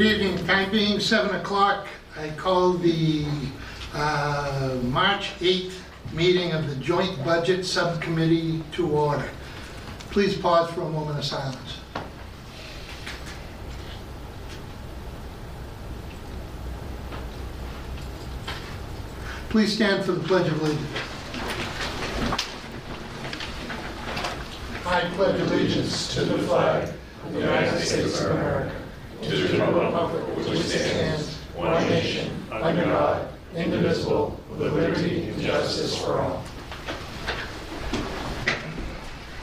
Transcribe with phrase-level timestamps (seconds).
[0.00, 3.26] Good evening, time being 7 o'clock, I call the
[3.92, 5.74] uh, March 8th
[6.14, 9.28] meeting of the Joint Budget Subcommittee to order.
[10.10, 11.80] Please pause for a moment of silence.
[19.50, 20.88] Please stand for the Pledge of Allegiance.
[24.86, 26.88] I pledge allegiance to the flag
[27.26, 28.74] of the United States of America,
[29.22, 36.20] to the republic which stands one nation, under God, indivisible, with liberty and justice for
[36.20, 36.42] all.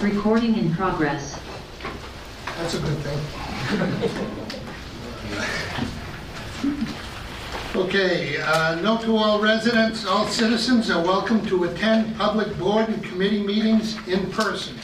[0.02, 1.40] Recording in progress.
[2.58, 3.20] That's a good thing.
[7.76, 13.04] Okay, uh, note to all residents, all citizens are welcome to attend public board and
[13.04, 14.76] committee meetings in person.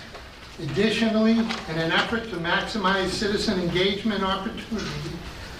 [0.59, 5.11] Additionally, in an effort to maximize citizen engagement opportunity,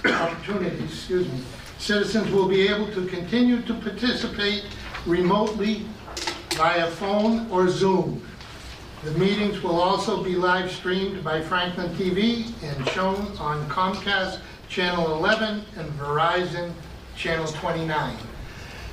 [0.06, 1.40] opportunities, excuse me,
[1.80, 4.66] citizens will be able to continue to participate
[5.08, 5.86] remotely
[6.52, 8.24] via phone or Zoom.
[9.04, 15.18] The meetings will also be live streamed by Franklin TV and shown on Comcast Channel
[15.18, 16.72] 11 and Verizon
[17.18, 18.16] Channel 29.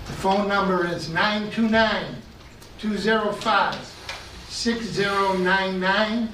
[0.07, 1.11] The phone number is
[4.51, 6.29] 929-205-6099,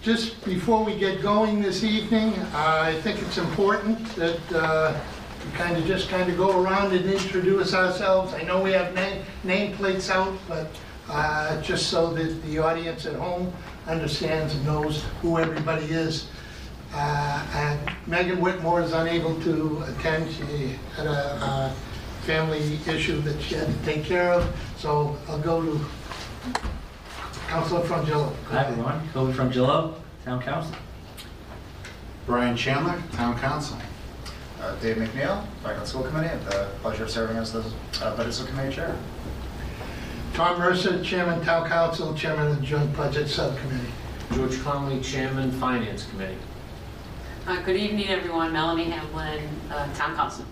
[0.02, 4.98] just before we get going this evening, I think it's important that uh,
[5.44, 8.32] we kind of just kind of go around and introduce ourselves.
[8.32, 10.68] I know we have name nameplates out, but
[11.10, 13.52] uh, just so that the audience at home
[13.86, 16.28] understands and knows who everybody is.
[16.94, 20.32] Uh, And Megan Whitmore is unable to attend.
[20.32, 21.72] She had a uh,
[22.22, 25.80] family issue that she had to take care of, so I'll go to
[27.50, 28.32] Councilor Frongillo.
[28.50, 29.08] Hi, everyone.
[29.12, 30.72] Kobe from Gillo, Town Council.
[32.24, 33.76] Brian Chandler, Town Council.
[34.60, 37.64] Uh, Dave McNeil, Franklin School Committee, I have the pleasure of serving as the
[38.02, 38.96] uh, Budget Subcommittee Chair.
[40.32, 43.90] Tom Mercer, Chairman, Town Council, Chairman of the Joint Budget Subcommittee.
[44.32, 46.38] George Conley, Chairman, Finance Committee.
[47.48, 48.52] Uh, Good evening, everyone.
[48.52, 50.44] Melanie Hamblen, uh, Town Council.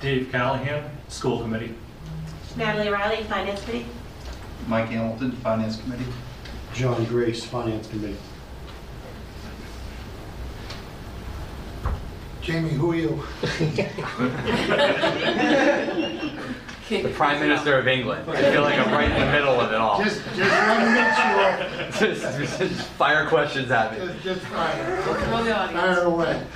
[0.00, 1.74] Dave Callahan, School Committee.
[2.56, 3.84] Natalie Riley, Finance Committee.
[4.66, 6.06] Mike Hamilton, Finance Committee.
[6.74, 8.16] John Grace, Finance Committee.
[12.42, 13.22] Jamie, who are you?
[16.88, 18.30] The Prime Minister of England.
[18.30, 20.04] I feel like I'm right in the middle of it all.
[20.04, 21.14] Just, just want to make
[21.98, 22.18] sure.
[22.68, 24.06] Just Fire questions at me.
[24.06, 25.02] Just, just fire.
[25.02, 26.46] Throw the Fire away.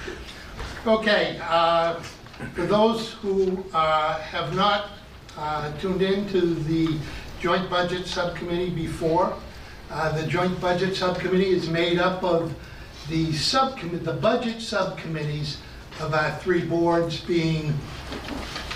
[0.87, 1.95] Okay, uh,
[2.55, 4.91] for those who uh, have not
[5.37, 6.97] uh, tuned in to the
[7.41, 9.35] Joint Budget Subcommittee before,
[9.91, 12.55] uh, the Joint Budget Subcommittee is made up of
[13.09, 15.57] the subcommittee, the budget subcommittees
[16.01, 17.73] of our three boards being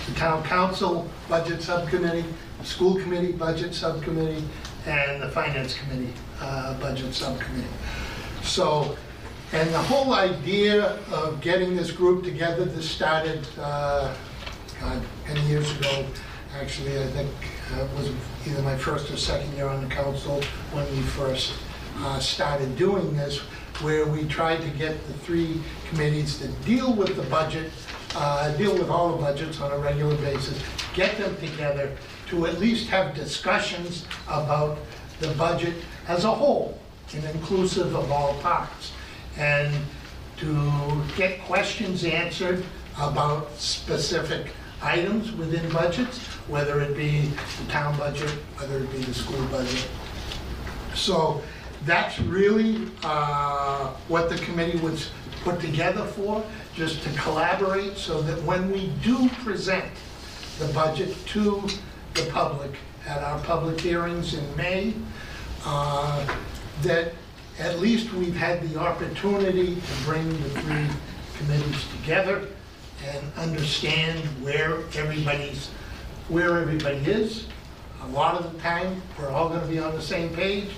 [0.07, 2.25] the Town Council Budget Subcommittee,
[2.63, 4.43] School Committee Budget Subcommittee,
[4.87, 6.11] and the Finance Committee
[6.41, 7.67] uh, Budget Subcommittee.
[8.41, 8.97] So,
[9.53, 14.11] and the whole idea of getting this group together, this started, uh,
[14.81, 16.07] God, many years ago.
[16.61, 17.31] Actually, I think
[17.73, 18.11] uh, it was
[18.47, 21.53] either my first or second year on the council when we first
[21.97, 23.39] uh, started doing this,
[23.81, 27.73] where we tried to get the three committees to deal with the budget,
[28.15, 30.57] uh, deal with all the budgets on a regular basis,
[30.93, 31.91] get them together
[32.27, 34.77] to at least have discussions about
[35.19, 35.73] the budget
[36.07, 36.79] as a whole,
[37.13, 38.93] and inclusive of all parts.
[39.35, 39.73] And
[40.37, 42.63] to get questions answered
[42.97, 44.53] about specific
[44.85, 49.87] items within budgets, whether it be the town budget, whether it be the school budget.
[50.93, 51.41] So
[51.85, 55.09] that's really uh, what the committee was
[55.43, 56.43] put together for,
[56.75, 59.85] just to collaborate so that when we do present
[60.59, 61.67] the budget to
[62.13, 62.71] the public
[63.07, 64.93] at our public hearings in May,
[65.65, 66.27] uh,
[66.83, 67.13] that
[67.59, 70.87] at least we've had the opportunity to bring the three
[71.37, 72.47] committees together
[73.07, 75.69] and understand where everybody's,
[76.29, 77.47] where everybody is.
[78.03, 80.69] A lot of the time, we're all gonna be on the same page.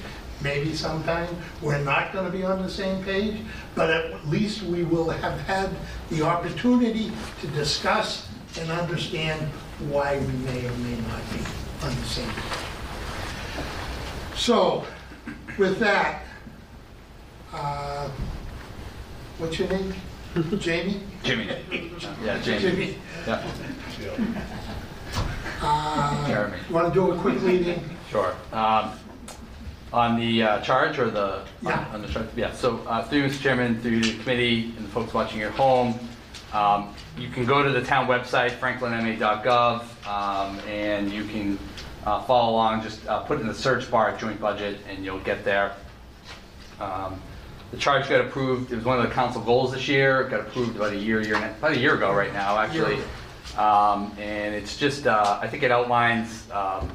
[0.41, 3.41] Maybe sometime, we're not gonna be on the same page,
[3.75, 5.69] but at least we will have had
[6.09, 8.27] the opportunity to discuss
[8.59, 9.41] and understand
[9.89, 11.39] why we may or may not be.
[11.83, 12.59] on the same page.
[14.35, 14.85] So,
[15.59, 16.23] with that,
[17.53, 18.09] uh,
[19.37, 19.93] what's your name?
[20.59, 21.01] Jamie?
[21.23, 21.47] Jimmy.
[22.23, 22.59] Yeah, Jamie.
[22.61, 22.97] Jimmy.
[23.25, 23.51] Yeah,
[25.61, 26.57] Uh, Jeremy.
[26.69, 27.81] You want to do a quick lead-in?
[28.11, 28.35] sure.
[28.53, 28.91] Um,
[29.93, 31.41] On the uh, charge or the?
[31.63, 31.87] Yeah.
[31.93, 32.51] On the charge, yeah.
[32.53, 33.41] So uh, through Mr.
[33.41, 35.97] Chairman, through the committee and the folks watching at home,
[36.53, 41.57] um, you can go to the town website, franklinma.gov, um, and you can
[42.05, 45.43] uh, follow along, just uh, put in the search bar joint budget, and you'll get
[45.43, 45.73] there.
[46.79, 47.19] Um,
[47.71, 50.39] The charge got approved, it was one of the council goals this year, It got
[50.41, 52.99] approved about a year, year, and a- about a year ago right now, actually.
[53.57, 56.89] Um, And it's just, uh, I think it outlines, um,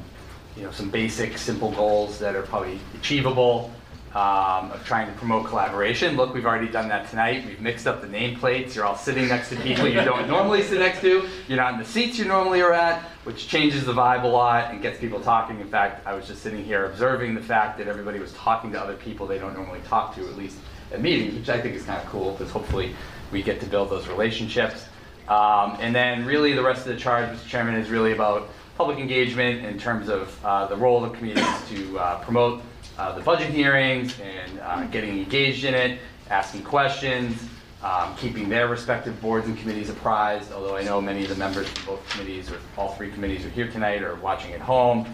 [0.57, 3.71] you know, some basic, simple goals that are probably achievable
[4.15, 6.15] um, of trying to promote collaboration.
[6.15, 9.49] Look, we've already done that tonight, we've mixed up the nameplates, you're all sitting next
[9.49, 12.61] to people you don't normally sit next to, you're not in the seats you normally
[12.61, 15.59] are at, which changes the vibe a lot and gets people talking.
[15.59, 18.81] In fact, I was just sitting here observing the fact that everybody was talking to
[18.81, 20.57] other people they don't normally talk to, at least
[20.91, 22.95] at meetings, which I think is kind of cool, because hopefully
[23.31, 24.85] we get to build those relationships.
[25.27, 27.47] Um, And then really the rest of the charge, Mr.
[27.47, 31.99] Chairman, is really about public engagement in terms of uh, the role of committees to
[31.99, 32.61] uh, promote
[32.97, 35.99] uh, the budget hearings and uh, getting engaged in it,
[36.29, 37.47] asking questions,
[37.83, 41.67] um, keeping their respective boards and committees apprised, although I know many of the members
[41.67, 45.05] from both committees, or all three committees are here tonight or watching at home.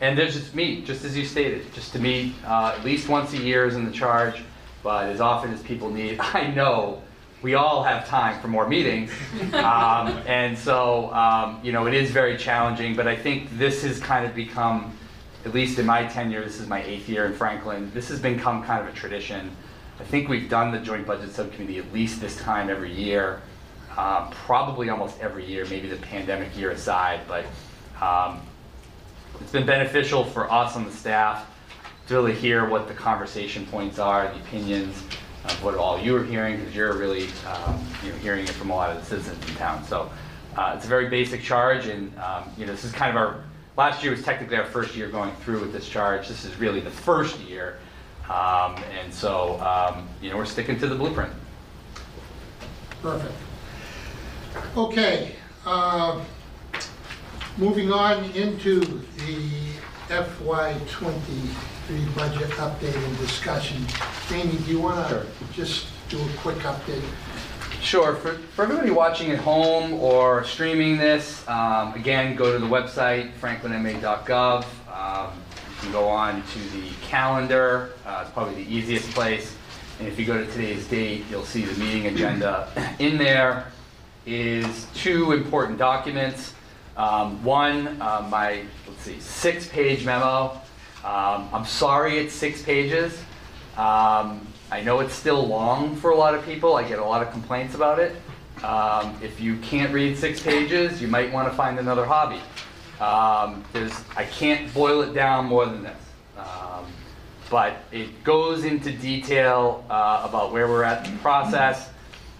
[0.00, 3.32] And there's just me, just as you stated, just to meet uh, at least once
[3.32, 4.42] a year is in the charge,
[4.82, 7.02] but as often as people need, I know
[7.42, 9.10] we all have time for more meetings.
[9.52, 14.00] Um, And so, um, you know, it is very challenging, but I think this has
[14.00, 14.96] kind of become,
[15.44, 18.62] at least in my tenure, this is my eighth year in Franklin, this has become
[18.64, 19.54] kind of a tradition.
[19.98, 23.40] I think we've done the joint budget subcommittee at least this time every year,
[23.96, 27.46] um, probably almost every year, maybe the pandemic year aside, but
[28.04, 28.40] um,
[29.40, 31.50] it's been beneficial for us on the staff
[32.08, 35.02] to really hear what the conversation points are, the opinions
[35.44, 38.70] of what all you are hearing, because you're really, um, you know, hearing it from
[38.70, 39.82] a lot of the citizens in town.
[39.84, 40.10] So
[40.56, 43.44] uh, it's a very basic charge, and, um, you know, this is kind of our,
[43.78, 46.28] last year was technically our first year going through with this charge.
[46.28, 47.78] This is really the first year.
[48.30, 51.32] Um, And so, um, you know, we're sticking to the blueprint.
[53.02, 53.34] Perfect.
[54.76, 55.32] Okay,
[55.66, 56.20] uh,
[57.58, 59.50] moving on into the
[60.08, 63.84] FY '23 budget update and discussion.
[64.32, 65.20] Amy, do you want Sure.
[65.20, 67.02] to just do a quick update?
[67.82, 68.16] Sure.
[68.16, 73.30] For, for everybody watching at home or streaming this, um, again, go to the website,
[73.40, 74.64] franklinma.gov.
[74.90, 75.32] Um,
[75.76, 77.92] you can go on to the calendar.
[78.06, 79.54] Uh, it's probably the easiest place.
[79.98, 82.68] And if you go to today's date, you'll see the meeting agenda.
[82.98, 83.66] In there
[84.24, 86.54] is two important documents.
[86.96, 90.60] Um, one, uh, my, let's see, six-page memo.
[91.04, 93.18] Um, I'm sorry it's six pages.
[93.76, 96.74] Um, I know it's still long for a lot of people.
[96.74, 98.16] I get a lot of complaints about it.
[98.64, 102.40] Um, if you can't read six pages, you might want to find another hobby.
[103.00, 105.98] Um, there's, I can't boil it down more than this.
[106.38, 106.86] Um,
[107.50, 111.90] but it goes into detail uh, about where we're at in the process.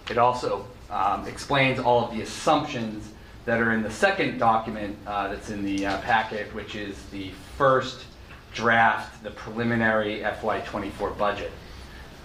[0.09, 3.11] It also um, explains all of the assumptions
[3.45, 7.31] that are in the second document uh, that's in the uh, packet, which is the
[7.57, 8.05] first
[8.53, 11.51] draft, the preliminary FY24 budget.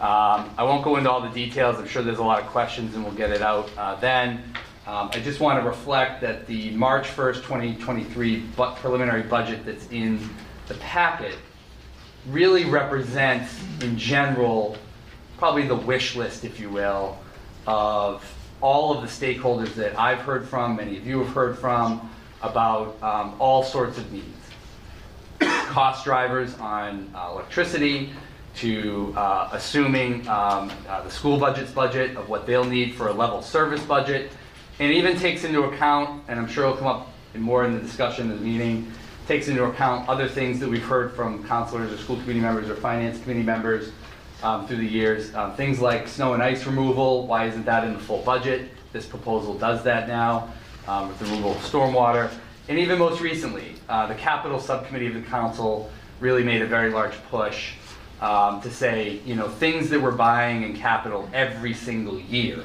[0.01, 2.97] Um, I won't go into all the details, I'm sure there's a lot of questions
[2.97, 4.43] and we'll get it out uh, then.
[4.85, 9.89] Um, I just want to reflect that the March 1st, 2023 bu- preliminary budget that's
[9.93, 10.29] in
[10.67, 11.37] the packet
[12.27, 14.77] really represents, in general,
[15.39, 17.17] probably the wish list, if you will,
[17.65, 18.25] of
[18.61, 22.11] all of the stakeholders that I've heard from, many of you have heard from,
[22.43, 24.27] about um, all sorts of needs.
[25.41, 28.13] Cost drivers on uh, electricity,
[28.57, 33.13] to uh, assuming um, uh, the school budget's budget of what they'll need for a
[33.13, 34.31] level service budget,
[34.85, 37.81] it even takes into account, and I'm sure it'll come up in more in the
[37.81, 38.91] discussion of the meeting,
[39.27, 42.75] takes into account other things that we've heard from counselors or school committee members or
[42.77, 43.93] finance committee members
[44.43, 45.35] um, through the years.
[45.35, 48.71] Um, Things like snow and ice removal, why isn't that in the full budget?
[48.93, 50.53] This proposal does that now
[50.89, 52.31] um, with the removal of stormwater.
[52.69, 56.91] And even most recently, uh, the capital subcommittee of the council really made a very
[56.91, 57.73] large push
[58.21, 62.63] um, to say, you know, things that we're buying in capital every single year,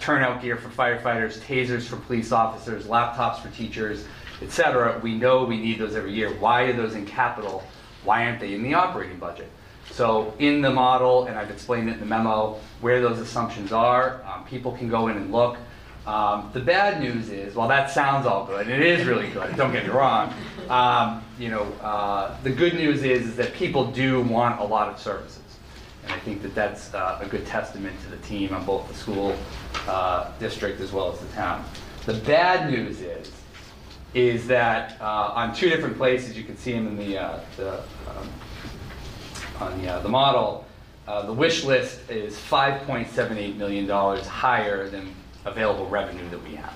[0.00, 4.04] turnout gear for firefighters, tasers for police officers, laptops for teachers,
[4.42, 6.34] et cetera, we know we need those every year.
[6.34, 7.62] Why are those in capital?
[8.04, 9.50] Why aren't they in the operating budget?
[9.90, 14.20] So in the model, and I've explained it in the memo, where those assumptions are,
[14.24, 15.56] um, people can go in and look.
[16.06, 19.56] Um, the bad news is, while that sounds all good, and it is really good,
[19.56, 20.32] don't get me wrong,
[20.68, 24.88] um, you know, uh, the good news is, is that people do want a lot
[24.88, 25.42] of services.
[26.06, 28.94] And I think that that's uh, a good testament to the team on both the
[28.94, 29.36] school
[29.88, 31.64] uh, district as well as the town.
[32.04, 33.32] The bad news is,
[34.14, 37.74] is that uh, on two different places, you can see them in the, uh, the,
[37.74, 38.30] um,
[39.60, 40.64] on the, uh, the model,
[41.08, 45.12] uh, the wish list is $5.78 million higher than
[45.44, 46.74] available revenue that we have.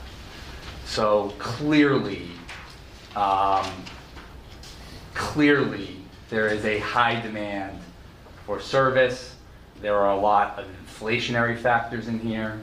[0.86, 2.28] So clearly,
[3.14, 3.66] um,
[5.14, 5.96] clearly,
[6.30, 7.80] there is a high demand
[8.50, 9.36] for service.
[9.80, 12.60] There are a lot of inflationary factors in here.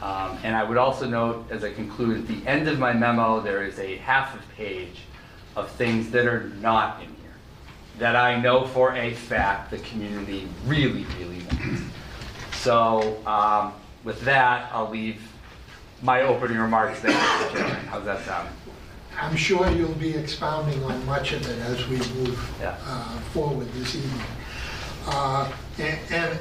[0.00, 3.40] Um, And I would also note, as I conclude, at the end of my memo,
[3.40, 5.00] there is a half a page
[5.54, 7.36] of things that are not in here,
[7.98, 11.82] that I know for a fact the community really, really wants.
[12.52, 13.74] So um,
[14.04, 15.20] with that, I'll leave
[16.00, 17.52] my opening remarks there, Mr.
[17.52, 17.86] Chairman.
[17.92, 18.48] How's that sound?
[19.20, 22.76] I'm sure you'll be expounding on much of it as we move Yeah.
[22.86, 24.26] uh, forward this evening.
[25.06, 25.98] Uh, And,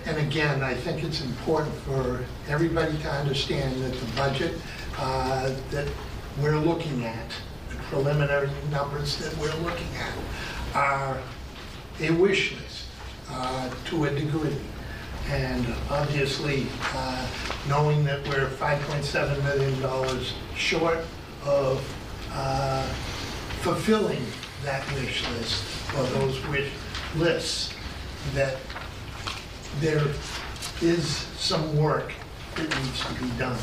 [0.07, 4.53] and- again, I think it's important for everybody to understand that the budget
[4.97, 5.87] uh, that
[6.41, 7.29] we're looking at,
[7.69, 10.13] the preliminary numbers that we're looking at,
[10.73, 11.17] are
[11.99, 12.85] a wish list
[13.29, 14.55] uh, to a degree.
[15.29, 17.27] And obviously, uh,
[17.67, 20.99] knowing that we're $5.7 million short
[21.45, 21.83] of
[22.31, 22.83] uh,
[23.61, 24.25] fulfilling
[24.63, 25.63] that wish list,
[25.97, 26.71] or those wish
[27.17, 27.73] lists,
[28.33, 28.57] that
[29.79, 30.03] there
[30.81, 32.11] is some work
[32.55, 33.57] that needs to be done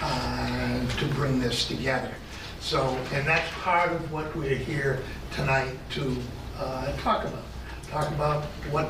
[0.00, 2.12] uh, to bring this together.
[2.60, 6.16] So, and that's part of what we're here tonight to
[6.58, 7.44] uh, talk about.
[7.90, 8.86] Talk about what,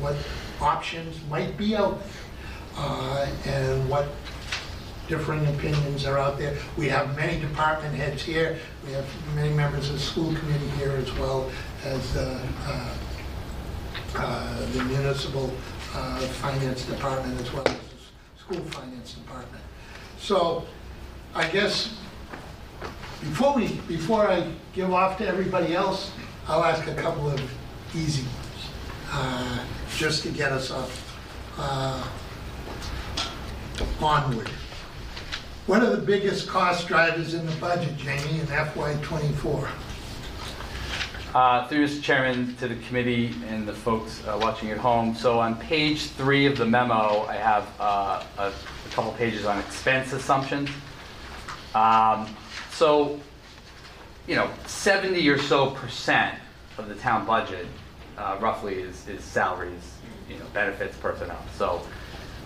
[0.00, 0.16] what
[0.60, 2.12] options might be out there,
[2.76, 4.08] uh, and what
[5.08, 6.56] differing opinions are out there.
[6.76, 10.92] We have many department heads here, we have many members of the school committee here
[10.92, 11.50] as well
[11.84, 12.94] as uh, uh,
[14.14, 15.52] uh, the municipal
[15.94, 19.62] uh, finance department as well as the school finance department.
[20.18, 20.66] So
[21.34, 21.96] I guess
[23.20, 26.12] before we, before I give off to everybody else,
[26.48, 27.40] I'll ask a couple of
[27.94, 28.68] easy ones,
[29.10, 29.64] uh,
[29.96, 30.90] just to get us up,
[31.58, 32.06] uh,
[34.00, 34.48] onward.
[35.66, 39.68] What are the biggest cost drivers in the budget, Jamie, in FY '24?
[41.36, 42.02] Uh, Through Mr.
[42.02, 45.14] Chairman, to the committee and the folks uh, watching at home.
[45.14, 49.58] So on page three of the memo, I have uh, a a couple pages on
[49.58, 50.70] expense assumptions.
[51.74, 52.34] Um,
[52.70, 53.20] So,
[54.26, 56.36] you know, 70 or so percent
[56.78, 57.66] of the town budget
[58.16, 59.98] uh, roughly is is salaries,
[60.30, 61.44] you know, benefits, personnel.
[61.58, 61.82] So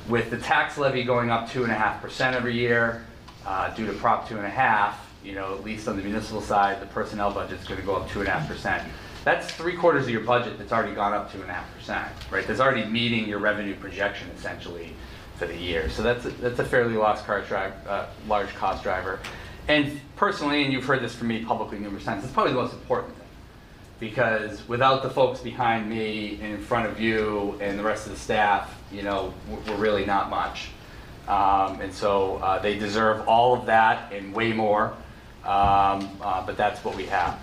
[0.08, 3.04] with the tax levy going up two and a half percent every year,
[3.46, 6.40] uh, due to Prop two and a half, you know, at least on the municipal
[6.40, 8.82] side, the personnel budget's gonna go up two and a half percent.
[9.24, 12.08] That's three quarters of your budget that's already gone up two and a half percent,
[12.30, 12.46] right?
[12.46, 14.94] That's already meeting your revenue projection essentially
[15.36, 15.90] for the year.
[15.90, 17.42] So that's, a- that's a fairly large car
[17.86, 19.18] uh, large cost driver.
[19.68, 22.72] And personally, and you've heard this from me publicly numerous times, it's probably the most
[22.72, 23.26] important thing
[24.00, 28.12] because without the folks behind me and in front of you and the rest of
[28.12, 29.34] the staff, you know,
[29.68, 30.68] we're really not much.
[31.28, 34.94] Um, And so uh, they deserve all of that and way more,
[35.50, 37.40] um, uh, but that's what we have.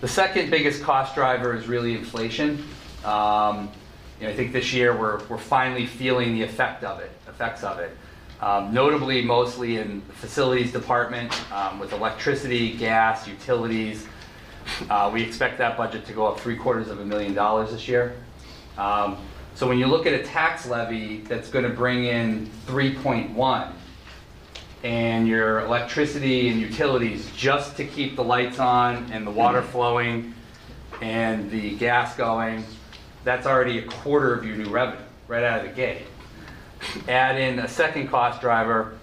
[0.00, 2.64] The second biggest cost driver is really inflation.
[3.04, 3.70] Um,
[4.20, 7.62] You know, I think this year, we're, we're finally feeling the effect of it, effects
[7.62, 7.96] of it.
[8.40, 14.06] Um, Notably, mostly in the facilities department, um, with electricity, gas, utilities,
[14.90, 17.86] uh, We expect that budget to go up three quarters of a million dollars this
[17.86, 18.14] year.
[18.78, 19.16] Um,
[19.54, 23.72] So when you look at a tax levy that's going to bring in 3.1,
[24.84, 30.34] and your electricity and utilities, just to keep the lights on and the water flowing
[31.00, 32.62] and the gas going,
[33.24, 36.02] that's already a quarter of your new revenue, right out of the gate.
[37.08, 38.98] Add in a second cost driver,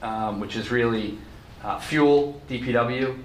[0.00, 1.18] um, which is really
[1.64, 3.18] uh, fuel, DPW.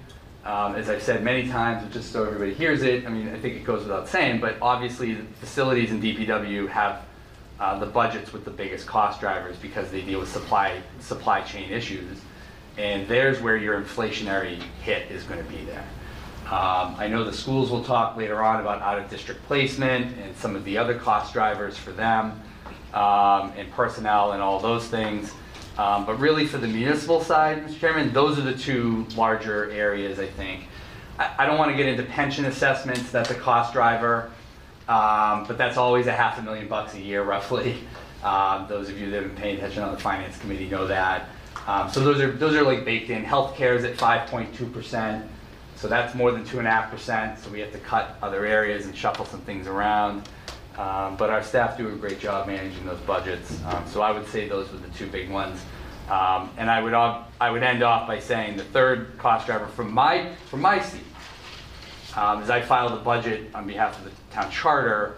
[0.44, 3.54] Um, As I've said many times, just so everybody hears it, I mean, I think
[3.54, 7.04] it goes without saying, but obviously, the facilities in DPW have
[7.60, 11.70] uh, the budgets with the biggest cost drivers because they deal with supply, supply chain
[11.70, 12.20] issues.
[12.76, 15.84] And there's where your inflationary hit is going to be there.
[16.46, 20.64] Um, I know the schools will talk later on about out-of-district placement and some of
[20.64, 22.38] the other cost drivers for them,
[22.92, 25.32] um, and personnel and all those things.
[25.78, 27.78] Um, But really, for the municipal side, Mr.
[27.80, 30.68] Chairman, those are the two larger areas, I think.
[31.18, 34.30] I I don't want to get into pension assessments, that's a cost driver,
[34.88, 37.76] um, but that's always a half a million bucks a year roughly.
[38.22, 41.28] Um, Those of you that have been paying attention on the finance committee know that.
[41.66, 43.24] Um, So those are, those are like baked in.
[43.24, 45.26] Healthcare is at 5.2%,
[45.76, 49.40] so that's more than 2.5%, so we have to cut other areas and shuffle some
[49.42, 50.28] things around.
[50.78, 54.26] Um, But our staff do a great job managing those budgets, Um, so I would
[54.28, 55.62] say those were the two big ones.
[56.10, 59.92] Um, And I would, I would end off by saying the third cost driver from
[59.92, 61.04] my, from my seat,
[62.16, 65.16] um, as I filed the budget on behalf of the town charter,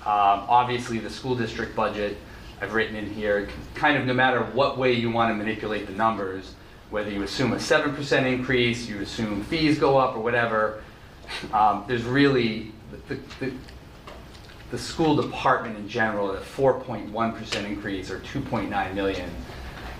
[0.00, 2.16] um, obviously the school district budget,
[2.60, 5.92] I've written in here, kind of no matter what way you want to manipulate the
[5.92, 6.54] numbers,
[6.90, 10.82] whether you assume a seven percent increase, you assume fees go up or whatever,
[11.52, 12.72] um, there's really,
[13.08, 13.52] the, the,
[14.70, 19.28] the school department in general, a point one percent increase or two point nine million,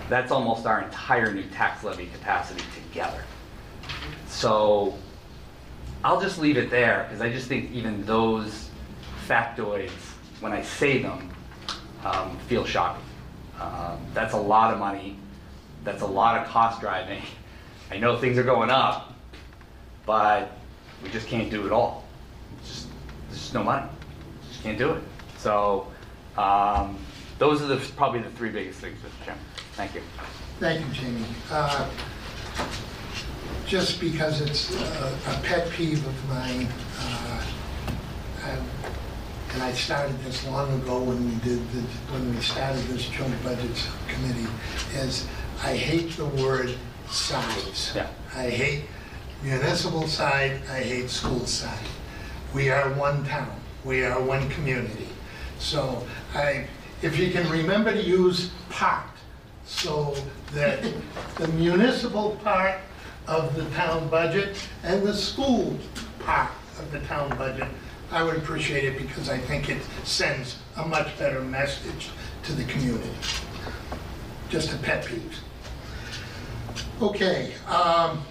[0.09, 3.23] that's almost our entire new tax levy capacity together.
[4.27, 4.97] So
[6.07, 8.69] I'll just leave it there, because I just think even those
[9.27, 9.91] factoids,
[10.39, 11.29] when I say them,
[12.05, 13.03] um, feel shocking.
[13.59, 15.17] Um, That's a lot of money,
[15.83, 17.21] that's a lot of cost driving.
[17.91, 19.15] I know things are going up,
[20.05, 20.53] but
[21.03, 22.05] we just can't do it all.
[22.65, 22.87] Just,
[23.27, 23.85] there's just no money,
[24.47, 25.03] just can't do it.
[25.37, 25.87] So,
[26.37, 26.97] um,
[27.37, 29.25] those are the, probably the three biggest things, Mr.
[29.25, 29.43] Chairman.
[29.73, 30.01] Thank you.
[30.61, 31.25] Thank you, Jamie.
[31.51, 31.89] Uh,
[33.67, 36.67] Just because it's uh, a pet peeve of mine,
[37.01, 37.43] uh,
[38.45, 38.61] and
[39.53, 41.81] and I started this long ago when we did, the-
[42.13, 44.47] when we started this joint budgets committee,
[44.93, 45.27] is
[45.63, 46.75] I hate the word
[47.09, 47.91] sides.
[47.93, 48.07] Yeah.
[48.35, 48.83] I hate
[49.43, 51.85] municipal side, I hate school side.
[52.53, 53.51] We are one town,
[53.83, 55.09] we are one community.
[55.59, 56.67] So I,
[57.01, 59.07] if you can remember to use part,
[59.65, 60.15] so
[60.53, 60.85] that
[61.35, 62.79] the municipal part
[63.27, 65.77] of the town budget and the school
[66.19, 67.67] part of the town budget,
[68.11, 72.09] I would appreciate it because I think it sends a much better message
[72.43, 73.09] to the community.
[74.49, 75.37] Just a pet peeve.
[77.01, 78.23] Okay, um,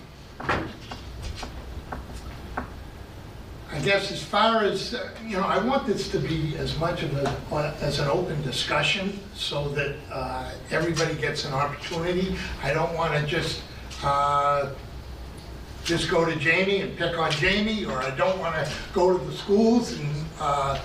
[3.77, 7.03] I guess as far as, uh, you know, I want this to be as much
[7.03, 12.37] of a, as an open discussion so that uh, everybody gets an opportunity.
[12.63, 13.63] I don't want to just,
[14.03, 14.71] uh,
[15.87, 19.25] just go to Jamie and pick on Jamie, or I don't want to go to
[19.25, 20.81] the schools and uh,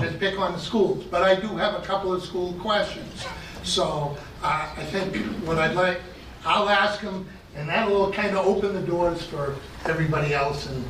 [0.00, 1.04] just pick on the schools.
[1.04, 3.24] But I do have a couple of school questions.
[3.62, 6.00] So uh, I think what I'd like,
[6.44, 10.84] I'll ask them, and that'll kind of open the doors for everybody else, and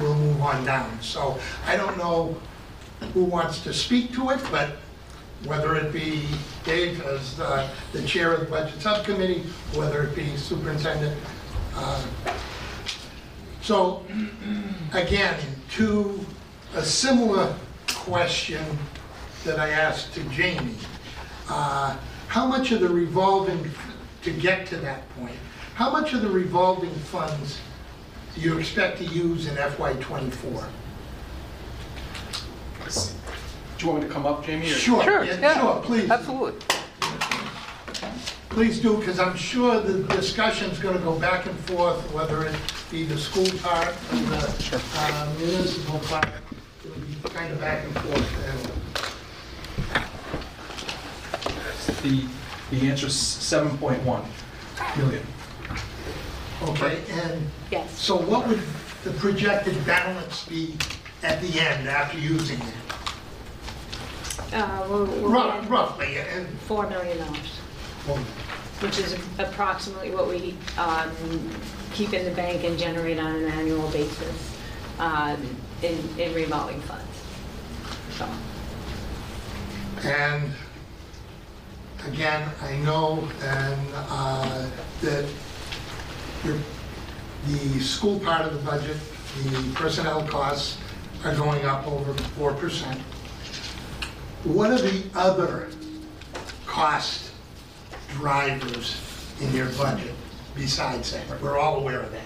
[0.00, 1.00] we'll move on down.
[1.00, 2.36] So I don't know
[3.14, 4.70] who wants to speak to it, but
[5.44, 6.26] whether it be
[6.64, 11.16] Dave as the chair of the budget subcommittee, whether it be superintendent.
[11.76, 12.02] Uh,
[13.62, 14.04] So
[14.92, 15.36] again,
[15.76, 16.24] to
[16.74, 17.54] a similar
[17.88, 18.64] question
[19.44, 20.76] that I asked to Jamie,
[21.48, 21.96] uh,
[22.28, 23.70] how much of the revolving,
[24.22, 25.36] to get to that point,
[25.74, 27.58] how much of the revolving funds
[28.34, 30.64] do you expect to use in FY '24?
[33.78, 34.66] Do you want me to come up, Jamie?
[34.70, 36.10] or- Sure, Sure, yeah, yeah, sure, please.
[36.10, 36.60] Absolutely.
[38.56, 42.54] Please do, because I'm sure the discussion's going to go back and forth, whether it
[42.90, 46.26] be the school part or the uh, municipal part.
[46.82, 48.82] It'll be kind of back and forth.
[52.02, 52.24] The,
[52.70, 54.24] the answer's 7.1
[54.96, 55.26] million.
[56.62, 58.00] Okay, and Yes.
[58.00, 58.62] so what would
[59.04, 60.78] the projected balance be
[61.22, 62.74] at the end after using it?
[64.54, 67.65] Uh, we'll, we'll Rough- Roughly, and, four million dollars, well,
[68.80, 71.10] which is approximately what we, um,
[71.92, 74.56] keep in the bank and generate on an annual basis,
[74.98, 77.04] um, in, in revolving funds.
[78.16, 78.28] So,
[80.02, 80.52] And
[82.06, 84.68] again, I know and uh,
[85.02, 85.26] that
[86.44, 88.96] the school part of the budget,
[89.44, 90.78] the personnel costs
[91.24, 92.98] are going up over 4%.
[94.44, 95.68] What are the other
[96.66, 97.25] cost
[98.16, 99.00] drivers
[99.40, 100.14] in your budget
[100.54, 101.40] besides that?
[101.40, 102.22] We're all aware of that.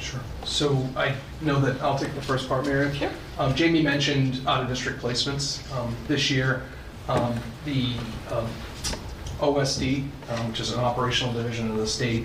[0.00, 0.20] Sure.
[0.44, 2.94] So I know that, I'll take the first part, Mary.
[2.94, 3.10] Sure.
[3.38, 5.60] Um, Jamie mentioned out-of-district placements.
[5.76, 6.62] Um, This year,
[7.08, 7.94] um, the
[8.30, 8.46] um,
[9.40, 12.24] OSD, um, which is an operational division of the state,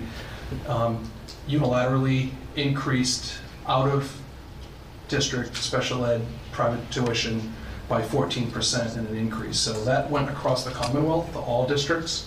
[0.68, 1.10] um,
[1.48, 7.52] unilaterally increased out-of-district special ed private tuition
[7.88, 9.58] by 14% in an increase.
[9.58, 12.26] So that went across the Commonwealth, to all districts.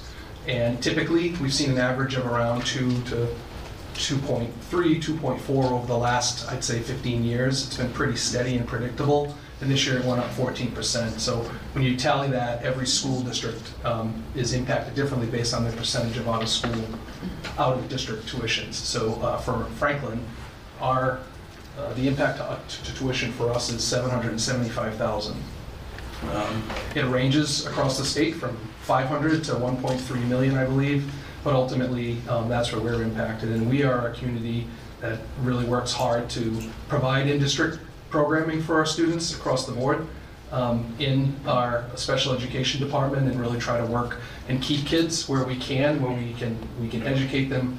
[0.50, 3.28] And typically, we've seen an average of around 2 to
[3.94, 7.68] 2.3, 2.4 over the last, I'd say 15 years.
[7.68, 11.20] It's been pretty steady and predictable, and this year it went up 14%.
[11.20, 11.42] So
[11.74, 16.18] when you tally that, every school district um, is impacted differently based on their percentage
[16.18, 16.84] of out-of-school,
[17.60, 18.74] out-of-district tuitions.
[18.74, 20.26] So uh, for Franklin,
[20.82, 21.20] our,
[21.78, 25.36] uh, the impact to to tuition for us is 775,000.
[26.34, 26.64] Um,
[26.96, 28.58] It ranges across the state from
[28.90, 31.12] 500 to 1.3 million, I believe,
[31.44, 33.50] but ultimately, um, that's where we're impacted.
[33.50, 34.66] And we are a community
[35.00, 37.78] that really works hard to provide in-district
[38.10, 40.08] programming for our students across the board
[40.52, 45.44] um, in our special education department and really try to work and keep kids where
[45.44, 47.78] we can, where we can, we can educate them,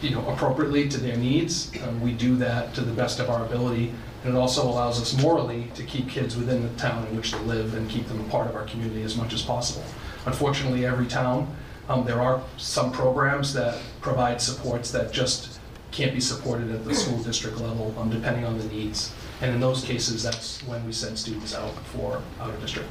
[0.00, 1.70] you know, appropriately to their needs.
[1.82, 3.92] Um, We do that to the best of our ability,
[4.24, 7.38] and it also allows us morally to keep kids within the town in which they
[7.40, 9.84] live and keep them a part of our community as much as possible.
[10.26, 11.54] Unfortunately, every town,
[11.88, 15.58] um, there are some programs that provide supports that just
[15.90, 19.12] can't be supported at the school district level, um, depending on the needs.
[19.40, 22.88] And in those cases, that's when we send students out for out-of-district.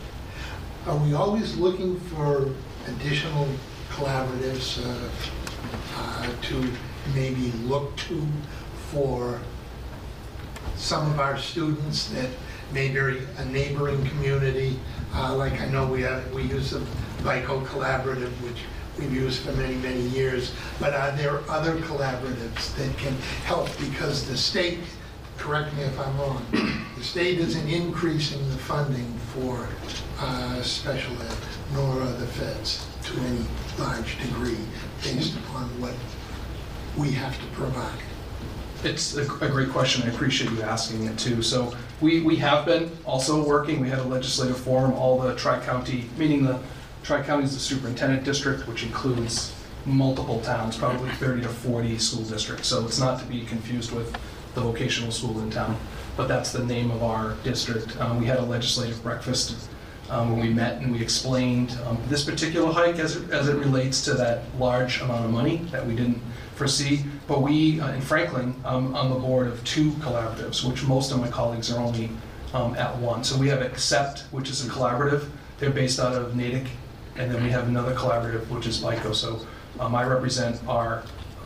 [0.88, 2.50] Are we always looking for
[2.88, 3.48] additional
[3.90, 5.10] collaboratives uh,
[5.98, 6.72] uh, to
[7.16, 8.28] maybe look to
[8.92, 9.40] for
[10.76, 12.30] some of our students that
[12.74, 13.00] may be
[13.38, 14.80] a neighboring community?
[15.14, 16.86] Uh, Like I know we have, we use the
[17.24, 18.64] BICO Collaborative, which
[19.00, 20.54] we've used for many, many years.
[20.80, 23.14] But are there other collaboratives that can
[23.46, 23.70] help?
[23.80, 24.80] Because the state,
[25.38, 26.46] correct me if I'm wrong,
[26.98, 29.68] the state isn't increasing the funding for
[30.20, 31.38] uh, special ed,
[31.74, 33.46] nor are the feds to any
[33.80, 34.58] large degree
[35.04, 35.94] based upon what
[36.98, 38.00] we have to provide.
[38.84, 40.04] It's a a great question.
[40.04, 41.42] I appreciate you asking it too.
[41.42, 46.10] So we, we have been also working, we had a legislative forum, all the tri-county,
[46.18, 46.60] meaning the,
[47.04, 49.54] tri-county is the superintendent district, which includes
[49.86, 52.68] multiple towns, probably 30 to 40 school districts.
[52.68, 54.16] So it's not to be confused with
[54.54, 55.78] the vocational school in town,
[56.16, 58.00] but that's the name of our district.
[58.00, 59.70] Um, We had a legislative breakfast
[60.10, 63.56] um, when we met and we explained um, this particular hike as it, as it
[63.56, 66.22] relates to that large amount of money that we didn't
[66.56, 67.04] foresee.
[67.28, 71.20] But we, uh, in Franklin, um, on the board of two collaboratives, which most of
[71.20, 72.10] my colleagues are only
[72.54, 73.24] um, at one.
[73.24, 75.30] So we have Accept, which is a collaborative.
[75.60, 76.68] They're based out of Natick.
[77.18, 79.14] And then we have another collaborative, which is BICO.
[79.14, 79.46] So
[79.80, 81.04] um, I represent our,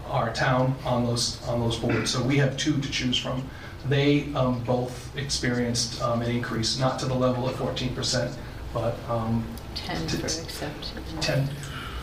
[0.07, 2.11] our town on those, on those boards.
[2.11, 3.47] So we have two to choose from.
[3.87, 8.35] They um, both experienced um, an increase, not to the level of 14%,
[8.73, 11.47] but um, 10 T- for accept, 10,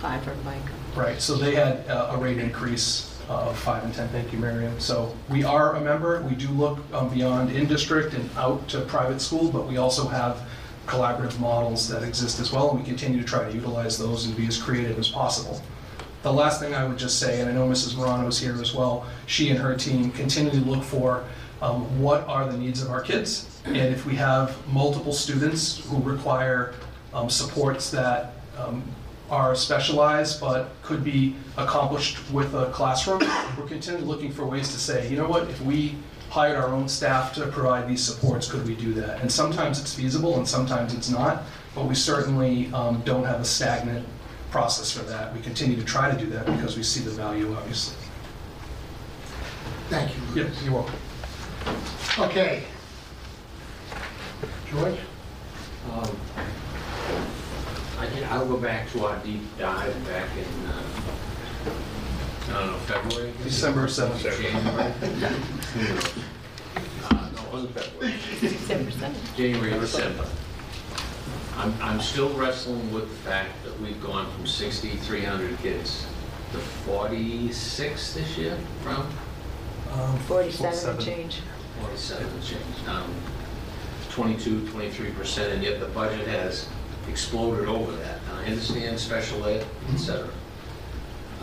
[0.01, 0.96] 5 for BICO.
[0.96, 4.79] Right, so they had uh, a rate increase of five and 10, thank you, Miriam.
[4.79, 9.20] So we are a member, we do look um, beyond in-district and out to private
[9.20, 10.42] school, but we also have
[10.87, 14.37] collaborative models that exist as well, and we continue to try to utilize those and
[14.37, 15.62] be as creative as possible.
[16.23, 17.97] The last thing I would just say, and I know Mrs.
[17.97, 21.25] Morano is here as well, she and her team continue to look for
[21.61, 26.01] um, what are the needs of our kids, and if we have multiple students who
[26.03, 26.75] require
[27.14, 28.83] um, supports that um,
[29.31, 33.21] are specialized but could be accomplished with a classroom,
[33.59, 35.97] we're continually looking for ways to say, you know what, if we
[36.33, 39.21] hired our own staff to provide these supports, could we do that?
[39.21, 41.42] And sometimes it's feasible and sometimes it's not,
[41.75, 44.09] but we certainly um, don't have a stagnant
[44.51, 45.35] process for that.
[45.35, 47.97] We continue to try to do that because we see the value, obviously.
[49.90, 50.62] Thank you, Yep, Lucas.
[50.64, 50.95] you're welcome.
[52.18, 52.62] Okay.
[54.71, 54.97] George?
[55.92, 56.16] Um,
[58.01, 60.83] I can- I'll go back to our deep dive back in, uh,
[62.52, 63.32] I don't know, February?
[63.42, 64.22] December 7th.
[64.40, 64.92] January?
[67.10, 68.14] Uh, No, it wasn't February.
[68.40, 69.36] December 7th.
[69.36, 70.26] January, December.
[71.56, 76.06] I'm, I'm still wrestling with the fact that we've gone from 6,300 kids
[76.52, 79.06] to 46 this year, from
[79.92, 81.40] Um, 47 and change.
[81.80, 83.14] 47 and change, down
[84.10, 86.68] 22, 23%, and yet the budget has
[87.08, 88.20] exploded over that.
[88.26, 90.28] Now, I understand special ed, et cetera.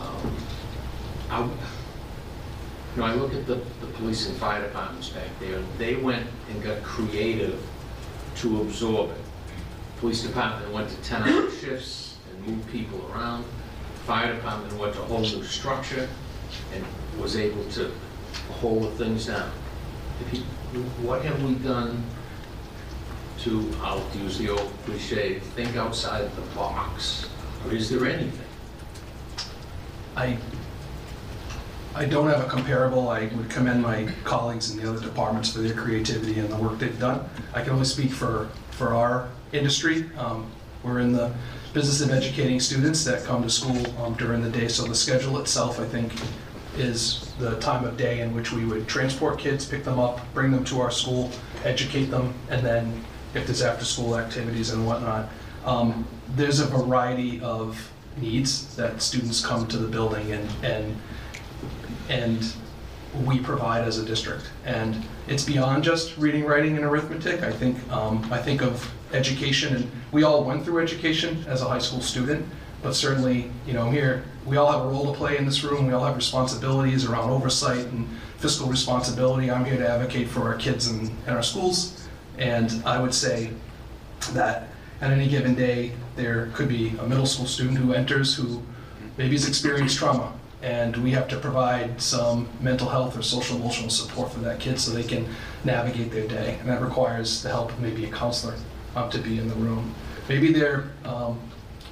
[0.00, 0.36] Um,
[1.30, 1.48] I You
[2.96, 6.62] know, I look at the, the police and fire departments back there, they went and
[6.62, 7.64] got creative
[8.36, 9.16] to absorb it.
[9.98, 13.44] Police department went to 10-hour shifts and moved people around.
[14.06, 16.08] Fire department went to a whole new structure
[16.74, 16.84] and
[17.20, 17.92] was able to
[18.50, 19.52] hold things down.
[20.32, 22.02] You, what have we done
[23.40, 27.28] to, I'll use the old cliche, think outside the box?
[27.64, 28.46] Or is there anything?
[30.16, 30.38] I,
[32.00, 33.10] I don't have a comparable.
[33.10, 36.78] I would commend my colleagues in the other departments for their creativity and the work
[36.78, 37.28] they've done.
[37.52, 40.06] I can only speak for, for our industry.
[40.16, 40.50] Um,
[40.82, 41.30] We're in the
[41.74, 45.38] business of educating students that come to school um, during the day, so the schedule
[45.40, 46.14] itself, I think,
[46.78, 50.52] is the time of day in which we would transport kids, pick them up, bring
[50.52, 51.30] them to our school,
[51.64, 55.28] educate them, and then if there's after-school activities and whatnot.
[55.66, 60.96] Um, There's a variety of needs that students come to the building and, and,
[62.10, 62.52] and
[63.24, 64.50] we provide as a district.
[64.64, 67.42] And it's beyond just reading, writing, and arithmetic.
[67.42, 71.68] I think, um, I think of education, and we all went through education as a
[71.68, 72.46] high school student,
[72.82, 75.86] but certainly, you know, here, we all have a role to play in this room.
[75.86, 79.50] We all have responsibilities around oversight and fiscal responsibility.
[79.50, 82.08] I'm here to advocate for our kids and, and our schools.
[82.38, 83.50] And I would say
[84.32, 84.68] that
[85.00, 88.62] at any given day, there could be a middle school student who enters who
[89.18, 90.32] maybe has experienced trauma.
[90.62, 94.78] And we have to provide some mental health or social emotional support for that kid
[94.78, 95.26] so they can
[95.64, 96.58] navigate their day.
[96.60, 98.56] And that requires the help of maybe a counselor
[98.94, 99.94] um, to be in the room.
[100.28, 101.40] Maybe they're, um,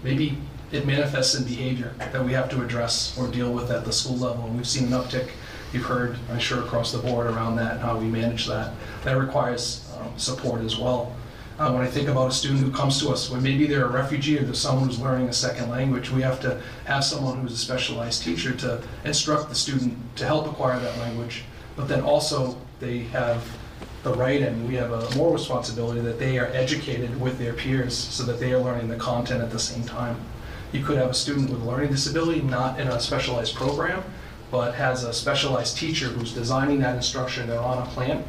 [0.03, 0.37] maybe
[0.71, 4.17] it manifests in behavior that we have to address or deal with at the school
[4.17, 4.45] level.
[4.45, 5.31] And we've seen an uptick,
[5.73, 8.75] you've heard, I'm sure, across the board around that and how we manage that.
[9.05, 11.17] That requires um, support as well.
[11.59, 13.91] Uh, when I think about a student who comes to us, when maybe they're a
[13.91, 17.53] refugee or there's someone who's learning a second language, we have to have someone who's
[17.53, 21.43] a specialized teacher to instruct the student to help acquire that language.
[21.75, 23.45] But then also, they have
[24.05, 27.97] the right and we have a moral responsibility that they are educated with their peers
[27.97, 30.17] so that they are learning the content at the same time.
[30.71, 34.05] You could have a student with a learning disability, not in a specialized program,
[34.53, 38.23] but has a specialized teacher who's designing that instruction, they're on a plan,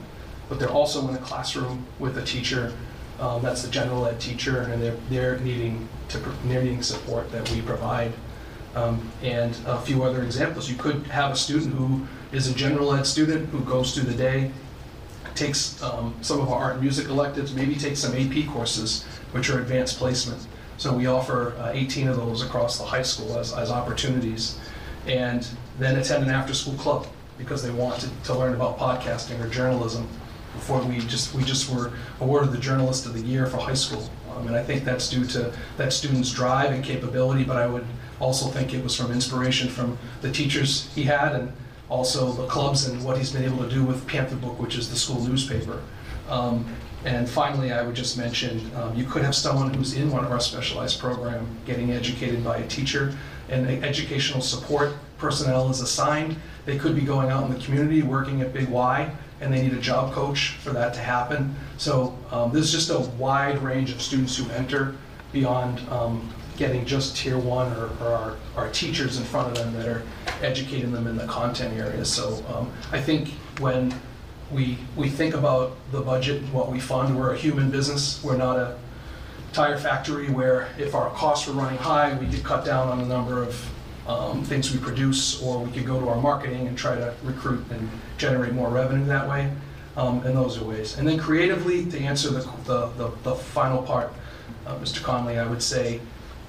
[0.47, 2.73] but they're also in a classroom with a teacher
[3.19, 7.49] um, that's the general ed teacher, and they're, they're needing to, they're needing support that
[7.51, 8.13] we provide.
[8.75, 12.93] Um, and a few other examples, you could have a student who is a general
[12.93, 14.51] ed student who goes through the day,
[15.35, 19.49] takes um, some of our art and music electives, maybe takes some AP courses, which
[19.49, 20.45] are advanced placement.
[20.77, 24.59] So we offer uh, 18 of those across the high school as, as opportunities.
[25.07, 29.49] And then attend an after-school club because they want to, to learn about podcasting or
[29.49, 30.07] journalism
[30.53, 34.09] before we just, we just were awarded the Journalist of the Year for high school.
[34.31, 37.85] Um, and I think that's due to that student's drive and capability, but I would
[38.19, 41.51] also think it was from inspiration from the teachers he had and
[41.89, 44.89] also the clubs and what he's been able to do with Panther Book, which is
[44.89, 45.81] the school newspaper.
[46.27, 46.65] Um,
[47.05, 50.31] and finally, I would just mention, um, you could have someone who's in one of
[50.31, 53.15] our specialized program getting educated by a teacher
[53.49, 56.35] and educational support personnel is assigned.
[56.65, 59.73] They could be going out in the community, working at Big Y, and they need
[59.73, 61.55] a job coach for that to happen.
[61.77, 64.95] So um, there's just a wide range of students who enter
[65.31, 69.73] beyond um, getting just tier one or, or our, our teachers in front of them
[69.73, 70.03] that are
[70.41, 72.11] educating them in the content areas.
[72.11, 73.93] So um, I think when
[74.51, 78.21] we, we think about the budget, and what we fund, we're a human business.
[78.23, 78.77] We're not a
[79.53, 83.05] tire factory where if our costs were running high, we could cut down on the
[83.05, 83.69] number of
[84.09, 87.63] um, things we produce, or we could go to our marketing and try to recruit
[87.69, 89.51] and generate more revenue that way.
[89.95, 90.97] Um, and those are ways.
[90.97, 94.11] And then creatively, to answer the, the, the, the final part,
[94.65, 95.03] uh, Mr.
[95.03, 95.99] Conley, I would say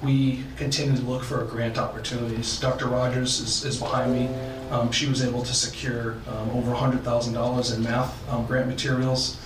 [0.01, 2.59] we continue to look for grant opportunities.
[2.59, 2.87] Dr.
[2.87, 4.29] Rogers is, is behind me.
[4.71, 9.37] Um, she was able to secure um, over $100,000 in math um, grant materials.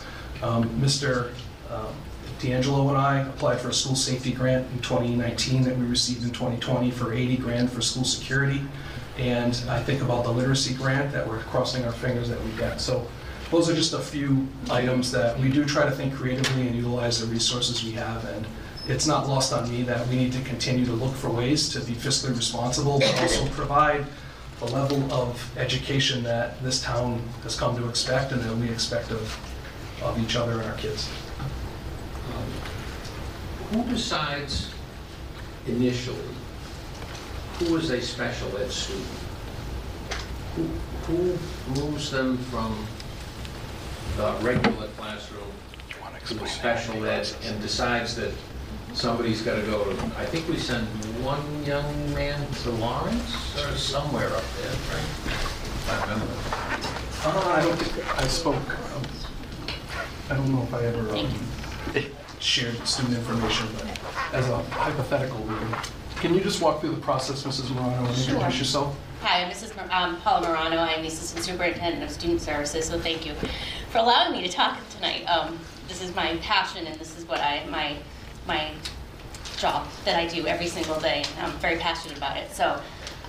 [0.42, 1.32] Um, Mr.
[2.40, 6.32] D'Angelo and I applied for a school safety grant in 2019 that we received in
[6.32, 8.62] 2020 for 80 grand for school security.
[9.18, 12.82] And I think about the literacy grant that we're crossing our fingers that we get.
[12.82, 13.08] So
[13.52, 17.22] those are just a few items that we do try to think creatively and utilize
[17.22, 18.26] the resources we have.
[18.26, 18.46] And
[18.88, 21.80] it's not lost on me that we need to continue to look for ways to
[21.80, 24.06] be fiscally responsible, but also provide
[24.60, 29.12] the level of education that this town has come to expect and that we expect
[29.12, 29.38] of,
[30.02, 31.10] of each other and our kids.
[33.76, 34.72] Who decides
[35.68, 36.30] initially
[37.60, 39.06] who is a special ed student?
[40.56, 40.64] Who,
[41.08, 41.38] who
[41.82, 42.88] moves them from
[44.16, 45.52] the regular classroom
[46.26, 48.32] to special ed and decides that
[48.94, 50.88] somebody's got to go to, I think we send
[51.22, 55.90] one young man to Lawrence or somewhere up there, right?
[55.90, 56.34] I remember.
[57.26, 58.78] Uh, I don't think, I spoke,
[60.30, 61.28] I don't know if I ever um,
[62.40, 63.88] shared student information, but
[64.34, 65.76] as a hypothetical, we can,
[66.18, 67.74] can you just walk through the process, Mrs.
[67.74, 68.36] Morano, and Sure.
[68.36, 68.96] introduce yourself?
[69.22, 69.76] Hi, I'm Mrs.
[69.76, 70.78] Mor- um, Paula Morano.
[70.78, 73.34] I'm the Assistant Superintendent of Student Services, so thank you
[73.90, 75.24] for allowing me to talk tonight.
[75.26, 77.96] Um, This is my passion and this is what I, my,
[78.48, 78.72] my
[79.58, 81.24] job that I do every single day.
[81.40, 82.52] I'm very passionate about it.
[82.52, 82.82] So,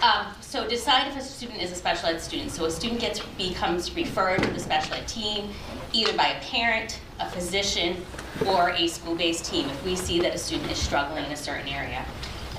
[0.02, 2.50] um, so decide if a student is a special ed student.
[2.50, 5.50] So a student gets, becomes referred to the special ed team,
[5.92, 8.04] either by a parent, a physician,
[8.46, 11.68] or a school-based team if we see that a student is struggling in a certain
[11.68, 12.04] area.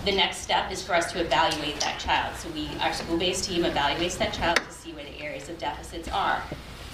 [0.05, 2.33] the next step is for us to evaluate that child.
[2.37, 6.07] So we, our school-based team evaluates that child to see where the areas of deficits
[6.07, 6.41] are.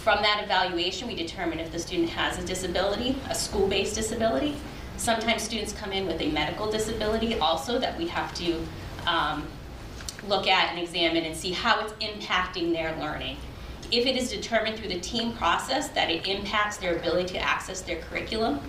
[0.04, 4.56] From that evaluation, we determine if the student has a disability, a school-based disability.
[4.98, 8.66] Sometimes students come in with a medical disability also that we have to
[9.06, 9.46] um,
[10.28, 13.38] look at and examine and see how it's impacting their learning.
[13.92, 17.82] If it is determined through the team process that it impacts their ability to access
[17.82, 18.60] their curriculum,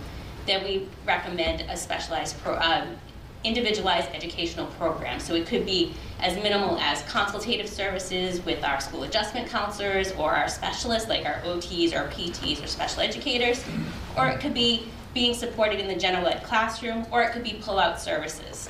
[0.46, 2.96] then we recommend a specialized, pro, um,
[3.44, 5.20] individualized educational program.
[5.20, 10.32] So it could be as minimal as consultative services with our school adjustment counselors or
[10.32, 13.62] our specialists like our OTs or PTs or special educators,
[14.16, 17.58] or it could be being supported in the general ed classroom, or it could be
[17.62, 18.68] pull-out services.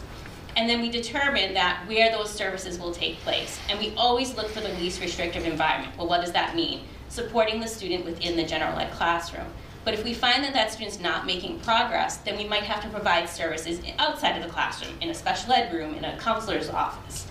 [0.56, 3.58] And then we determine that where those services will take place.
[3.68, 5.96] And we always look for the least restrictive environment.
[5.96, 6.82] Well, what does that mean?
[7.08, 9.46] Supporting the student within the general ed classroom.
[9.84, 12.88] But if we find that that student's not making progress, then we might have to
[12.88, 17.26] provide services outside of the classroom, in a special ed room, in a counselor's office.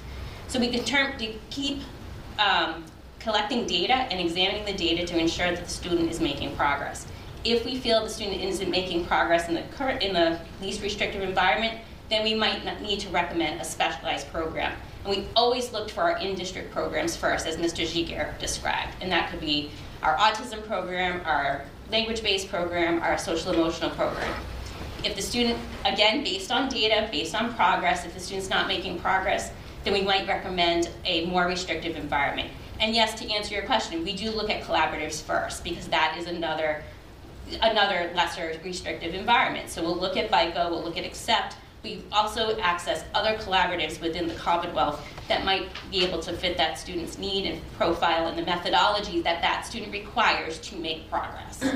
[0.48, 1.14] So we can term,
[1.50, 1.82] keep
[2.38, 2.84] um,
[3.20, 7.08] collecting data and examining the data to ensure that the student is making progress.
[7.44, 11.22] If we feel the student isn't making progress in the current, in the least restrictive
[11.22, 11.80] environment,
[12.14, 14.72] then we might need to recommend a specialized program.
[15.04, 17.84] And we always looked for our in-district programs first, as Mr.
[17.86, 18.92] Giguere described.
[19.02, 19.72] And that could be
[20.04, 24.32] our autism program, our language-based program, our social emotional program.
[25.04, 29.00] If the student, again, based on data, based on progress, if the student's not making
[29.00, 29.52] progress,
[29.84, 32.50] then we might recommend a more restrictive environment.
[32.80, 36.28] And yes, to answer your question, we do look at collaboratives first because that is
[36.28, 36.84] another,
[37.62, 39.70] another lesser restrictive environment.
[39.70, 41.56] So we'll look at BICO, we'll look at ACCEPT.
[41.84, 46.80] We also access other collaboratives within the Commonwealth that might be able to fit that
[46.80, 51.64] student's need and profile and the methodology that that student requires to make progress.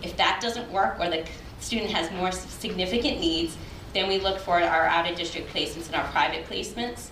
[0.00, 1.26] If that doesn't work or the
[1.58, 3.56] student has more significant needs,
[3.94, 7.08] then we look for our out-of-district placements and our private placements.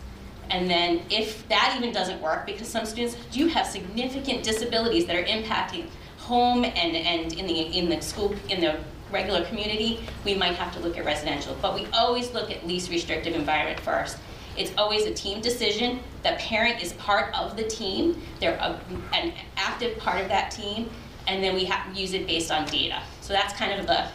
[0.51, 5.17] And then if that even doesn't work, because some students do have significant disabilities that
[5.17, 8.79] are impacting home and, and in the in the school in the
[9.11, 11.57] regular community, we might have to look at residential.
[11.63, 14.19] But we always look at least restrictive environment first.
[14.57, 16.01] It's always a team decision.
[16.23, 18.21] The parent is part of the team.
[18.41, 18.81] They're a,
[19.15, 20.89] an active part of that team.
[21.29, 23.03] And then we have, use it based on data.
[23.21, 24.07] So that's kind of the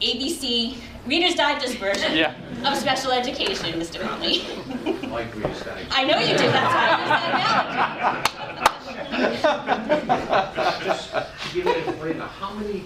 [0.00, 2.34] ABC Reader's Digest version Yeah.
[2.64, 4.00] of special education, Mr.
[4.00, 4.42] Conley.
[5.08, 10.84] Like we just got I know you do, that's why I use that analogy.
[10.84, 12.84] Just to give you a flavor, how many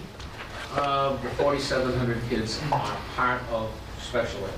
[0.77, 4.51] of the 4,700 kids are part of special ed?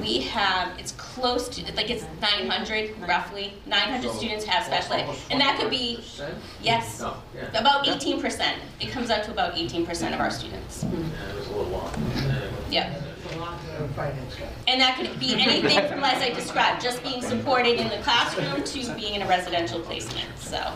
[0.00, 5.02] We have, it's close to, like it's 900 roughly, 900 So, students have special ed.
[5.02, 6.34] almost And that could be, 25%?
[6.62, 7.58] yes, No, yeah.
[7.60, 8.54] about 18%.
[8.80, 10.82] It comes out to about 18% of our students.
[10.84, 10.90] Yeah,
[11.30, 11.92] it was a little long.
[12.70, 13.02] Yep.
[13.96, 14.46] Finance guy.
[14.68, 18.62] And that could be anything from, as I described, just being supported in the classroom
[18.64, 20.72] to being in a residential placement, so.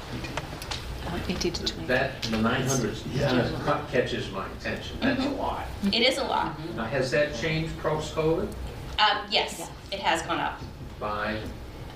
[1.28, 1.86] 18 to 20.
[1.86, 5.66] That, the 900 kind of ca- catches my attention, that's a lot.
[5.84, 6.58] It is a lot.
[6.76, 8.48] Now, has that changed post-COVID
[8.98, 10.60] Um, yes, it has gone up.
[11.00, 11.34] by,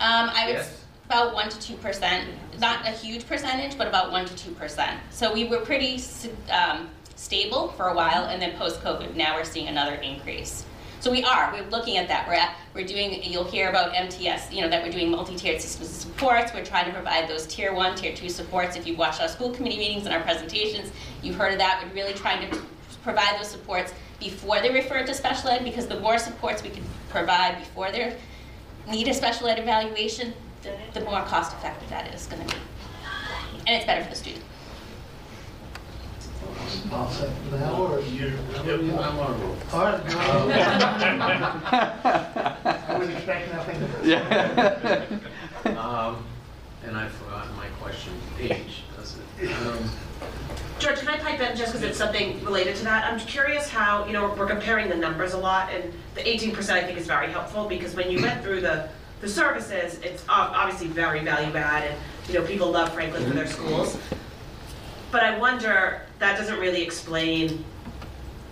[0.01, 0.85] Um, I would, Yes.
[1.07, 4.99] about one to two percent, not a huge percentage, but about one to two percent.
[5.11, 9.45] So we were pretty, s- um, stable for a while, and then post-COVID, now we're
[9.45, 10.65] seeing another increase.
[11.03, 14.53] So we are, we're looking at that, we're at, we're doing, you'll hear about MTS,
[14.53, 17.75] you know, that we're doing multi-tiered systems of supports, we're trying to provide those tier
[17.75, 18.77] one, tier two supports.
[18.77, 21.93] If you've watched our school committee meetings and our presentations, you've heard of that, we're
[21.93, 22.57] really trying to
[23.03, 26.85] provide those supports before they're referred to special ed, because the more supports we can
[27.09, 28.17] provide before they're
[28.89, 32.55] need a special ed evaluation, the, the more cost effective that is gonna be.
[33.67, 34.45] And it's better for the student.
[36.93, 38.39] All set for now, or you?
[38.57, 39.57] I'm on a roll.
[39.73, 40.19] All right, go.
[42.91, 43.79] I was expecting nothing.
[44.05, 45.05] Yeah.
[45.79, 46.25] Um,
[46.85, 49.51] And I've forgotten my question, Paige, does it?
[49.53, 49.89] Um,
[50.81, 53.05] George, can I pipe in just because it's something related to that?
[53.11, 56.83] I'm curious how, you know, we're comparing the numbers a lot, and the 18% I
[56.83, 58.89] think is very helpful because when you went through the,
[59.21, 61.97] the services, it's ob- obviously very value add, and,
[62.29, 63.97] you know, people love Franklin for their schools.
[65.13, 67.63] But I wonder, that doesn't really explain,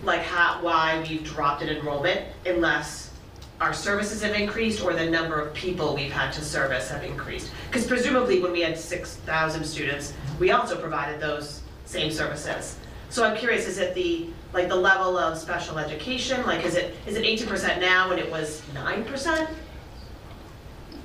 [0.03, 3.11] like, how, why we've dropped in enrollment unless
[3.59, 7.51] our services have increased or the number of people we've had to service have increased.
[7.67, 12.77] Because presumably, when we had 6,000 students, we also provided those same services.
[13.09, 16.45] So I'm curious, is it the, like, the level of special education?
[16.45, 19.49] Like, is it, is it 18% now when it was 9%?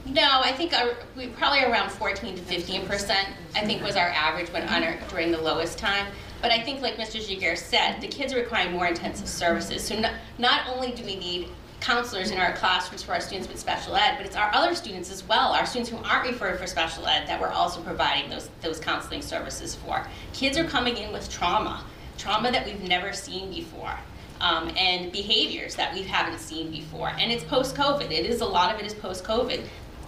[0.07, 4.09] No, I think our, we probably around fourteen to fifteen percent, I think was our
[4.09, 6.07] average when under, during the lowest time.
[6.41, 7.21] But I think like Mr.
[7.21, 9.83] Giguere said, the kids are requiring more intensive services.
[9.83, 11.49] So not, not only do we need
[11.81, 15.11] counselors in our classrooms for our students with special ed, but it's our other students
[15.11, 18.51] as well, our students who aren't referred for special ed, that we're also providing those,
[18.61, 20.07] those counseling services for.
[20.33, 21.85] Kids are coming in with trauma,
[22.17, 23.97] trauma that we've never seen before,
[24.41, 27.13] um, and behaviors that we haven't seen before.
[27.19, 28.11] And it's post-COVID.
[28.11, 29.65] It is, a lot of it is post-COVID.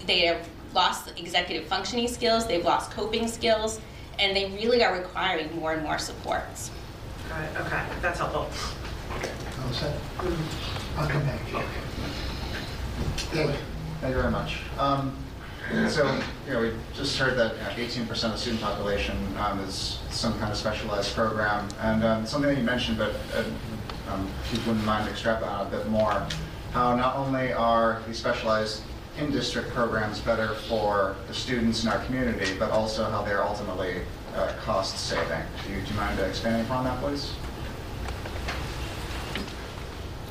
[0.09, 3.79] They have lost executive functioning skills, they've lost coping skills,
[4.19, 6.71] and they really are requiring more and more supports.
[7.29, 8.49] Got it, okay, that's helpful.
[9.67, 9.95] All set?
[10.97, 11.63] I'll come back to you.
[13.35, 13.57] David?
[14.01, 14.61] Thank you very much.
[14.79, 15.15] Um,
[15.91, 20.33] So, you know, we just heard that 18% of the student population um, is some
[20.39, 21.69] kind of specialized program.
[21.83, 23.45] And um, something that you mentioned, but uh,
[24.11, 26.27] um, if you wouldn't mind extrapolating a bit more,
[26.73, 28.83] how not only are these specialized
[29.19, 34.03] in-district programs better for the students in our community, but also how they're ultimately
[34.35, 35.43] uh, cost-saving.
[35.67, 37.33] Do you, do you mind expanding upon that, please?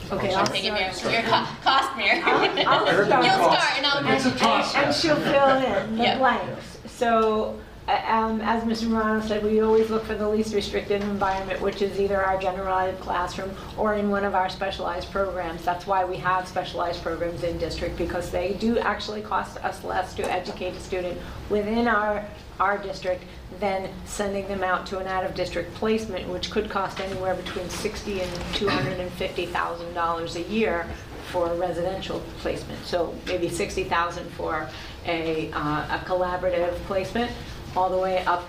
[0.10, 1.04] Okay, I'll I'll take it, start.
[1.04, 1.14] Mary.
[1.16, 2.22] Your co- cost, Mary.
[2.22, 3.26] I'll- I'll start.
[3.26, 4.16] You'll start and I'll.
[4.16, 4.74] It's a toss.
[4.76, 6.18] And she'll fill in the Yeah.
[6.18, 6.78] blanks.
[6.88, 8.90] So, um, as Mr.
[8.90, 12.78] Morano said, we always look for the least restrictive environment, which is either our general
[12.78, 15.64] ed classroom or in one of our specialized programs.
[15.64, 20.14] That's why we have specialized programs in district, because they do actually cost us less
[20.16, 21.18] to educate a student
[21.50, 22.26] within our,
[22.60, 23.24] our district
[23.62, 28.32] than sending them out to an out-of-district placement, which could cost anywhere between sixty and
[28.54, 30.86] two hundred and fifty thousand dollars a year
[31.32, 32.84] for a residential placement.
[32.86, 34.70] So maybe 60,000 for
[35.06, 37.32] a, uh, a collaborative placement,
[37.78, 38.44] all the way up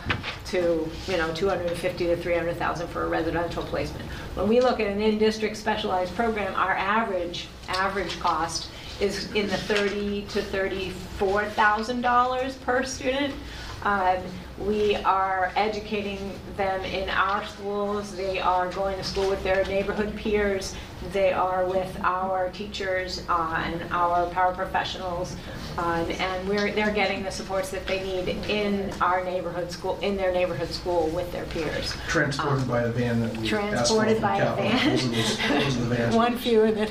[0.47, 4.07] to, you know, 250 to 300,000 for a residential placement.
[4.35, 8.71] When we look at an in-district specialized program, our average, average cost
[9.03, 13.35] is in the 30 to $34,000 per student.
[13.83, 14.23] Um,
[14.59, 18.17] We are educating them in our schools.
[18.17, 20.75] They are going to school with their neighborhood peers.
[21.13, 25.35] They are with our teachers uh, and our paraprofessionals.
[25.79, 30.17] uh, And we're, they're getting the supports that they need in our neighborhood school, in
[30.17, 31.95] their neighborhood school with their peers.
[32.09, 34.91] Transported by a van that we Transported by a van.
[34.97, 36.15] Those are those- those are the vans.
[36.27, 36.89] One fewer than,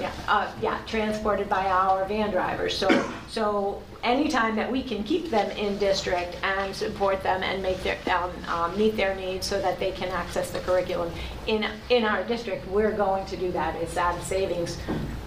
[0.00, 2.76] yeah, uh, yeah, transported by our van drivers.
[2.78, 2.88] So,
[3.28, 7.98] so anytime that we can keep them in district and support them and make their,
[8.16, 11.10] um, um, meet their needs so that they can access the curriculum
[11.46, 13.74] in, in our district, we're going to do that.
[13.76, 14.78] It's at savings.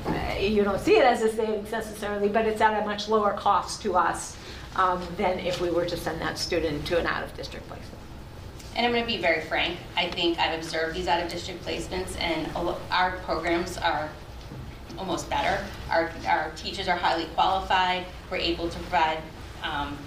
[0.05, 3.33] Uh, You don't see it as a savings necessarily, but it's at a much lower
[3.33, 4.37] cost to us
[4.75, 7.89] um, than if we were to send that student to an out-of-district placement.
[8.75, 9.77] And I'm going to be very frank.
[9.95, 12.49] I think I've observed these out-of-district placements, and
[12.91, 14.09] our programs are
[14.97, 15.63] almost better.
[15.89, 18.05] Our, our teachers are highly qualified.
[18.29, 19.19] We're able to provide
[19.63, 19.97] um,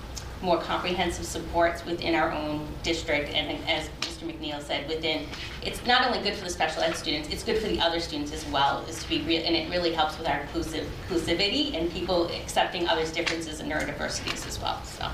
[0.46, 4.32] more comprehensive supports within our own district, and as Mr.
[4.32, 5.26] McNeil said, within,
[5.62, 8.32] it's not only good for the special ed students, it's good for the other students
[8.32, 11.90] as well, is to be real, and it really helps with our inclusive, inclusivity and
[11.92, 15.10] people accepting others' differences and neurodiversities as well, so.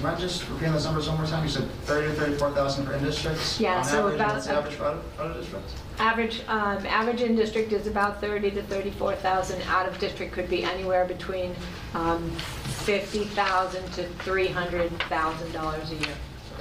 [0.00, 1.44] Do you mind just repeating those numbers one more time?
[1.44, 3.60] You said 30 to 34,000 for in-districts?
[3.60, 5.74] Yeah, On so average, about- what's the average for out- out-of-districts?
[5.98, 9.60] Average, um, average in district is about 30 to 34,000.
[9.68, 11.54] Out of district could be anywhere between
[11.92, 12.30] um,
[12.86, 16.14] 50,000 to 300,000 dollars a year.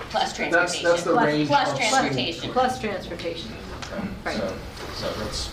[0.09, 0.83] Plus That's- transportation.
[0.89, 2.51] that's the Plus- range Plus of transportation.
[2.51, 3.51] Plus transportation.
[3.93, 4.35] Okay, Right.
[4.35, 4.53] So,
[4.95, 5.49] so that's,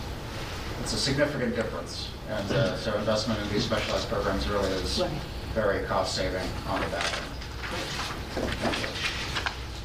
[0.83, 2.09] it's a significant difference.
[2.29, 5.11] And uh, so investment in these specialized programs really is Right.
[5.55, 7.23] very cost-saving on the back end.
[7.71, 8.89] Thank you.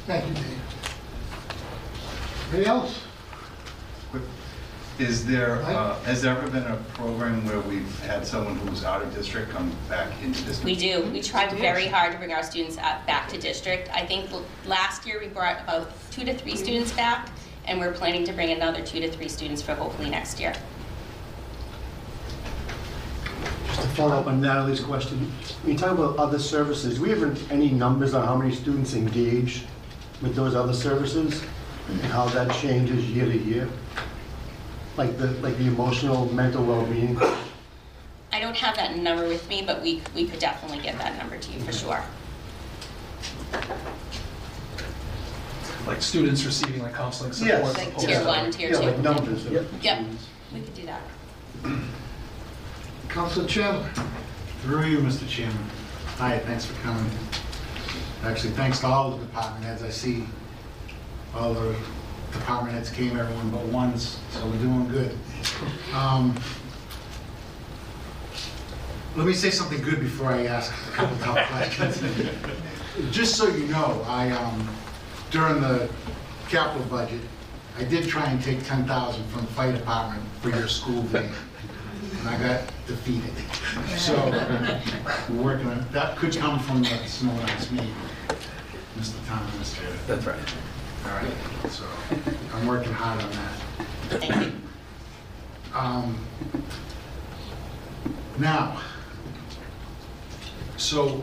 [0.06, 0.60] Thank you, Dave.
[2.50, 2.98] Anybody else?
[4.98, 8.84] Is there, uh, has there ever been a program where we've had someone who was
[8.84, 10.64] out of district come back into district?
[10.64, 11.02] We do.
[11.10, 13.88] We try very hard to bring our students out- back to district.
[13.92, 17.30] I think l- last year we brought about two to three students back,
[17.64, 20.52] and we're planning to bring another two to three students for hopefully next year.
[23.68, 25.18] Just to follow up on Natalie's question,
[25.62, 28.94] when you talk about other services, do we have any numbers on how many students
[28.94, 29.64] engage
[30.20, 31.42] with those other services?
[31.88, 33.68] And how that changes year to year?
[34.96, 37.18] Like the, like the emotional, mental well-being?
[38.32, 41.36] I don't have that number with me, but we, we could definitely get that number
[41.36, 42.02] to you for sure.
[45.86, 47.64] Like students receiving like counseling support.
[47.64, 47.76] Yes.
[47.76, 49.02] Like tier one, tier Yeah, like two.
[49.02, 49.66] numbers of Yep.
[49.82, 50.26] Yep, students.
[50.54, 51.02] we could do that.
[53.12, 53.90] Councilor Chandler?
[54.62, 55.28] Through you, Mr.
[55.28, 55.56] Chairman.
[56.16, 57.10] Hi, thanks for coming.
[58.24, 59.82] Actually, thanks to all the department heads.
[59.82, 60.24] I see
[61.34, 61.76] all the
[62.32, 65.18] department heads came, everyone but one's, so we're doing good.
[65.94, 66.34] Um,
[69.14, 72.00] Let me say something good before I ask a couple tough questions.
[73.10, 74.68] Just so you know, I, um,
[75.30, 75.90] during the
[76.48, 77.20] capital budget,
[77.76, 81.30] I did try and take 10,000 from the fire department for your school van,
[82.22, 83.32] and I got defeated.
[83.98, 84.14] So,
[85.30, 87.92] we're working on, that could come from the snow and ice meeting,
[88.96, 89.26] Mr.
[89.26, 89.92] Town Administrator.
[90.06, 90.38] That's right.
[91.04, 91.84] All right, so
[92.54, 93.52] I'm working hard on that.
[94.20, 94.52] Thank you.
[95.74, 96.18] Um,
[98.38, 98.80] Now,
[100.76, 101.22] so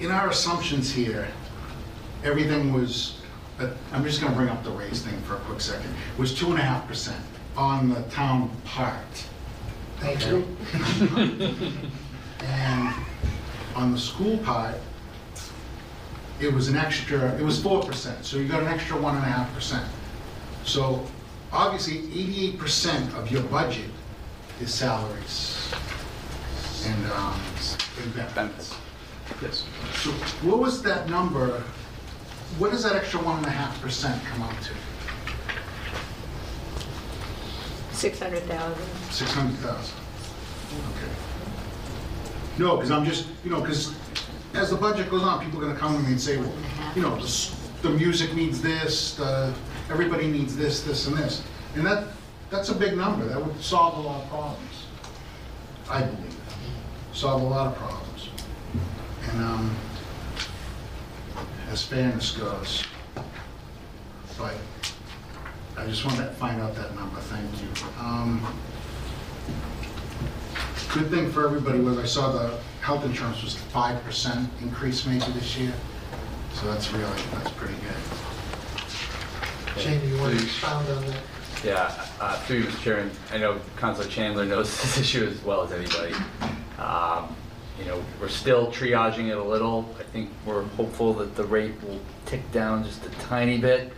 [0.00, 1.28] in our assumptions here,
[2.24, 3.20] everything was,
[3.58, 6.50] uh, I'm just gonna bring up the raise thing for a quick second, was two
[6.50, 7.22] and a half percent
[7.56, 9.26] on the town part.
[10.00, 10.46] Thank you.
[12.48, 12.94] And
[13.74, 14.76] on the school part,
[16.38, 19.24] it was an extra, it was four percent, so you got an extra one and
[19.24, 19.86] a half percent.
[20.64, 21.04] So
[21.50, 23.90] obviously, eighty-eight percent of your budget
[24.60, 25.72] is salaries
[26.84, 27.40] and, um,
[28.02, 28.74] and benefits.
[29.42, 29.64] Yes.
[29.94, 30.10] So
[30.46, 31.62] what was that number,
[32.58, 34.72] what does that extra one and a half percent come out to?
[37.96, 38.84] 600,000.
[39.10, 39.96] Six hundred thousand?
[40.90, 41.12] Okay.
[42.58, 43.94] No, because I'm just, you know, because
[44.54, 46.52] as the budget goes on, people are gonna come to me and say, well,
[46.94, 49.52] you know, the, s- the music needs this, the,
[49.90, 51.42] everybody needs this, this, and this.
[51.74, 52.08] And that,
[52.50, 54.86] that's a big number, that would solve a lot of problems,
[55.90, 56.30] I believe.
[56.48, 57.16] That.
[57.16, 58.28] Solve a lot of problems.
[59.30, 59.76] And, um,
[61.70, 62.84] as fairness goes,
[64.38, 64.54] but
[65.76, 67.68] I just wanted to find out that number, thank you.
[68.00, 68.44] Um,
[70.92, 75.30] Good thing for everybody was I saw the health insurance was five percent increase maybe
[75.32, 75.74] this year,
[76.54, 79.82] so that's really, that's pretty good.
[79.82, 81.20] Jamie, you want to expound on that?
[81.62, 82.80] Yeah, uh, through you, Mr.
[82.82, 86.14] Chairman, I know Councilor Chandler knows this issue as well as anybody.
[86.78, 87.34] Um,
[87.78, 89.94] You know, we're still triaging it a little.
[90.00, 93.92] I think we're hopeful that the rate will tick down just a tiny bit.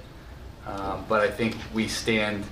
[0.69, 2.45] Um, But I think we stand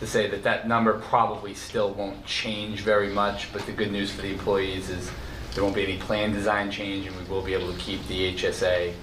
[0.00, 3.52] to say that that number probably still won't change very much.
[3.52, 5.10] But the good news for the employees is
[5.54, 8.34] there won't be any plan design change, and we will be able to keep the
[8.34, 8.94] HSA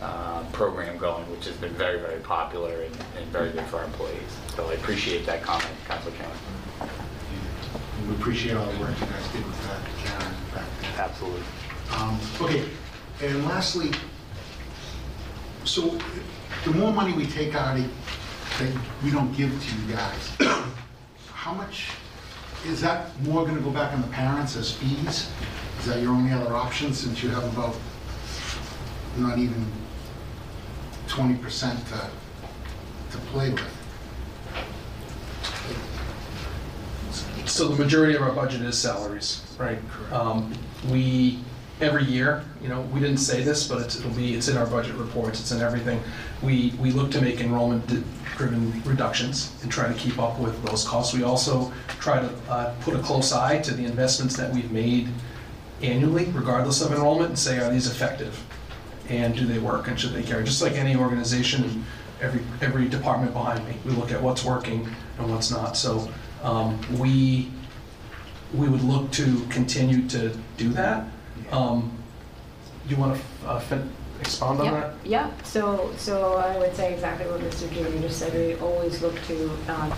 [0.00, 3.84] uh, program going, which has been very, very popular and and very good for our
[3.84, 4.30] employees.
[4.54, 6.32] So I appreciate that comment, Councilor Karen.
[6.80, 11.04] And We appreciate all the work you guys did with that, Karen, back there.
[11.06, 11.42] Absolutely.
[11.96, 12.64] Um, Okay,
[13.22, 13.90] and lastly,
[15.66, 15.98] so
[16.64, 17.90] the more money we take out, of-
[18.58, 18.72] that
[19.04, 20.30] we don't give to you guys,
[21.34, 21.88] how much,
[22.66, 25.28] is that more gonna go back on the parents as fees?
[25.80, 27.76] Is that your only other option, since you have about,
[29.18, 29.66] not even
[31.06, 32.10] twenty percent to,
[33.12, 33.72] to play with?
[37.46, 39.78] So the majority of our budget is salaries, right?
[40.12, 40.52] Um,
[40.90, 41.38] We,
[41.80, 44.66] every year, you know, we didn't say this, but it's- it'll be, it's in our
[44.66, 46.00] budget reports, it's in everything.
[46.42, 51.12] We, we look to make enrollment-driven reductions and try to keep up with those costs.
[51.14, 55.08] We also try to uh, put a close eye to the investments that we've made
[55.82, 58.42] annually, regardless of enrollment, and say, are these effective?
[59.10, 60.44] And do they work, and should they carry?
[60.44, 61.84] Just like any organization,
[62.22, 65.76] every, every department behind me, we look at what's working and what's not.
[65.76, 66.10] So
[66.42, 67.50] um, we,
[68.54, 71.04] we would look to continue to do that.
[71.52, 71.92] Um,
[72.88, 73.82] You want to
[74.20, 74.94] expound on that?
[74.94, 75.46] Yep, yep.
[75.46, 77.70] So, so I would say exactly what Mr.
[77.72, 78.32] Judy just said.
[78.32, 79.92] We always look to um,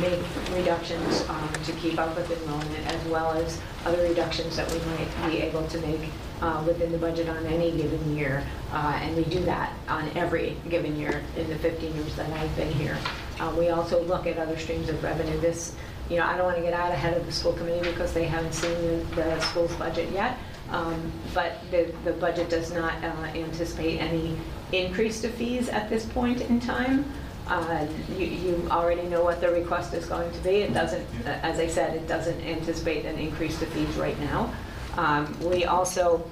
[0.00, 0.20] make
[0.56, 5.30] reductions um, to keep up with enrollment as well as other reductions that we might
[5.30, 6.00] be able to make
[6.40, 8.44] uh, within the budget on any given year.
[8.72, 12.54] Uh, And we do that on every given year in the 15 years that I've
[12.56, 12.96] been here.
[13.40, 15.38] Uh, We also look at other streams of revenue.
[15.40, 15.74] This,
[16.08, 18.24] you know, I don't want to get out ahead of the school committee because they
[18.24, 20.38] haven't seen the- the school's budget yet.
[20.70, 24.36] Um, But the, the budget does not uh, anticipate any
[24.72, 27.04] increase to fees at this point in time.
[27.46, 27.86] Uh,
[28.18, 30.56] You, you already know what the request is going to be.
[30.66, 34.52] It doesn't, as I said, it doesn't anticipate an increase to fees right now.
[34.96, 36.28] Um, We also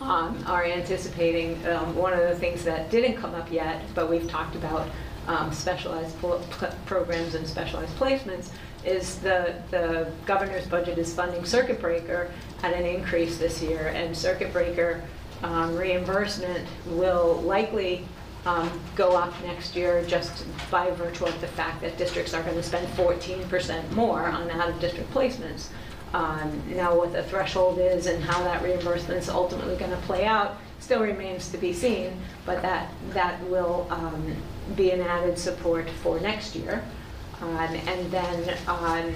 [0.00, 4.28] um, are anticipating, um, one of the things that didn't come up yet, but we've
[4.28, 4.88] talked about
[5.28, 8.50] um, specialized po- pl- programs and specialized placements,
[8.84, 12.30] is the, the governor's budget is funding Circuit Breaker
[12.62, 15.02] at an increase this year, and Circuit Breaker
[15.42, 18.04] um, reimbursement will likely
[18.46, 22.56] um, go up next year just by virtue of the fact that districts are going
[22.56, 25.68] to spend 14% more on out-of-district placements.
[26.12, 30.24] Um, Now, what the threshold is and how that reimbursement is ultimately going to play
[30.24, 34.34] out still remains to be seen, but that, that will um,
[34.76, 36.82] be an added support for next year.
[37.40, 39.14] Um, And then, um,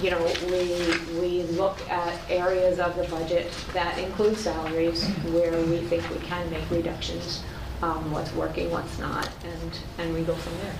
[0.00, 5.78] you know, we, we look at areas of the budget that include salaries where we
[5.78, 7.42] think we can make reductions,
[7.82, 10.74] um, what's working, what's not, and, and we go from there.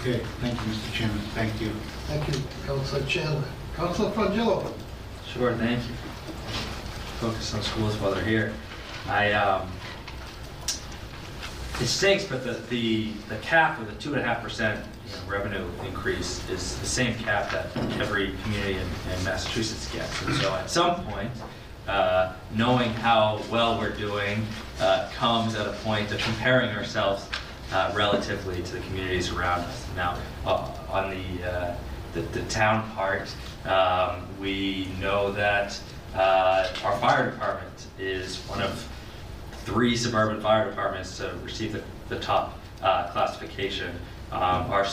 [0.00, 0.92] Okay, thank you, Mr.
[0.92, 1.70] Chairman, thank you.
[2.06, 3.44] Thank you, Councilor Chandler.
[3.76, 4.72] Councilor Frongillo.
[5.26, 5.94] Sure, thank you.
[7.20, 8.52] Focus on schools while they're here.
[9.06, 9.70] I, um,
[11.80, 14.84] it stinks, but the, the, the cap of the two and a half percent
[15.26, 20.22] revenue increase is the same cap that every community in, in Massachusetts gets.
[20.22, 21.30] And so at some point,
[21.88, 24.44] uh, knowing how well we're doing
[24.80, 27.26] uh, comes at a point of comparing ourselves
[27.72, 29.86] uh, relatively to the communities around us.
[29.96, 31.76] Now, uh, on the, uh,
[32.12, 33.34] the, the town part,
[33.64, 35.80] um, we know that
[36.14, 38.86] uh, our fire department is one of
[39.64, 43.94] three suburban fire departments to receive the, the top classification.
[44.32, 44.86] Um, our,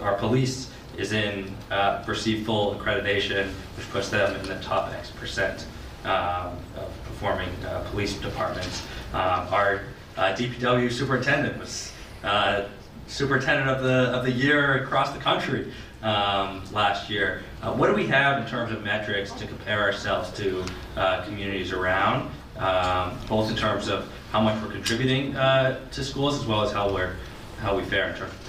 [0.00, 5.10] our police is in, uh, receive full accreditation, which puts them in the top X
[5.10, 5.66] percent
[6.04, 8.82] um, of performing uh, police departments.
[9.12, 9.82] Um, our
[10.16, 11.92] uh, DPW superintendent was
[12.24, 12.64] uh,
[13.06, 17.42] superintendent of the, of the year across the country um, last year.
[17.62, 20.64] Uh, What do we have in terms of metrics to compare ourselves to
[20.96, 22.30] uh, communities around?
[22.58, 26.92] um, Both in terms of how much we're contributing to schools as well as how
[26.92, 27.16] we're,
[27.60, 28.41] how we fare in terms of.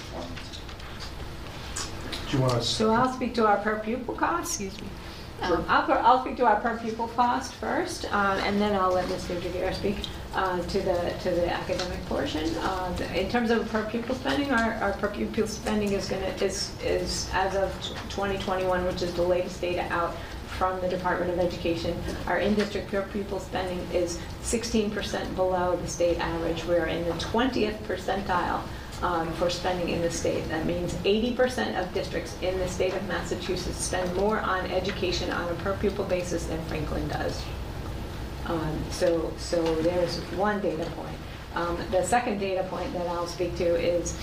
[2.30, 2.62] Do you want to?
[2.62, 4.88] So I'll speak to our per pupil cost, excuse me.
[5.42, 8.92] Um, I'll, per- I'll speak to our per pupil cost first, um, and then I'll
[8.92, 9.38] let Mr.
[9.40, 9.96] Javier speak
[10.34, 12.54] uh, to the, to the academic portion.
[12.56, 16.72] Uh, In terms of per pupil spending, our, our per pupil spending is gonna, is,
[16.82, 17.72] is as of
[18.10, 20.16] 2021, which is the latest data out
[20.56, 26.18] from the Department of Education, our in-district per pupil spending is 16% below the state
[26.20, 26.64] average.
[26.64, 28.62] We're in the 20th percentile
[29.04, 30.48] um, for spending in the state.
[30.48, 35.46] That means 80% of districts in the state of Massachusetts spend more on education on
[35.50, 37.42] a per pupil basis than Franklin does.
[38.46, 41.16] Um, So, so there's one data point.
[41.54, 44.16] Um, The second data point that I'll speak to is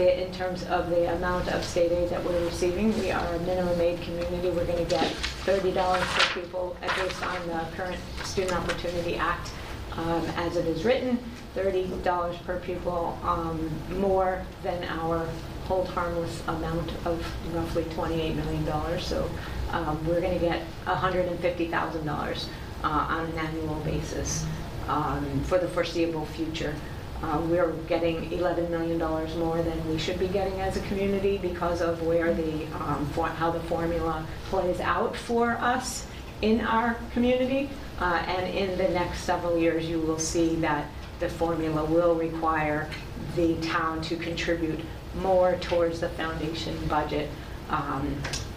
[0.00, 2.92] in terms of the amount of state aid that we're receiving.
[2.98, 4.50] We are a minimum aid community.
[4.50, 5.06] We're going to get
[5.46, 9.52] $30 per pupil uh, based on the current Student Opportunity Act
[9.92, 11.16] um, as it is written,
[11.54, 15.26] $30 per pupil, um, more than our
[15.66, 17.24] hold harmless amount of
[17.54, 19.00] roughly $28 million.
[19.00, 19.30] So
[19.70, 22.46] um, we're going to get $150,000
[22.82, 24.44] uh, on an annual basis
[24.88, 26.74] um, for the foreseeable future.
[27.22, 28.98] Uh, We're getting $11 million
[29.38, 33.50] more than we should be getting as a community because of where the, um, how
[33.50, 36.06] the formula plays out for us
[36.42, 37.70] in our community.
[37.98, 40.86] Uh, And in the next several years, you will see that
[41.24, 42.86] the formula will require
[43.34, 44.78] the town to contribute
[45.22, 47.30] more towards the foundation budget
[47.70, 48.14] um,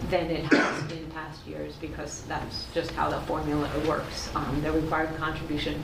[0.09, 4.29] than it has in past years, because that's just how the formula works.
[4.35, 5.81] Um, The required contribution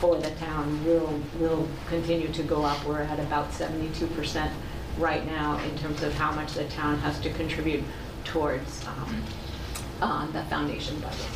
[0.00, 2.82] for the town will, will continue to go up.
[2.86, 4.50] We're at about 72%
[4.96, 7.84] right now in terms of how much the town has to contribute
[8.24, 9.22] towards um,
[10.00, 11.32] uh, the foundation budget.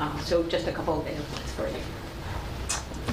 [0.00, 2.05] Uh, So just a couple of data points for you.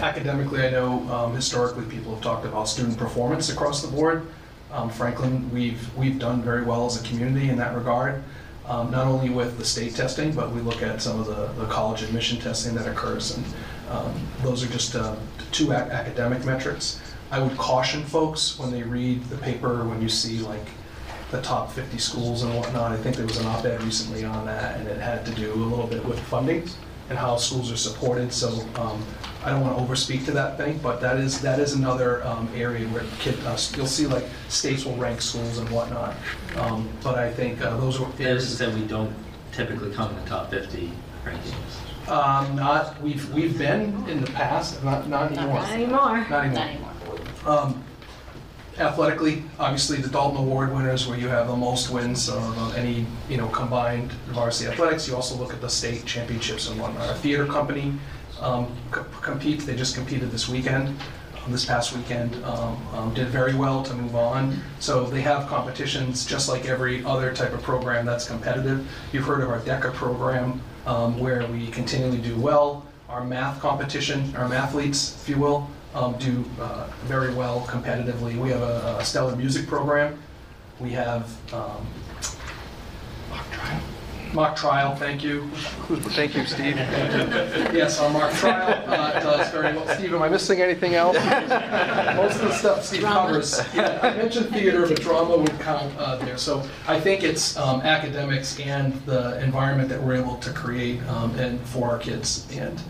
[0.02, 4.28] Academically, I know um, historically, people have talked about student performance across the board.
[4.72, 8.24] Um, Franklin, we've, we've done very well as a community in that regard,
[8.66, 11.68] um, not only with the state testing, but we look at some of the, the
[11.70, 13.46] college admission testing that occurs, and
[13.90, 15.16] um, those are just uh,
[15.52, 17.00] two ac- academic metrics.
[17.30, 20.68] I would caution folks when they read the paper, when you see like
[21.32, 24.80] the top 50 schools and whatnot, I think there was an op-ed recently on that,
[24.80, 26.68] and it had to do a little bit with funding
[27.10, 29.04] and how schools are supported, so um,
[29.44, 32.50] I don't want to overspeak to that thing, but that is, that is another um,
[32.56, 36.16] area where kid, uh, you'll see like states will rank schools and whatnot.
[36.56, 38.10] Um, But I think uh, those are.
[38.18, 39.14] There's that we don't
[39.52, 40.92] typically come in the top 50
[41.26, 42.10] rankings.
[42.10, 45.56] Um, Not, we've, we've been in the past, not, not anymore.
[45.56, 46.28] Not anymore.
[46.30, 46.92] Not anymore.
[47.46, 47.84] Um,
[48.80, 53.38] Athletically, obviously, the Dalton Award winners, where you have the most wins of any, you
[53.38, 55.08] know, combined varsity athletics.
[55.08, 57.08] You also look at the state championships and whatnot.
[57.08, 57.94] Our theater company
[58.44, 60.90] um, c- competes, they just competed this weekend,
[61.44, 64.60] um, this past weekend, um, um, did very well to move on.
[64.80, 68.88] So they have competitions, just like every other type of program that's competitive.
[69.12, 72.86] You've heard of our DECA program, um, where we continually do well.
[73.10, 78.36] Our math competition, our mathletes, if you will, um, do uh, very well competitively.
[78.38, 80.18] We have a a stellar music program.
[80.80, 81.30] We have
[84.34, 85.48] mock trial, thank you.
[86.12, 86.76] Thank you, Steve.
[86.76, 89.88] Yes, our mock trial uh, does very well.
[89.96, 91.16] Steve, am I missing anything else?
[92.16, 93.62] Most of the stuff Steve covers.
[93.74, 96.38] Yeah, I mentioned theater, but drama would count uh, there.
[96.38, 101.36] So I think it's um, academics and the environment that we're able to create um,
[101.36, 102.48] and for our kids.
[102.52, 102.82] And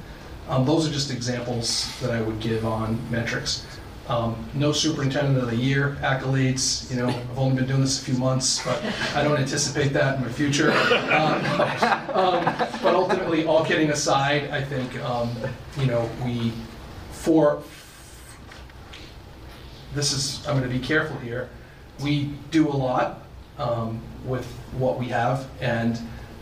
[0.50, 3.66] um, those are just examples that I would give on metrics.
[4.08, 8.06] Um, No superintendent of the year accolades, you know, I've only been doing this a
[8.06, 8.84] few months, but
[9.16, 10.72] I don't anticipate that in my future.
[10.72, 11.46] Um,
[12.14, 12.44] um,
[12.84, 15.30] But ultimately, all kidding aside, I think, um,
[15.80, 16.52] you know, we,
[17.12, 17.64] for,
[19.96, 21.50] this is, I'm gonna be careful here,
[22.02, 23.26] we do a lot
[23.58, 24.46] um, with
[24.78, 25.98] what we have, and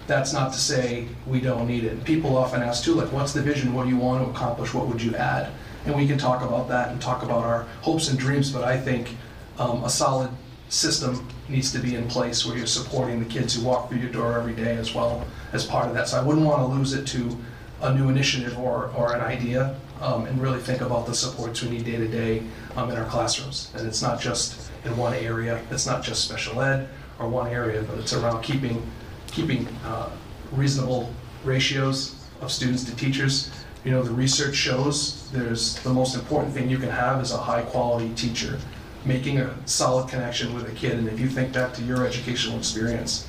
[0.07, 2.03] that's not to say we don't need it.
[2.05, 4.87] People often ask too, like, what's the vision, what do you want to accomplish, what
[4.87, 5.51] would you add?
[5.85, 8.77] And we can talk about that and talk about our hopes and dreams, but I
[8.77, 9.15] think
[9.57, 10.29] um, a solid
[10.69, 14.11] system needs to be in place where you're supporting the kids who walk through your
[14.11, 16.07] door every day as well as part of that.
[16.07, 17.37] So I wouldn't want to lose it to
[17.81, 21.69] a new initiative or, or an idea, um, and really think about the supports we
[21.69, 23.71] need day to day in our classrooms.
[23.75, 27.83] And it's not just in one area, it's not just special ed or one area,
[27.83, 28.81] but it's around keeping,
[29.27, 30.09] keeping uh,
[30.51, 31.11] reasonable
[31.43, 33.51] ratios of students to teachers.
[33.83, 37.37] You know, the research shows there's, the most important thing you can have is a
[37.37, 38.59] high-quality teacher,
[39.05, 40.99] making a solid connection with a kid.
[40.99, 43.27] And if you think back to your educational experience,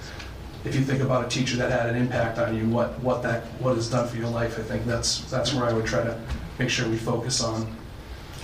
[0.65, 3.45] if you think about a teacher that had an impact on you, what, what that,
[3.61, 6.21] what it's done for your life, I think that's, that's where I would try to
[6.59, 7.75] make sure we focus on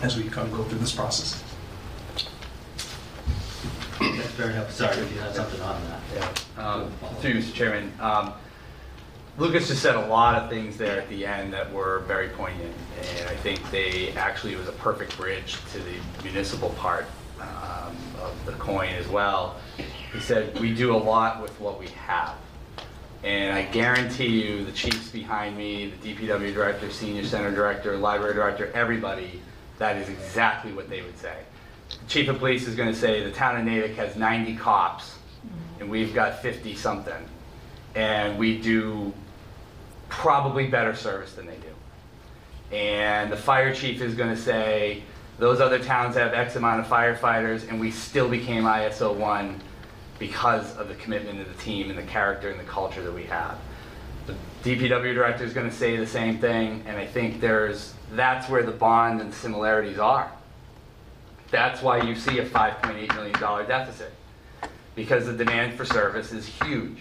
[0.03, 1.43] as we kind of go through this process.
[4.01, 4.87] That's very helpful.
[4.87, 6.01] Sorry, if you had something on that.
[6.57, 6.65] Yeah.
[6.65, 6.91] Um,
[7.21, 7.53] Through you, Mr.
[7.53, 8.33] Chairman, um,
[9.39, 12.75] Lucas just said a lot of things there at the end that were very poignant,
[13.01, 17.07] and I think they, actually, was a perfect bridge to the municipal part
[17.41, 19.55] um, of the coin as well.
[20.13, 22.35] He said, "We do a lot with what we have."
[23.23, 28.35] And I guarantee you, the chiefs behind me, the DPW director, senior center director, library
[28.35, 29.41] director, everybody,
[29.79, 31.37] that is exactly what they would say.
[31.91, 35.17] The Chief of police is gonna say, the town of Natick has 90 cops,
[35.79, 37.29] and we've got 50-something.
[37.95, 39.13] And we do
[40.09, 42.77] probably better service than they do.
[42.77, 45.03] And the fire chief is gonna say,
[45.39, 49.61] those other towns have X amount of firefighters, and we still became ISO one
[50.19, 53.25] because of the commitment of the team and the character and the culture that we
[53.25, 53.57] have.
[54.27, 54.35] The
[54.65, 58.73] DPW director is gonna say the same thing, and I think there's, that's where the
[58.73, 60.31] bond and similarities are.
[61.51, 63.33] That's why you see a $5.8 million
[63.69, 64.13] deficit,
[64.95, 66.99] because the demand for service is huge.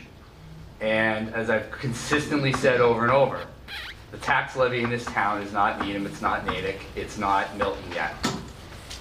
[0.79, 3.45] And as I've consistently said over and over,
[4.11, 7.91] the tax levy in this town is not Needham, it's not Natick, it's not Milton
[7.91, 8.13] yet.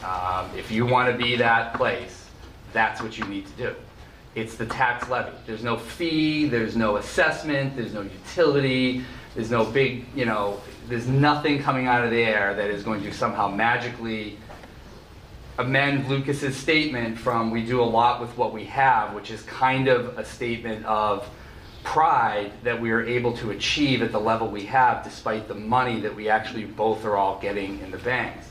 [0.05, 2.29] Um, If you want to be that place,
[2.73, 3.75] that's what you need to do.
[4.35, 5.33] It's the tax levy.
[5.47, 9.05] There's no fee, there's no assessment, there's no utility,
[9.35, 13.03] there's no big, you know, there's nothing coming out of the air that is going
[13.03, 14.39] to somehow magically
[15.59, 19.89] amend Lucas's statement from we do a lot with what we have, which is kind
[19.89, 21.29] of a statement of
[21.87, 26.01] pride that we are able to achieve at the level we have despite the money
[26.01, 28.49] that we actually both are all getting in the banks.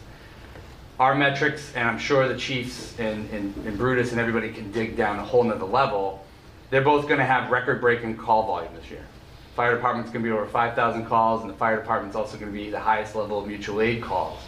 [1.01, 4.95] Our metrics, and I'm sure the chiefs and, and, and Brutus and everybody can dig
[4.95, 6.25] down a whole nother level,
[6.69, 9.05] they're both gonna have record-breaking call volume this year.
[9.53, 12.79] Fire department's gonna be over 5,000 calls, and the fire department's also gonna be the
[12.79, 14.39] highest level of mutual aid calls.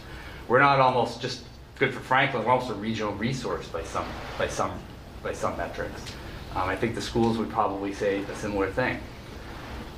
[0.47, 1.43] We're not almost just
[1.77, 4.07] good for Franklin, we're almost a regional resource by some,
[4.37, 4.71] by some,
[5.21, 6.01] by some metrics.
[6.55, 8.99] Um, I think the schools would probably say a similar thing.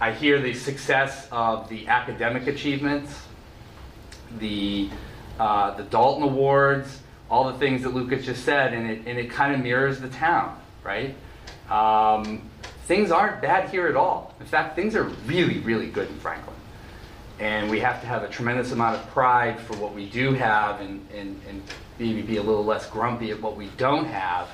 [0.01, 3.21] I hear the success of the academic achievements,
[4.39, 4.89] the,
[5.39, 9.29] uh, the Dalton Awards, all the things that Lucas just said, and it, and it
[9.29, 11.15] kind of mirrors the town, right?
[11.69, 12.49] Um,
[12.85, 14.33] things aren't bad here at all.
[14.39, 16.55] In fact, things are really, really good in Franklin.
[17.39, 20.81] And we have to have a tremendous amount of pride for what we do have
[20.81, 21.61] and, and, and
[21.99, 24.49] maybe be a little less grumpy at what we don't have.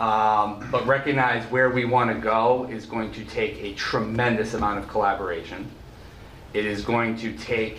[0.00, 4.80] Um, but recognize where we want to go is going to take a tremendous amount
[4.80, 5.70] of collaboration.
[6.52, 7.78] It is going to take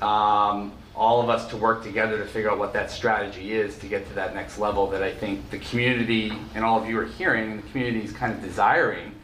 [0.00, 3.86] um, all of us to work together to figure out what that strategy is to
[3.86, 7.04] get to that next level that I think the community and all of you are
[7.04, 9.14] hearing and the community is kind of desiring.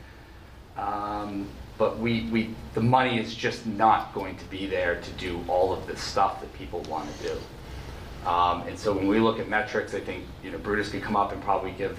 [0.77, 1.49] Um,
[1.79, 5.73] but we, we, the money is just not going to be there to do all
[5.73, 8.29] of this stuff that people want to do.
[8.29, 11.17] Um, and so when we look at metrics, I think, you know, Brutus could come
[11.17, 11.99] up and probably give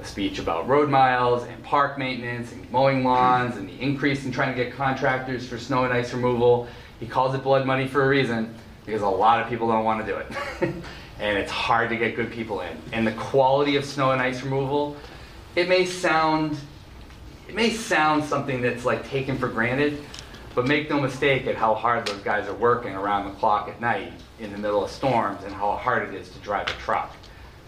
[0.00, 4.32] a speech about road miles and park maintenance and mowing lawns and the increase in
[4.32, 6.66] trying to get contractors for snow and ice removal.
[6.98, 10.04] He calls it blood money for a reason because a lot of people don't want
[10.04, 10.32] to do it.
[11.20, 12.76] and it's hard to get good people in.
[12.92, 14.96] And the quality of snow and ice removal,
[15.54, 16.58] it may sound
[17.48, 20.00] it may sound something that's like taken for granted,
[20.54, 23.80] but make no mistake at how hard those guys are working around the clock at
[23.80, 27.16] night in the middle of storms and how hard it is to drive a truck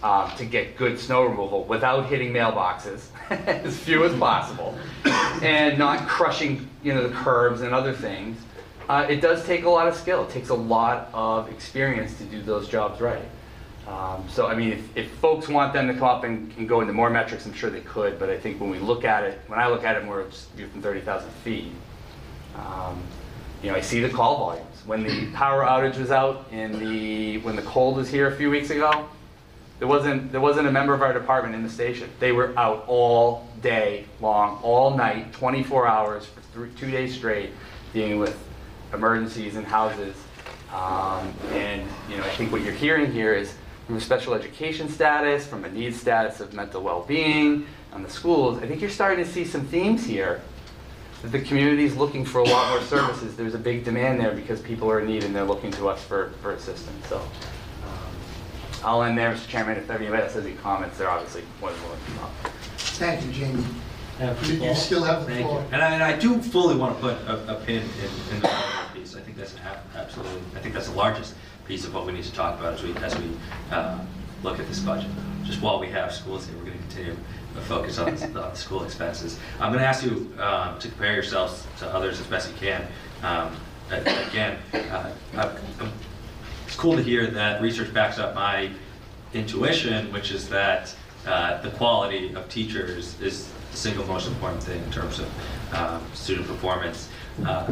[0.03, 4.77] um, to get good snow removal without hitting mailboxes, as few as possible,
[5.43, 8.39] and not crushing you know the curbs and other things.
[8.89, 10.25] Uh, it does take a lot of skill.
[10.25, 13.25] It takes a lot of experience to do those jobs right.
[13.87, 16.81] Um, So, I mean, if, if folks want them to come up and, and go
[16.81, 19.41] into more metrics, I'm sure they could, but I think when we look at it,
[19.47, 21.73] when I look at it more, from 30,000 feet.
[22.57, 23.01] Um,
[23.63, 24.83] You know, I see the call volumes.
[24.87, 28.51] When the power outage was out in the, when the cold was here a few
[28.51, 29.09] weeks ago,
[29.83, 32.09] there wasn't, there wasn't a member of our department in the station.
[32.21, 37.51] They were out all day long, all night, 24 hours for three, two days straight,
[37.93, 38.39] dealing with
[38.95, 40.15] emergencies in houses.
[40.73, 43.57] Um, and, you know, I think what you're hearing here is
[43.89, 48.63] from a special education status, from a needs status of mental well-being, on the schools,
[48.63, 50.43] I think you're starting to see some themes here
[51.23, 53.35] that the community is looking for a lot more services.
[53.35, 56.01] There's a big demand there because people are in need and they're looking to us
[56.05, 57.09] for, for assistance.
[57.09, 57.21] So
[58.85, 59.47] I'll end there, Mr.
[59.49, 59.77] Chairman.
[59.77, 62.33] If anybody else has any comments, they're obviously more than willing to come up.
[62.77, 63.65] Thank you, Jamie.
[64.45, 65.45] You you still have the Thank you.
[65.47, 65.65] floor.
[65.73, 68.49] And I, and I do fully want to put a, a pin in, in the
[68.49, 69.17] budget piece.
[69.17, 71.35] I think that's an ab- absolutely, I think that's the largest
[71.67, 73.31] piece of what we need to talk about as we, as we,
[73.71, 73.99] uh,
[74.43, 75.11] look at this budget.
[75.45, 77.17] Just while we have schools here, we're going to continue
[77.55, 79.39] to focus on, on school expenses.
[79.59, 82.87] I'm going to ask you, um, to compare yourselves to others as best you can.
[83.23, 83.57] Um,
[83.91, 85.93] a- again, uh, I'm- I'm-
[86.73, 88.71] it's cool to hear that research backs up my
[89.35, 90.95] intuition, which is that
[91.27, 96.03] uh, the quality of teachers is the single most important thing in terms of um,
[96.15, 97.11] student performance.
[97.45, 97.71] Uh,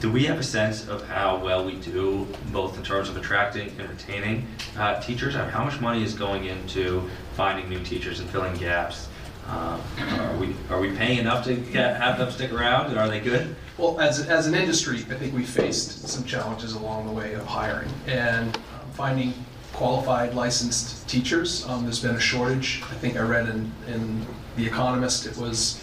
[0.00, 3.68] Do we have a sense of how well we do, both in terms of attracting
[3.78, 4.44] and retaining
[4.76, 5.36] uh, teachers?
[5.36, 9.06] And How much money is going into finding new teachers and filling gaps?
[9.48, 9.80] Um,
[10.20, 13.20] Are we, are we paying enough to get- have them stick around, and are they
[13.20, 13.54] good?
[13.78, 17.46] Well, as, as an industry, I think we faced some challenges along the way of
[17.46, 19.32] hiring and um, finding
[19.72, 21.64] qualified licensed teachers.
[21.66, 22.82] Um, There's been a shortage.
[22.90, 24.26] I think I read in, in
[24.56, 25.78] The Economist, it was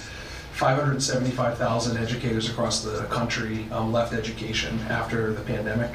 [0.54, 5.92] 575,000 educators across the country um, left education after the pandemic.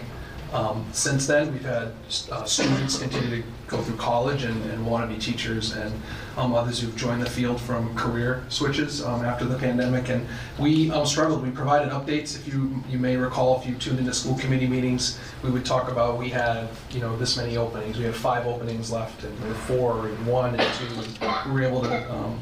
[0.52, 1.92] Um, Since then, we've had
[2.30, 5.92] uh, students continue to go through college and, and want to be teachers, and
[6.36, 10.08] um, others who've joined the field from career switches um, after the pandemic.
[10.08, 10.26] And
[10.58, 11.42] we um, struggled.
[11.42, 12.36] We provided updates.
[12.36, 15.90] If you you may recall, if you tuned into school committee meetings, we would talk
[15.90, 17.98] about we had you know this many openings.
[17.98, 21.48] We had five openings left, and we were four, and one, and two.
[21.48, 22.38] We were able to um,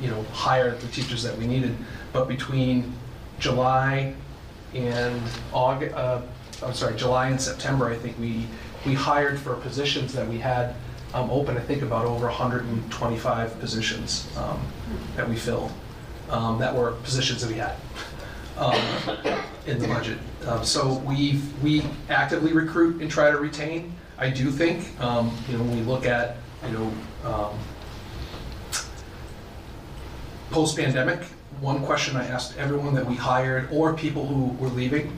[0.00, 1.76] you know hire the teachers that we needed.
[2.12, 2.94] But between
[3.40, 4.14] July
[4.74, 5.20] and
[5.52, 6.22] August, uh,
[6.62, 8.46] I'm sorry, July and September, I think we,
[8.84, 10.74] we hired for positions that we had
[11.14, 14.60] um, open, I think about over 125 positions um,
[15.16, 15.70] that we filled,
[16.30, 17.76] um, that were positions that we had
[18.56, 18.80] um,
[19.66, 20.18] in the budget.
[20.46, 23.94] Um, So we, we actively recruit and try to retain.
[24.18, 26.36] I do think, um, you know, when we look at,
[26.66, 27.54] you know,
[30.50, 31.22] post-pandemic,
[31.60, 35.16] one question I asked everyone that we hired or people who were leaving,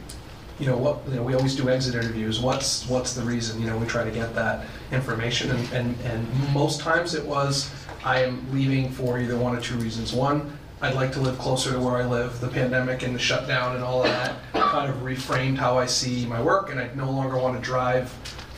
[0.61, 3.67] you know, what, you know, we always do exit interviews, what's, what's the reason, you
[3.67, 7.73] know, we try to get that information, and, and, and most times it was,
[8.05, 10.13] I am leaving for either one or two reasons.
[10.13, 13.75] One, I'd like to live closer to where I live, the pandemic and the shutdown
[13.75, 17.11] and all of that kind of reframed how I see my work, and I no
[17.11, 18.11] longer want to drive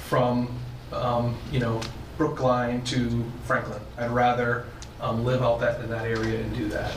[0.09, 0.55] from,
[0.93, 1.81] um, you know,
[2.19, 3.81] Brookline to Franklin.
[3.97, 4.67] I'd rather
[5.01, 6.93] um, live out that, in that area and do that.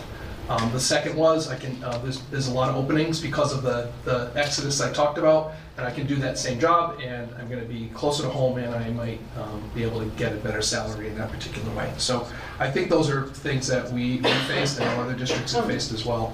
[0.48, 3.64] Um, The second was, I can, uh, there's, there's a lot of openings because of
[3.64, 7.50] the, the exodus I talked about, and I can do that same job, and I'm
[7.50, 10.62] gonna be closer to home, and I might um, be able to get a better
[10.62, 11.91] salary in that particular way.
[11.98, 12.28] So
[12.60, 16.34] I think those are things that we faced, and other districts have faced as well.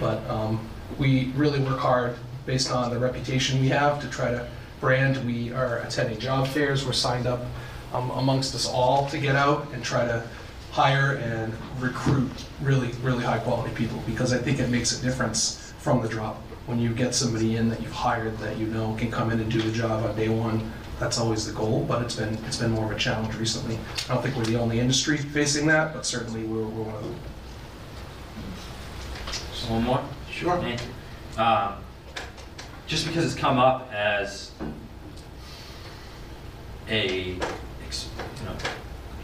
[0.00, 4.48] But um, we really work hard, based on the reputation we have, to try to
[4.80, 5.24] brand.
[5.24, 7.40] We are attending job fairs, we're signed up
[7.92, 10.26] um, amongst us all to get out and try to
[10.72, 12.28] hire and recruit
[12.60, 16.36] really, really high-quality people, because I think it makes a difference from the drop.
[16.66, 19.52] When you get somebody in that you've hired, that you know can come in and
[19.52, 22.70] do the job on day one, that's always the goal, but it's been, it's been
[22.70, 23.78] more of a challenge recently.
[24.08, 27.02] I don't think we're the only industry facing that, but certainly we're, we're one of
[27.04, 27.16] them.
[29.70, 30.02] One more?
[30.30, 30.56] Sure.
[30.58, 31.42] Thank you.
[31.42, 31.74] Um,
[32.86, 34.50] Just because it's come up as
[36.88, 37.38] a, you
[38.44, 38.56] know,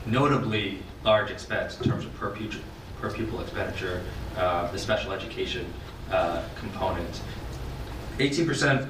[0.06, 2.60] notably large expense in terms of per pupil,
[3.00, 4.02] per pupil expenditure,
[4.36, 5.66] uh, the special education
[6.10, 7.20] uh, component.
[8.18, 8.88] Eighteen percent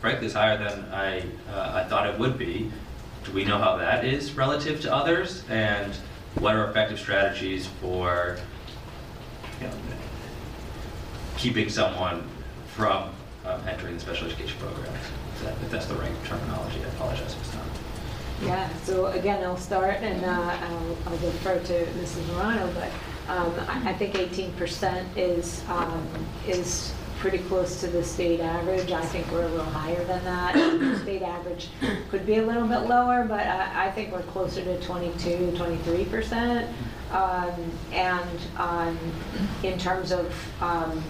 [0.00, 1.20] frankly is higher than I,
[1.50, 2.70] uh, I thought it would be.
[3.24, 5.44] Do we know how that is relative to others?
[5.48, 5.94] And
[6.40, 8.36] what are effective strategies for,
[9.60, 9.72] you know,
[11.38, 12.22] keeping someone
[12.76, 13.10] from
[13.46, 14.92] um, entering the special education program?
[15.36, 17.34] If that- If that's the right terminology, I apologize.
[18.42, 20.28] Yeah, so again, I'll start and uh,
[20.60, 22.26] I'll I'll defer to Mrs.
[22.34, 22.90] Morano, but
[23.32, 26.06] um, I I think 18% is, um,
[26.46, 28.92] is pretty close to the state average.
[28.92, 30.54] I think we're a little higher than that.
[30.80, 31.68] The state average
[32.10, 36.68] could be a little bit lower, but I, I think we're closer to 22, 23%.
[37.12, 37.54] Um,
[37.92, 38.98] And um,
[39.62, 41.02] in terms of um,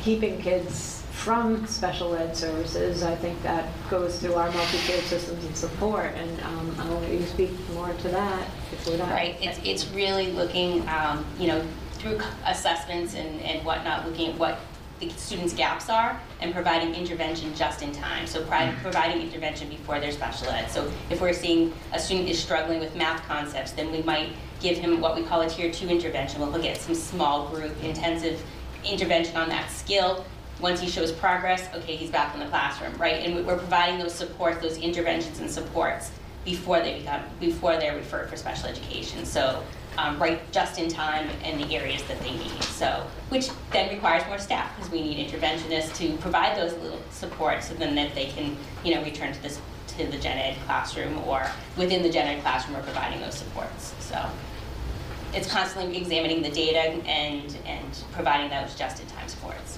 [0.00, 5.56] keeping kids from special ed services, I think that goes through our multi-tiered systems and
[5.56, 6.12] support.
[6.14, 9.10] And um, I'll let you speak more to that if we're not.
[9.10, 11.64] Right, it's, it's really looking, um, you know,
[11.94, 14.60] through assessments and, and whatnot, looking at what
[15.00, 18.26] the students' gaps are and providing intervention just in time.
[18.26, 20.70] So pri- providing intervention before their special ed.
[20.70, 24.78] So if we're seeing a student is struggling with math concepts, then we might give
[24.78, 26.40] him what we call a tier two intervention.
[26.40, 28.40] We'll look at some small group intensive
[28.84, 30.24] intervention on that skill.
[30.60, 33.24] Once he shows progress, okay, he's back in the classroom, right?
[33.24, 36.10] And we- we're providing those supports, those interventions and supports
[36.44, 39.24] before they become, before they're referred for special education.
[39.24, 39.62] So,
[39.98, 42.62] um, right, just in time in the areas that they need.
[42.64, 47.68] So, which then requires more staff because we need interventionists to provide those little supports
[47.68, 49.60] so then that they can, you know, return to this,
[49.96, 51.46] to the gen ed classroom or
[51.76, 53.92] within the gen ed classroom we're providing those supports.
[54.00, 54.24] So,
[55.34, 59.77] it's constantly examining the data and, and providing those just in time supports.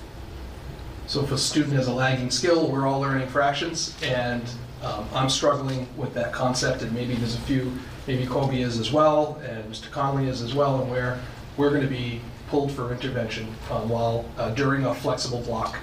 [1.11, 4.45] So if a student has a lagging skill, we're all learning fractions, and
[4.81, 7.73] um, I'm struggling with that concept, and maybe there's a few,
[8.07, 9.91] maybe Cobi is as well, and Mr.
[9.91, 11.19] Conley is as well, and where
[11.57, 15.79] we're going to be pulled for intervention um, while, uh, during a flexible block,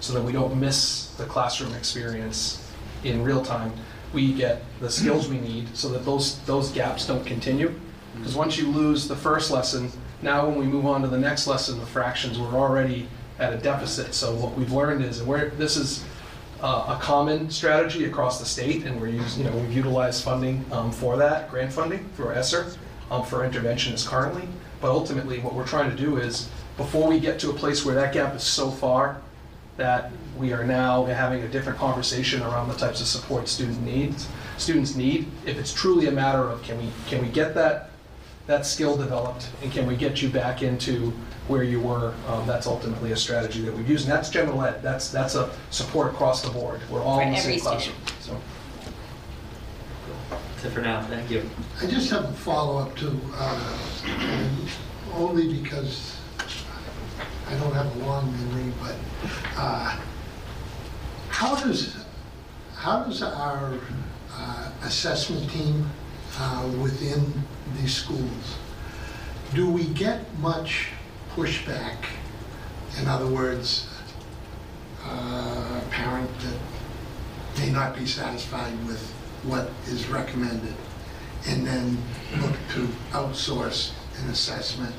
[0.00, 2.68] so that we don't miss the classroom experience
[3.04, 3.72] in real time.
[4.12, 7.72] We get the skills we need, so that those, those gaps don't continue.
[8.16, 11.46] Because once you lose the first lesson, now when we move on to the next
[11.46, 13.06] lesson, the fractions, we're already
[13.38, 14.14] at a deficit.
[14.14, 16.04] So what we've learned is, and this is
[16.62, 20.64] uh, a common strategy across the state, and we're using, you know, we've utilized funding
[20.70, 22.74] um, for that, grant funding for ESSER,
[23.10, 24.48] um, for interventionists currently.
[24.80, 27.94] But ultimately, what we're trying to do is, before we get to a place where
[27.94, 29.20] that gap is so far
[29.76, 34.28] that we are now having a different conversation around the types of support student needs,
[34.56, 37.90] students need, if it's truly a matter of can we, can we get that,
[38.46, 41.12] that skill developed, and can we get you back into
[41.48, 44.82] where you were, um, that's ultimately a strategy that we've used, and that's general ed,
[44.82, 47.96] that's, that's a support across the board, we're all For in the every same classroom,
[48.20, 48.40] so.
[50.30, 51.48] That's it for now, thank you.
[51.80, 53.86] I just have a follow-up to, uh,
[55.14, 56.16] only because
[57.48, 58.94] I don't have a long memory, but
[59.56, 59.98] uh,
[61.28, 61.96] how does,
[62.76, 63.78] how does our
[64.34, 65.90] uh, assessment team
[66.38, 67.32] uh, within
[67.76, 68.56] these schools,
[69.54, 70.88] do we get much
[71.34, 71.96] pushback?
[73.00, 73.88] In other words,
[75.04, 76.58] uh, a parent that
[77.58, 79.02] may not be satisfied with
[79.44, 80.74] what is recommended,
[81.46, 81.98] and then
[82.40, 84.94] look to outsource an assessment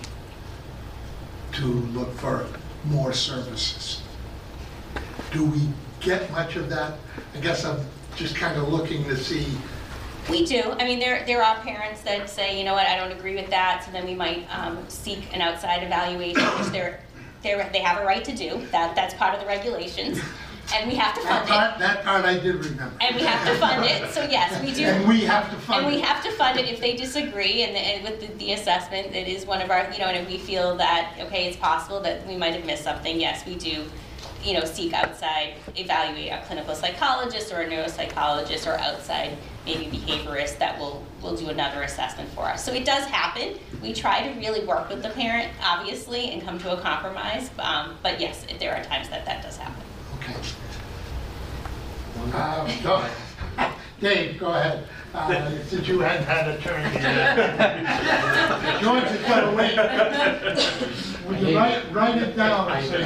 [1.54, 2.48] to look for
[2.86, 4.02] more services.
[5.32, 5.62] Do we
[6.00, 6.98] get much of that?
[7.36, 7.80] I guess I'm
[8.16, 9.46] just kind of looking to see,
[10.30, 10.72] We do.
[10.80, 13.50] I mean, there, there are parents that say, you know what, I don't agree with
[13.50, 17.02] that, so then we might um, seek an outside evaluation, which they're,
[17.44, 18.66] they're, they have a right to do.
[18.72, 20.20] That, that's part of the regulations,
[20.74, 21.80] and we have to that fund it.
[21.80, 22.96] that part I did remember.
[23.02, 24.86] And we have to fund it, so yes, we do.
[24.86, 26.06] And we have to fund And we it.
[26.06, 29.46] have to fund it if they disagree, and, and with the, the assessment, it is
[29.46, 32.38] one of our, you know, and if we feel that, okay, it's possible that we
[32.38, 33.84] might have missed something, yes, we do,
[34.42, 40.58] you know, seek outside, evaluate a clinical psychologist or a neuropsychologist or outside maybe behaviorist
[40.60, 42.64] that will, will do another assessment for us.
[42.64, 43.58] So it does happen.
[43.82, 47.96] We try to really work with the parent, obviously, and come to a compromise, um,
[48.04, 49.82] but yes, there are times that that does happen.
[50.20, 50.36] Okay.
[52.34, 53.12] Uh, go ahead.
[54.00, 54.88] Dave, go ahead.
[55.14, 57.38] Uh, Since you hadn't had a turn yet.
[58.82, 59.78] George has got to wait.
[61.28, 62.84] Would you write, write it down?
[62.84, 62.98] so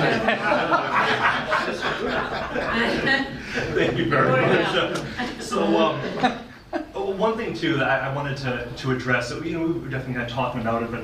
[3.75, 4.97] Thank you very much.
[5.39, 5.99] So, um,
[7.17, 9.89] one thing too that I I wanted to, to address, so, you know, we were
[9.89, 11.01] definitely kind of talking about it, but,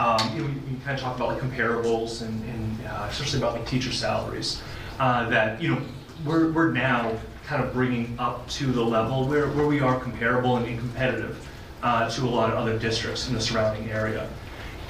[0.00, 3.38] um, you know, we we kind of talked about like comparables and, and uh, especially
[3.38, 4.60] about like teacher salaries.
[4.98, 5.82] Uh, that, you know,
[6.26, 10.56] we're, we're now kind of bringing up to the level where, where we are comparable
[10.56, 11.48] and competitive
[11.82, 14.28] uh, to a lot of other districts in the surrounding area.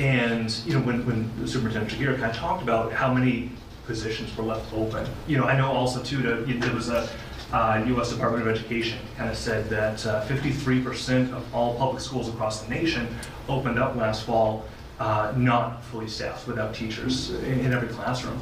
[0.01, 3.53] And, you know, when, when Superintendent Giguere kind of talked about how many
[3.87, 5.07] positions were left open.
[5.27, 7.09] You know, I know also too, that there was a
[7.53, 8.11] uh, U.S.
[8.11, 12.71] Department of Education kind of said that uh, 53% of all public schools across the
[12.71, 13.09] nation
[13.49, 14.65] opened up last fall
[15.01, 18.41] uh, not fully staffed, without teachers in, in every classroom.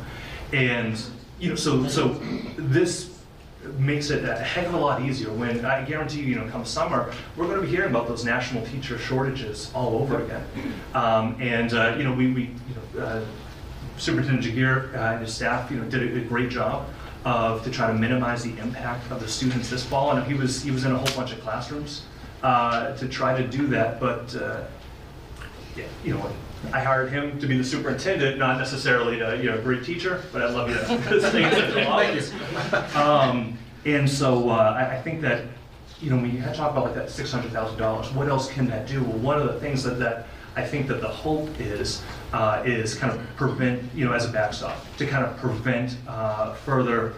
[0.52, 1.00] And,
[1.38, 2.08] you know, so, so
[2.56, 3.16] this
[3.78, 6.64] makes it a heck of a lot easier when I guarantee you, you know, come
[6.64, 10.44] summer, we're going to be hearing about those national teacher shortages all over again.
[10.94, 12.50] Um, and, uh, you know, we, we you
[12.94, 13.24] know, uh,
[13.96, 16.88] Superintendent Giguere uh, and his staff, you know, did a, a great job
[17.28, 20.16] of, to try to minimize the impact of the students this fall.
[20.16, 22.04] And he was, he was in a whole bunch of classrooms
[22.42, 24.64] uh, to try to do that, but, uh,
[25.76, 26.32] yeah, you know,
[26.72, 30.22] I hired him to be the superintendent, not necessarily to, you know, a great teacher,
[30.32, 31.86] but I love you to in central.
[32.96, 35.44] Um, and so, uh, I, I think that,
[36.00, 38.66] you know, when you talk about like that six hundred thousand dollars, what else can
[38.68, 39.02] that do?
[39.02, 40.26] Well, one of the things that, that
[40.56, 42.02] I think that the hope is,
[42.32, 46.54] uh, is kind of prevent, you know, as a backstop, to kind of prevent, uh,
[46.54, 47.14] further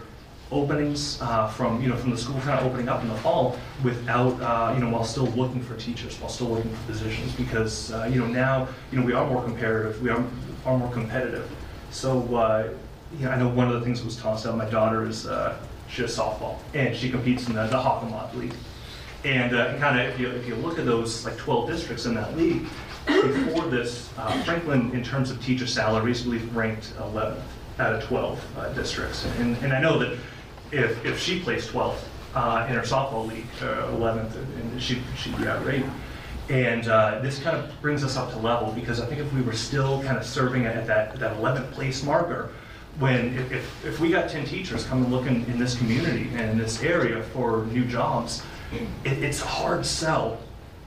[0.51, 3.57] openings uh, from, you know, from the school kind of opening up in the fall
[3.83, 7.91] without, uh, you know, while still looking for teachers, while still looking for positions, because,
[7.93, 10.23] uh, you know, now, you know, we are more comparative, we are,
[10.65, 11.49] are more competitive.
[11.91, 12.69] So, uh,
[13.17, 15.25] you know, I know one of the things that was tossed out, my daughter is,
[15.25, 15.57] uh,
[15.89, 18.53] she does softball, and she competes in the, the Hockomock League.
[19.23, 22.15] And uh, kind of, if you, if you look at those, like 12 districts in
[22.15, 22.65] that league,
[23.05, 27.41] before this, uh, Franklin, in terms of teacher salaries, believe ranked 11th
[27.79, 29.25] out of 12 uh, districts.
[29.39, 30.17] And, and I know that
[30.71, 31.97] if, if she placed 12th
[32.35, 35.89] uh, in her softball league, uh, 11th, and she, she'd be outrated.
[36.49, 39.41] And uh, this kind of brings us up to level, because I think if we
[39.41, 42.51] were still kind of serving at that, that 11th place marker,
[42.99, 46.57] when, if- if, if we got 10 teachers coming looking in this community and in
[46.57, 48.43] this area for new jobs,
[48.73, 50.39] it, it's a hard sell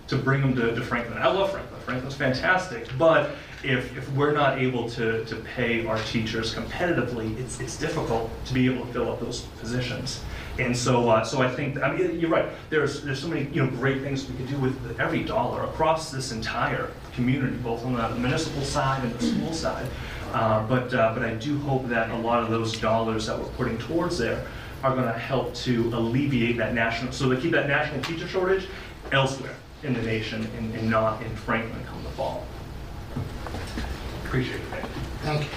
[0.09, 1.17] to bring them to, to Franklin.
[1.19, 3.33] I love Franklin, Franklin's fantastic, but
[3.63, 8.55] if, if we're not able to, to pay our teachers competitively, it's, it's difficult to
[8.55, 10.23] be able to fill up those positions.
[10.59, 13.65] And so, uh, so I think, I mean, you're right, there's, there's so many, you
[13.65, 17.95] know, great things we could do with every dollar across this entire community, both on
[17.95, 19.87] the municipal side and the school side.
[20.33, 23.45] Uh, But, uh, but I do hope that a lot of those dollars that we're
[23.57, 24.45] putting towards there
[24.83, 28.67] are going to help to alleviate that national, so to keep that national teacher shortage
[29.13, 29.55] elsewhere
[29.85, 32.47] in the nation and, and not in Franklin come the fall.
[34.25, 34.87] Appreciate it.
[35.23, 35.49] Thank you.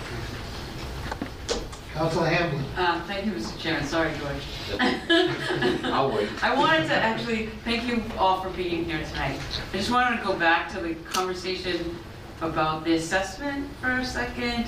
[1.94, 2.64] Councilor Hamblen?
[2.78, 3.58] Uh, Thank you, Mr.
[3.58, 4.80] Chairman, sorry, George.
[5.86, 6.30] I'll wait.
[6.44, 9.40] I wanted to actually thank you all for being here tonight.
[9.74, 11.98] I just wanted to go back to the conversation
[12.42, 14.68] about the assessment for a second.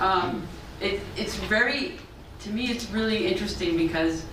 [0.00, 0.46] Um,
[0.80, 1.98] It, it's very,
[2.44, 4.24] to me, it's really interesting because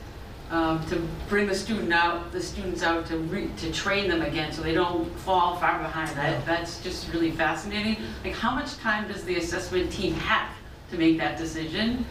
[0.49, 4.51] um, to bring the student out, the students out to re, to train them again
[4.51, 6.09] so they don't fall far behind.
[6.15, 7.97] That, that's just really fascinating.
[8.23, 10.49] Like, how much time does the assessment team have
[10.91, 12.05] to make that decision?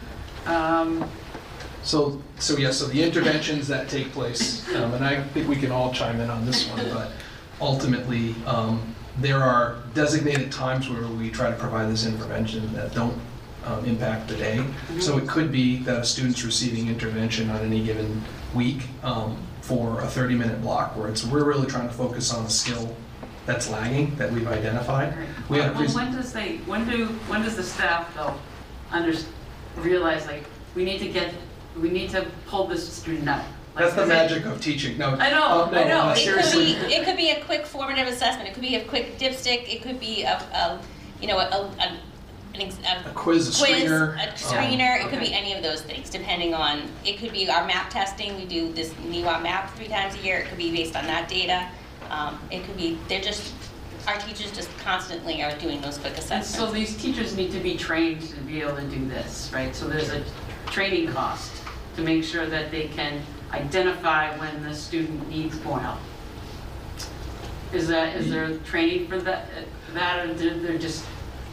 [0.45, 1.09] Um,
[1.83, 5.71] So, so yeah, so the interventions that take place, um, and I think we can
[5.71, 7.11] all chime in on this one, but
[7.61, 13.17] ultimately, um, there are designated times where we try to provide this intervention that don't
[13.65, 14.63] um, impact the day.
[14.99, 18.21] So it could be that a student's receiving intervention on any given
[18.53, 22.49] week um, for a 30-minute block, where it's, we're really trying to focus on a
[22.49, 22.95] skill
[23.45, 25.13] that's lagging, that we've identified.
[25.49, 28.33] We had a Well, pres- when does they, when do, when does the staff though,
[28.91, 29.13] under,
[29.77, 30.43] realize like,
[30.75, 31.33] we need to get,
[31.79, 33.43] we need to pull this student out?
[33.75, 35.09] Like, That's the is it- magic of teaching, no.
[35.11, 36.01] I know, uh, no, I know.
[36.01, 36.87] uh, It It could Seriously.
[36.87, 39.81] be, it could be a quick formative assessment, it could be a quick dipstick, it
[39.81, 40.81] could be a, a,
[41.21, 41.97] you know, a, a,
[42.59, 44.15] an ex- A quiz, a screener.
[44.15, 47.65] a um, it could be any of those things, depending on, it could be our
[47.65, 50.95] map testing, we do this NWEA map three times a year, it could be based
[50.95, 51.69] on that data.
[52.09, 53.53] Um, it could be, they're just,
[54.07, 57.75] our teachers just constantly are doing those quick And so these teachers need to be
[57.75, 59.75] trained to be able to do this, right?
[59.75, 60.23] So there's a
[60.67, 61.51] training cost
[61.95, 65.99] to make sure that they can identify when the student needs more help.
[67.73, 69.49] Is that, is there training for that,
[69.93, 71.03] that, or they're they're just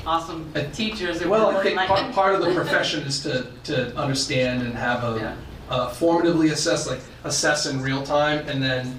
[0.06, 3.46] awesome Uh, teachers that Well, I think like part, part of the profession is to,
[3.64, 5.34] to understand and have Yeah.
[5.70, 8.98] a, uh, formatively assess, like, assess in real time, and then,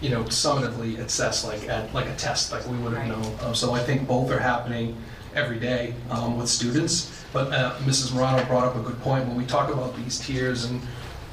[0.00, 3.08] you know, summatively assess, like, at, like a test, like we would have Right.
[3.08, 3.34] known.
[3.42, 4.96] Uh, So I think both are happening
[5.34, 7.08] every day, um, with students.
[7.32, 8.12] But, uh, Mrs.
[8.12, 10.80] Morano brought up a good point, when we talk about these tiers and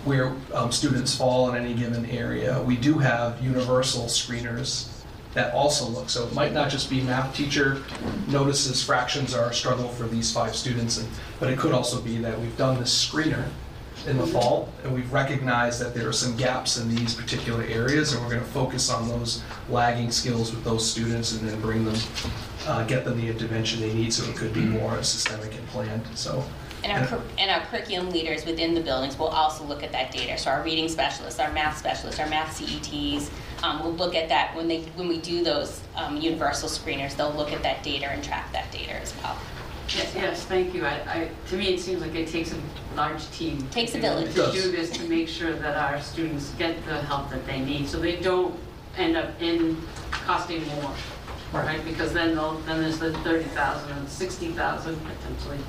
[0.05, 4.85] where, um, students fall in any given area, we do have universal screeners
[5.37, 7.83] that also look, so it might not just be math teacher
[8.27, 11.07] notices fractions are a struggle for these five students, and,
[11.39, 13.47] but it could also be that we've done this screener
[14.07, 18.13] in the fall, and we've recognized that there are some gaps in these particular areas,
[18.13, 21.95] and we're gonna focus on those lagging skills with those students and then bring them,
[22.65, 26.01] uh, get them the intervention they need, so it could be more systemic and planned,
[26.15, 26.43] so.
[26.83, 30.37] And our, and our curriculum leaders within the buildings will also look at that data.
[30.37, 33.29] So our reading specialists, our math specialists, our math CETs,
[33.63, 37.31] um, will look at that when they, when we do those, um, universal screeners, they'll
[37.33, 39.37] look at that data and track that data as well.
[39.89, 40.85] Yes, yes, thank you.
[40.85, 42.57] I, I, to me, it seems like it takes a
[42.95, 43.65] large team.
[43.69, 44.33] Takes a to- village.
[44.35, 47.87] To do this, to make sure that our students get the help that they need,
[47.87, 48.53] so they don't
[48.97, 49.77] end up in
[50.11, 50.91] costing more,
[51.53, 51.83] right?
[51.85, 55.59] Because then they'll, then there's the thirty thousand and sixty thousand potentially.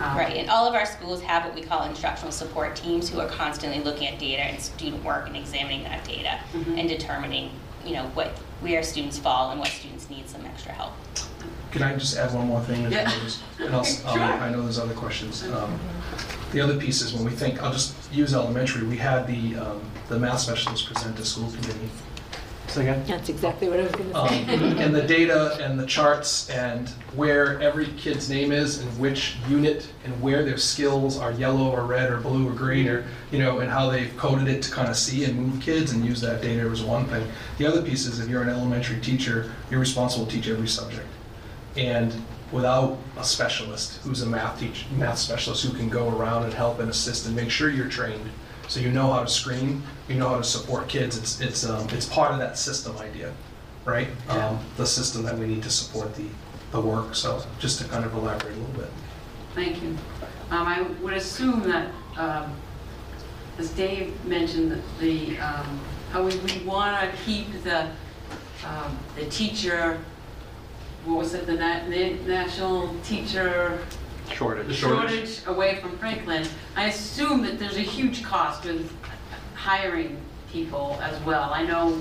[0.00, 3.20] Um, Right, and all of our schools have what we call instructional support teams who
[3.20, 6.78] are constantly looking at data and student work and examining that data Mhm.
[6.78, 7.50] and determining,
[7.84, 8.28] you know, what,
[8.60, 10.92] where students fall and what students need some extra help.
[11.70, 12.90] Can I just add one more thing?
[12.92, 13.10] Yeah.
[13.58, 14.20] And I'll, um, Sure.
[14.22, 15.42] I know there's other questions.
[15.44, 15.78] Um,
[16.52, 19.80] The other piece is when we think, I'll just use elementary, we had the, um,
[20.10, 21.88] the math specialist present to school committee.
[22.74, 24.82] That's exactly what I was Um, gonna say.
[24.82, 29.86] And the data and the charts and where every kid's name is and which unit
[30.04, 33.60] and where their skills are yellow or red or blue or green or, you know,
[33.60, 36.40] and how they've coded it to kind of see and move kids and use that
[36.40, 37.26] data was one thing.
[37.58, 41.06] The other piece is if you're an elementary teacher, you're responsible to teach every subject.
[41.76, 42.14] And
[42.50, 46.78] without a specialist who's a math teach, math specialist who can go around and help
[46.80, 48.28] and assist and make sure you're trained,
[48.68, 51.86] so you know how to screen, you know how to support kids, it's, it's, um,
[51.90, 53.32] it's part of that system idea,
[53.84, 54.08] right?
[54.28, 56.26] Um, the system that we need to support the,
[56.70, 58.90] the work, so just to kind of elaborate a little bit.
[59.54, 59.90] Thank you.
[60.50, 62.54] Um, I would assume that, um,
[63.58, 65.80] as Dave mentioned, that the, um,
[66.10, 67.88] how we, we want to keep the,
[68.66, 69.98] um, the teacher,
[71.04, 73.78] what was it, the na- na- national teacher
[74.34, 74.74] Shortage.
[74.76, 76.46] shortage away from Franklin.
[76.76, 78.90] I assume that there's a huge cost with
[79.54, 81.50] hiring people as well.
[81.52, 81.98] I know,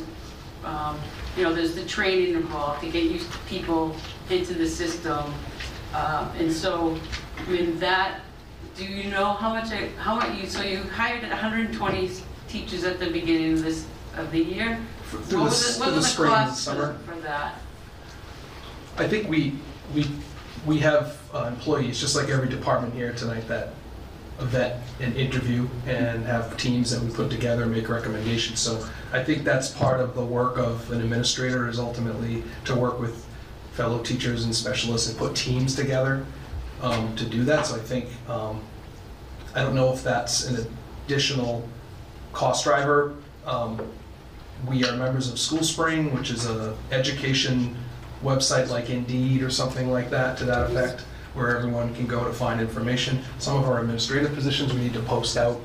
[0.66, 1.00] um,
[1.38, 3.96] you know, there's the training involved to get used to people
[4.30, 5.34] into the system.
[5.94, 6.98] Um, And so,
[7.48, 8.22] I mean, that,
[8.78, 12.10] do you know how much, I- how much, you so you hired 120
[12.48, 13.86] teachers at the beginning of this,
[14.18, 14.80] of the year?
[15.10, 16.98] Through What the, was s- what through the was spring and cost for- summer.
[17.06, 17.56] For that?
[18.98, 19.56] I think we,
[19.94, 20.06] we,
[20.66, 23.70] we have uh, employees, just like every department here tonight, that
[24.40, 28.60] vet and interview and have teams that we put together, and make recommendations.
[28.60, 33.00] So I think that's part of the work of an administrator is ultimately to work
[33.00, 33.26] with
[33.74, 36.26] fellow teachers and specialists and put teams together
[36.82, 37.68] um, to do that.
[37.68, 38.62] So I think, um,
[39.54, 40.68] I don't know if that's an
[41.06, 41.68] additional
[42.34, 43.16] cost driver.
[43.46, 43.80] Um,
[44.68, 47.76] We are members of School Spring, which is a education
[48.24, 51.04] website like Indeed or something like that, to that effect,
[51.34, 53.24] where everyone can go to find information.
[53.40, 55.60] Some of our administrative positions, we need to post out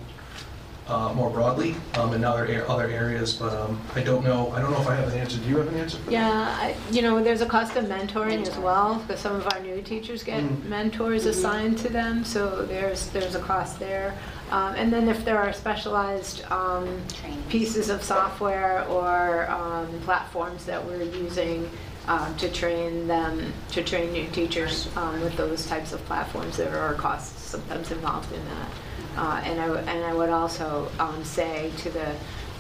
[0.88, 4.60] uh, more broadly um, in other, ar- other areas, but um, I don't know, I
[4.62, 5.38] don't know if I have an answer.
[5.38, 5.98] Do you have an answer?
[5.98, 6.08] for?
[6.12, 6.30] Yeah,
[6.60, 9.82] I- you know, there's a cost of mentoring as well, because some of our new
[9.82, 10.64] teachers get Mhm.
[10.66, 14.14] mentors assigned to them, so there's, there's a cost there.
[14.52, 17.42] Um, And then if there are specialized um, Training.
[17.48, 21.68] pieces of software or um, platforms that we're using
[22.08, 26.78] um, to train them, to train new teachers um, with those types of platforms, there
[26.78, 28.68] are costs sometimes involved in that.
[29.16, 32.14] Uh, And I, would- and I would also um, say to the,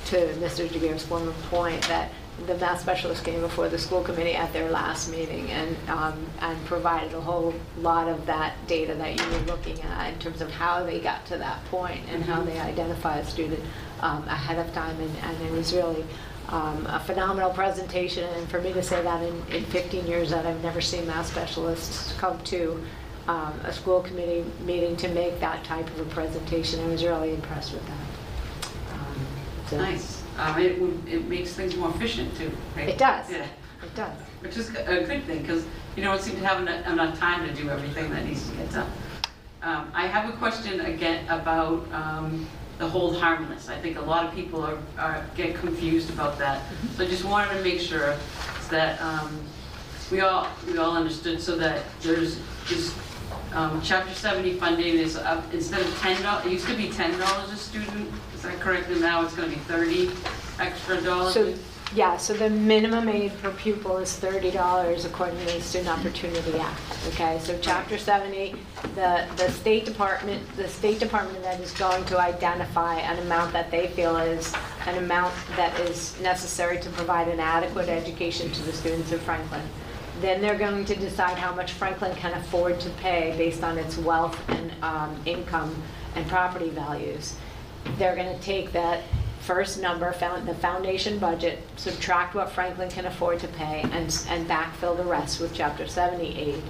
[0.06, 0.70] to Mr.
[0.70, 2.10] Giguere's former point, that
[2.46, 6.62] the math specialist came before the school committee at their last meeting and, um, and
[6.66, 10.50] provided a whole lot of that data that you were looking at in terms of
[10.50, 13.60] how they got to that point and how they identify a student
[14.00, 15.00] um, ahead of time.
[15.00, 16.04] And, and it was really
[16.48, 18.24] um, a phenomenal presentation.
[18.24, 21.26] And for me to say that in, in 15 years that I've never seen math
[21.26, 22.82] specialists come to
[23.28, 27.34] um, a school committee meeting to make that type of a presentation, I was really
[27.34, 28.92] impressed with that.
[28.94, 29.26] Um,
[29.68, 30.22] so- Nice.
[30.38, 32.90] Um, It would, it makes things more efficient too, right?
[32.90, 33.30] It does.
[33.30, 33.46] Yeah.
[33.82, 34.12] It does.
[34.40, 35.64] Which is a good thing, because
[35.96, 38.70] you don't seem to have eno- enough time to do everything that needs to get
[38.70, 38.90] done.
[39.62, 42.46] Um, I have a question again about um,
[42.78, 43.68] the hold harmless.
[43.68, 46.62] I think a lot of people are, are, get confused about that.
[46.96, 48.16] So I just wanted to make sure
[48.70, 49.40] that um,
[50.10, 52.38] we all, we all understood, so that there's,
[52.68, 52.94] this
[53.54, 57.56] um, chapter 70 funding is up, instead of $10, it used to be $10 a
[57.56, 58.88] student, is that correct?
[58.90, 60.10] And now it's going to be 30
[60.58, 61.34] extra dollars?
[61.34, 61.54] So,
[61.96, 66.58] yeah, so the minimum aid per pupil is thirty dollars according to the Student Opportunity
[66.58, 67.38] Act, okay?
[67.40, 68.54] So chapter seventy,
[68.94, 73.70] the, the State Department, the State Department Ed is going to identify an amount that
[73.70, 74.54] they feel is
[74.86, 79.62] an amount that is necessary to provide an adequate education to the students of Franklin.
[80.20, 83.96] Then they're going to decide how much Franklin can afford to pay based on its
[83.96, 85.74] wealth and um, income
[86.14, 87.36] and property values.
[87.96, 89.02] They're going to take that
[89.46, 94.48] first number, found the foundation budget, subtract what Franklin can afford to pay, and, and
[94.48, 96.62] backfill the rest with Chapter 70 aid.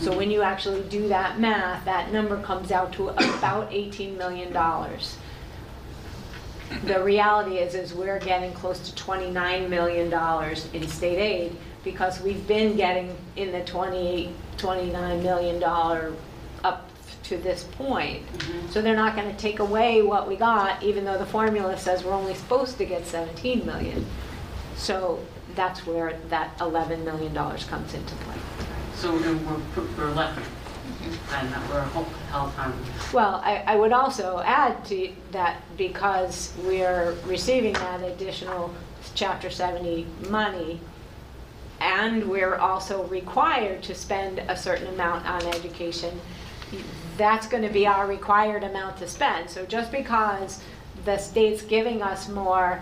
[0.00, 4.52] So when you actually do that math, that number comes out to about $18 million.
[6.84, 10.12] The reality is, is we're getting close to $29 million
[10.74, 14.28] in state aid because we've been getting in the 28,
[14.58, 16.12] $29 million up
[17.28, 18.26] to this point.
[18.26, 18.68] Mm-hmm.
[18.70, 22.04] So they're not going to take away what we got, even though the formula says
[22.04, 24.04] we're only supposed to get 17 million.
[24.76, 25.18] So
[25.54, 28.36] that's where that $11 million comes into play.
[28.94, 30.40] So we're, we're we're left
[31.32, 33.12] and that we're hel- held harmless.
[33.12, 38.74] Well, I, I would also add to that because we're receiving that additional
[39.14, 40.80] Chapter 70 money,
[41.80, 46.20] and we're also required to spend a certain amount on education,
[47.18, 49.50] that's going to be our required amount to spend.
[49.50, 50.62] So just because
[51.04, 52.80] the state's giving us more,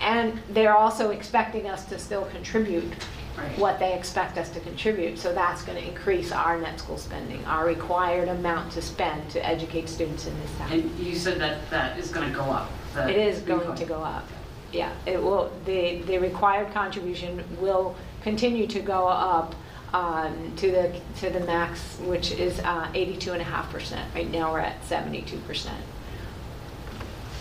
[0.00, 2.92] and they're also expecting us to still contribute
[3.36, 3.56] Right.
[3.56, 7.44] what they expect us to contribute, so that's going to increase our net school spending,
[7.44, 10.72] our required amount to spend to educate students in this town.
[10.72, 12.68] And you said that that is gonna go up.
[12.96, 14.26] It is going to go up.
[14.72, 19.54] Yeah, it will, the, the required contribution will continue to go up
[19.92, 24.14] um, to the, to the max, which is uh, 82.5%.
[24.14, 25.70] Right now, we're at 72%.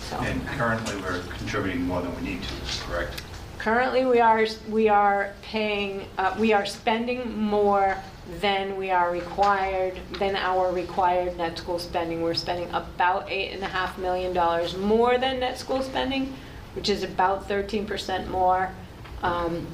[0.10, 3.22] So And currently, we're contributing more than we need to, correct?
[3.60, 7.98] currently, we are, we are paying, uh, we are spending more
[8.40, 12.22] than we are required, than our required net school spending.
[12.22, 16.34] We're spending about $8.5 million more than net school spending,
[16.76, 18.70] which is about 13% more.
[19.24, 19.68] Um,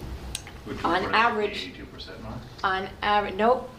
[0.65, 2.35] Which On put us at average- Eighty-two percent mark?
[2.63, 3.69] On average, nope.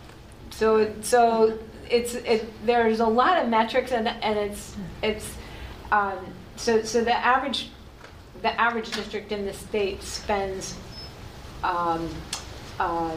[0.51, 1.59] So, so
[1.91, 5.35] it's, it, there's a lot of metrics and, and it's, it's,
[5.91, 6.19] um,
[6.57, 7.71] so, so the average,
[8.43, 10.77] the average district in the state spends,
[11.63, 12.09] um,
[12.79, 13.17] um,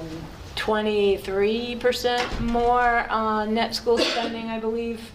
[0.55, 5.11] twenty-three percent more on net school spending, I believe,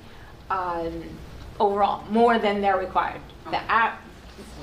[0.50, 1.02] um,
[1.58, 3.20] overall, more than they're required.
[3.50, 3.98] The a,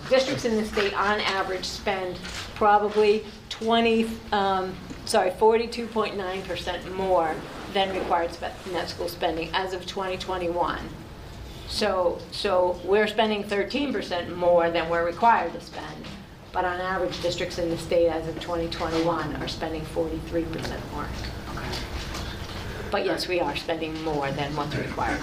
[0.10, 2.18] districts in the state on average spend
[2.56, 4.74] probably 20, um,
[5.10, 7.36] sorry, 42.9% more
[7.74, 10.78] than required spe- net school spending as of 2021.
[11.68, 16.06] So, so we're spending 13% more than we're required to spend,
[16.52, 21.08] but on average, districts in the state as of 2021 are spending 43% more.
[22.92, 25.22] But yes, we are spending more than what's required.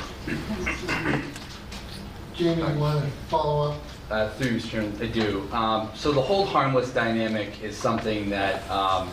[2.35, 3.81] Jamie, you want to follow up?
[4.11, 4.71] Uh, Through you, Mr.
[4.71, 5.49] Chairman, I do.
[5.53, 9.09] Um, So the hold harmless dynamic is something that um,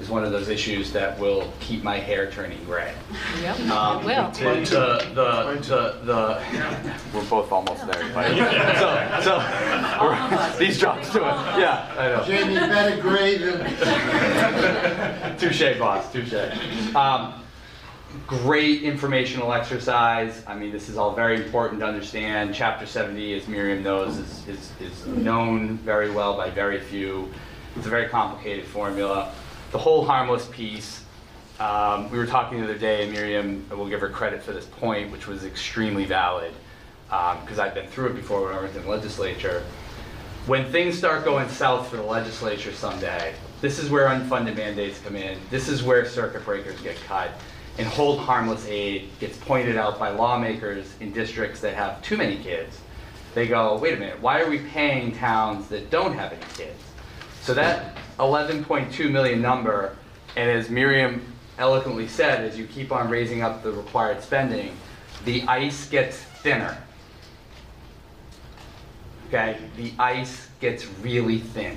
[0.00, 2.92] is one of those issues that will keep my hair turning gray.
[3.42, 4.30] Yep, Um, it will.
[4.32, 4.64] The,
[5.14, 6.42] the, the, the,
[7.14, 8.38] we're both almost there, buddy.
[8.38, 9.38] So, so,
[10.04, 11.22] we're- these drops do it,
[11.58, 12.24] yeah, I know.
[12.24, 13.60] Jamie, better grade than,
[15.38, 16.34] Touche, boss, touche.
[16.94, 17.34] Um,
[18.28, 20.44] Great informational exercise.
[20.46, 22.54] I mean, this is all very important to understand.
[22.54, 27.28] Chapter 70, as Miriam knows, is, is, is known very well by very few.
[27.74, 29.32] It's a very complicated formula.
[29.74, 31.02] The hold harmless piece,
[31.58, 34.66] um, we were talking the other day, and Miriam, we'll give her credit for this
[34.66, 36.54] point, which was extremely valid,
[37.08, 39.64] because I've been through it before when I was in the legislature
[40.46, 45.16] when things start going south for the legislature someday, this is where unfunded mandates come
[45.16, 45.38] in.
[45.50, 47.30] This is where circuit breakers get cut.
[47.78, 52.36] And hold harmless aid gets pointed out by lawmakers in districts that have too many
[52.36, 52.78] kids.
[53.34, 56.80] They go, wait a minute, why are we paying towns that don't have any kids?
[57.44, 59.96] So that 11.2 million number,
[60.34, 61.22] and as Miriam
[61.58, 64.76] eloquently said, as you keep on raising up the required spending,
[65.24, 66.76] the ice gets thinner
[69.34, 71.76] okay, the ice gets really thin,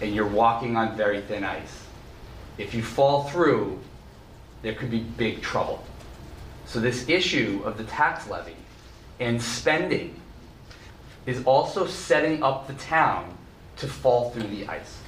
[0.00, 1.84] and you're walking on very thin ice.
[2.58, 3.78] If you fall through,
[4.62, 5.84] there could be big trouble.
[6.66, 8.56] So this issue of the tax levy
[9.20, 10.20] and spending
[11.26, 13.35] is also setting up the town
[13.78, 14.98] to fall through the ice.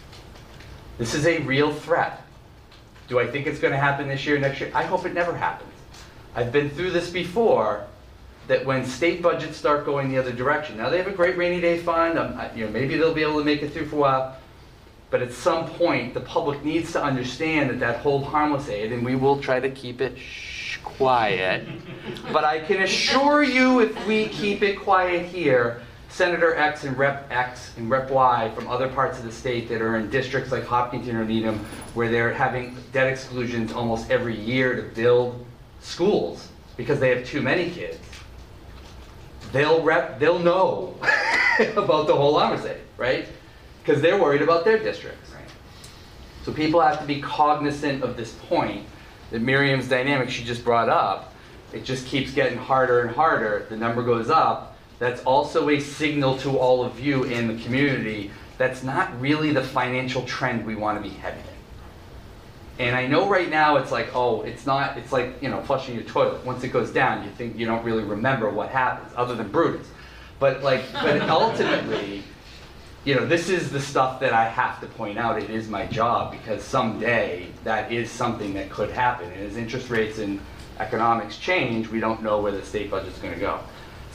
[0.98, 2.22] This is a real threat.
[3.08, 4.70] Do I think it's going to happen this year, next year?
[4.74, 5.72] I hope it never happens.
[6.34, 7.86] I've been through this before,
[8.48, 11.60] that when state budgets start going the other direction, now they have a great rainy
[11.60, 13.96] day fund, um, I- you know, maybe they'll be able to make it through for
[13.96, 14.36] a while,
[15.10, 19.04] but at some point, the public needs to understand that that hold harmless aid, and
[19.04, 21.66] we will try to keep it shh, quiet,
[22.32, 27.30] but I can assure you, if we keep it quiet here, Senator X and Rep
[27.30, 30.64] X and Rep Y from other parts of the state that are in districts like
[30.64, 31.58] Hopkinton or Needham,
[31.94, 35.44] where they're having debt exclusions almost every year to build
[35.80, 37.98] schools because they have too many kids,
[39.52, 40.94] they'll rep, they'll know
[41.76, 43.26] about the hold harmless right?
[43.84, 45.32] Because they're worried about their districts.
[46.44, 48.86] So people have to be cognizant of this point
[49.30, 51.34] that Miriam's dynamic she just brought up.
[51.72, 53.66] It just keeps getting harder and harder.
[53.68, 54.77] The number goes up.
[54.98, 59.62] That's also a signal to all of you in the community that's not really the
[59.62, 62.86] financial trend we want to be heading in.
[62.86, 65.94] And I know right now it's like, oh, it's not, it's like, you know, flushing
[65.94, 66.44] your toilet.
[66.44, 69.86] Once it goes down, you think you don't really remember what happens, other than Brutus.
[70.38, 72.22] But like, but ultimately,
[73.04, 75.42] you know, this is the stuff that I have to point out.
[75.42, 79.30] It is my job because someday that is something that could happen.
[79.32, 80.40] And as interest rates and
[80.78, 83.60] economics change, we don't know where the state budget's gonna go.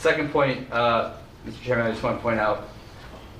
[0.04, 1.14] Second point, uh,
[1.46, 1.62] Mr.
[1.62, 2.68] Chairman, I just want to point out,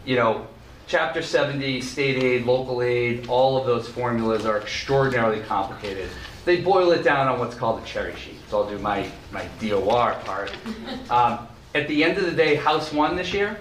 [0.07, 0.47] you know,
[0.87, 6.09] Chapter 70, state aid, local aid, all of those formulas are extraordinarily complicated.
[6.47, 9.47] They boil it down on what's called a cherry sheet, so I'll do my, my
[9.61, 10.57] DOR part.
[11.11, 13.59] Um, At the end of the day, House won this year,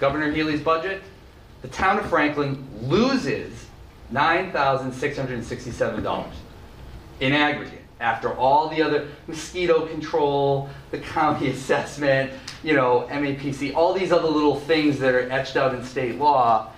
[0.00, 1.02] Governor Healey's budget,
[1.60, 3.66] the town of Franklin loses
[4.14, 6.32] $9,667
[7.20, 13.94] in aggregate, after all the other mosquito control, the county assessment, you know, MAPC, all
[13.94, 16.70] these other little things that are etched out in state law,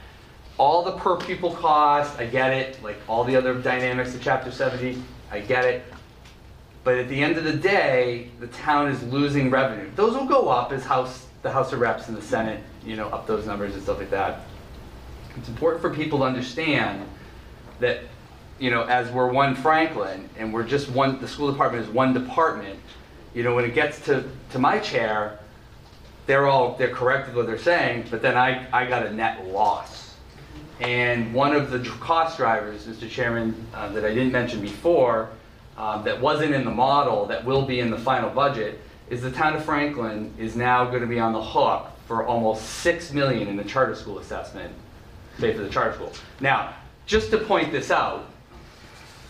[0.58, 4.52] all the per pupil cost, I get it, like all the other dynamics of chapter
[4.52, 5.02] 70,
[5.32, 5.82] I get it.
[6.84, 9.90] But at the end of the day, the town is losing revenue.
[9.96, 13.08] Those will go up as House, the House of Reps and the Senate, you know,
[13.08, 14.42] up those numbers and stuff like that.
[15.36, 17.08] It's important for people to understand
[17.80, 18.00] that,
[18.58, 22.14] you know, as we're one Franklin and we're just one, the school department is one
[22.14, 22.78] department,
[23.34, 25.38] you know, when it gets to, to my chair,
[26.26, 29.46] they're all, they're correct with what they're saying, but then I, I got a net
[29.48, 30.14] loss.
[30.80, 33.08] And one of the cost drivers, Mr.
[33.08, 35.30] Chairman, uh, that I didn't mention before,
[35.76, 39.30] um, that wasn't in the model, that will be in the final budget, is the
[39.30, 43.48] town of Franklin is now going to be on the hook for almost six million
[43.48, 44.72] in the charter school assessment,
[45.38, 46.12] pay for the charter school.
[46.40, 46.74] Now,
[47.06, 48.26] just to point this out,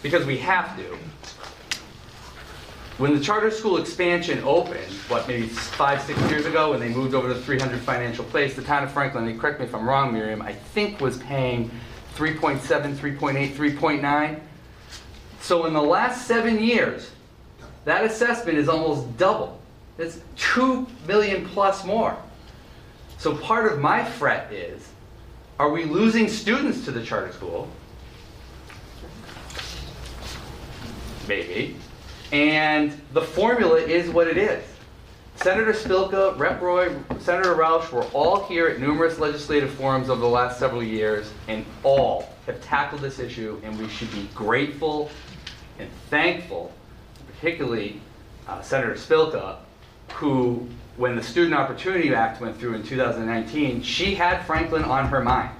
[0.05, 0.99] because we have to,
[2.99, 7.15] when the charter school expansion opened, what, maybe five, six years ago, when they moved
[7.15, 10.43] over to 300 Financial Place, the town of Franklin, correct me if I'm wrong, Miriam,
[10.43, 11.71] I think was paying
[12.17, 12.59] 3.7,
[12.95, 14.41] 3.8, 3.9.
[15.41, 17.11] So in the last seven years,
[17.87, 19.59] that assessment is almost double.
[19.97, 22.15] It's 2 million plus more.
[23.17, 24.87] So part of my fret is,
[25.59, 27.71] are we losing students to the charter school?
[31.29, 31.77] Maybe.
[32.33, 34.65] And the formula is what it is.
[35.37, 36.61] Senator Spilka, Rep.
[36.61, 41.33] Roy, Senator Rausch were all here at numerous legislative forums over the last several years,
[41.49, 45.11] and all have tackled this issue, and we should be grateful
[45.79, 46.73] and thankful,
[47.27, 48.01] particularly
[48.47, 49.57] uh, Senator Spilka,
[50.15, 55.21] who, when the Student Opportunity Act went through in 2019, she had Franklin on her
[55.21, 55.51] mind.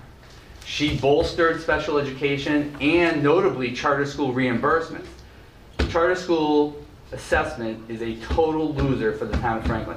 [0.65, 5.07] She bolstered special education and notably charter school reimbursements.
[5.91, 6.77] Charter school
[7.13, 9.97] assessment is a total loser for the town of Franklin.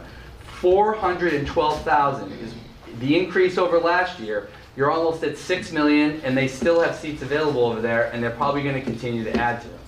[0.60, 2.54] 412,000 is
[3.00, 4.50] the increase over last year.
[4.76, 8.32] You're almost at 6 million and they still have seats available over there and they're
[8.32, 9.80] probably going to continue to add to them.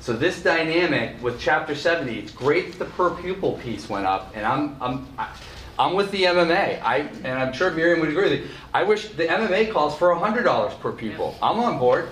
[0.00, 4.32] So this dynamic with chapter 70, it's great that the per pupil piece went up
[4.34, 5.28] and I'm, I'm, I-
[5.78, 6.82] I'm with the MMA.
[6.82, 8.48] I, and I'm sure Miriam would agree with you.
[8.74, 11.36] I wish the MMA calls for $100 per pupil.
[11.40, 12.08] I'm on board.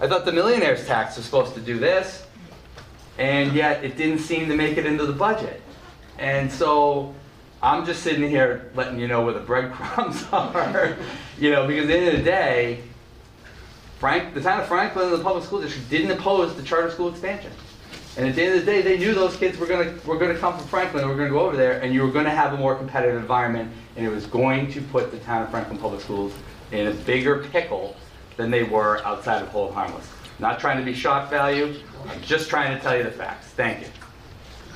[0.00, 2.26] I thought the millionaire's tax was supposed to do this
[3.20, 5.60] and yet it didn't seem to make it into the budget.
[6.18, 7.14] And so
[7.62, 10.96] I'm just sitting here letting you know where the breadcrumbs are,
[11.38, 12.80] you know, because at the end of the day,
[13.98, 17.10] Frank, the town of Franklin and the public school district didn't oppose the charter school
[17.10, 17.52] expansion.
[18.16, 20.36] And at the end of the day, they knew those kids were gonna, were gonna
[20.36, 22.56] come from Franklin, and were gonna go over there, and you were gonna have a
[22.56, 26.32] more competitive environment, and it was going to put the town of Franklin Public Schools
[26.72, 27.94] in a bigger pickle
[28.38, 30.08] than they were outside of Hold Harmless.
[30.38, 31.74] Not trying to be shock value,
[32.08, 33.48] I'm just trying to tell you the facts.
[33.48, 33.86] Thank you.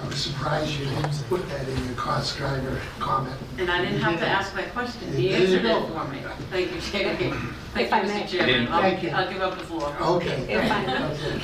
[0.02, 3.36] I was surprised you didn't put that in your cost driver comment.
[3.58, 5.84] And I didn't have to ask my question, he you answered go.
[5.86, 6.18] it for me.
[6.50, 7.32] Thank you, Jamie.
[7.72, 8.22] Thank If you, I may.
[8.22, 8.28] Mr.
[8.28, 8.68] Chairman.
[8.68, 9.10] I'll, Thank you.
[9.10, 9.96] I'll give up the floor.
[10.00, 10.52] Okay.
[10.52, 11.04] If I may.
[11.04, 11.42] Okay.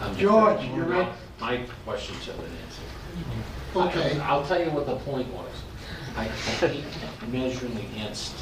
[0.00, 1.08] Um, George, you're right.
[1.40, 4.00] My questions have been answered.
[4.00, 4.20] Okay.
[4.20, 5.50] I- I'll tell you what the point was.
[6.16, 6.84] I I hate
[7.28, 8.34] measuring against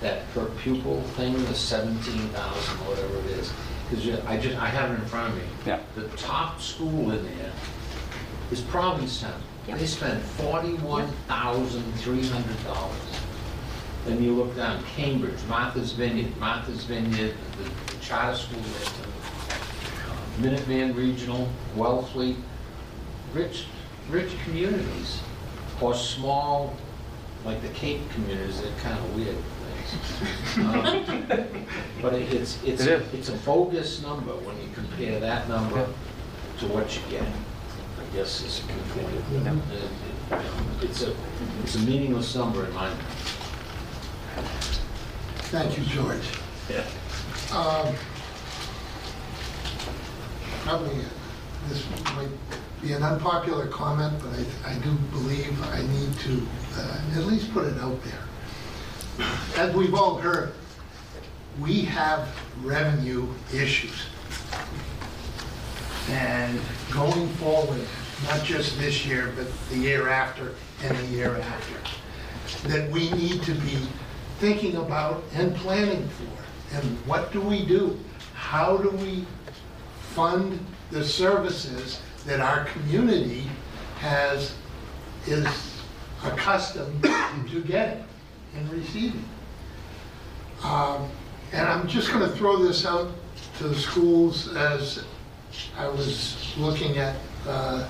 [0.00, 3.52] that per pupil thing, the seventeen thousand, whatever it is.
[3.90, 5.42] Because I just, I have it in front of me.
[5.66, 5.80] Yeah.
[5.96, 7.52] The top school in there
[8.52, 9.42] is Provincetown.
[9.66, 12.96] They spend forty-one thousand three hundred dollars.
[14.06, 18.88] Then you look down, Cambridge, Martha's Vineyard, Martha's Vineyard, the the charter school there,
[20.08, 22.36] uh, Minuteman Regional, Wellfleet,
[23.34, 23.66] rich,
[24.08, 25.20] rich communities,
[25.80, 26.74] or small,
[27.44, 29.59] like the Cape communities, they're kind of weird things.
[30.56, 31.04] Um,
[32.02, 33.14] But it- it's, it's, It is.
[33.14, 35.86] it's a bogus number when you compare that number
[36.58, 37.22] to what you get.
[37.22, 41.14] I guess is, it- it- it's a,
[41.62, 42.98] it's a meaningless number in my mind.
[45.52, 46.24] Thank you, George.
[46.70, 46.84] Yeah.
[47.56, 47.94] Um,
[50.64, 51.04] Probably,
[51.68, 51.84] this
[52.14, 52.28] might
[52.82, 56.46] be an unpopular comment, but I, I do believe I need to
[56.76, 58.22] uh, at least put it out there.
[59.56, 60.52] As we've all heard,
[61.58, 62.28] we have
[62.62, 64.06] revenue issues.
[66.08, 66.58] And
[66.90, 67.80] going forward,
[68.24, 73.42] not just this year, but the year after and the year after, that we need
[73.42, 73.78] to be
[74.38, 76.76] thinking about and planning for.
[76.76, 77.98] And what do we do?
[78.34, 79.26] How do we
[80.14, 83.44] fund the services that our community
[83.98, 84.54] has,
[85.26, 85.46] is
[86.24, 88.04] accustomed to getting
[88.56, 89.24] and receiving?
[90.62, 91.08] Um,
[91.52, 93.10] And I'm just going to throw this out
[93.58, 95.04] to the schools as
[95.76, 97.16] I was looking at
[97.46, 97.86] uh,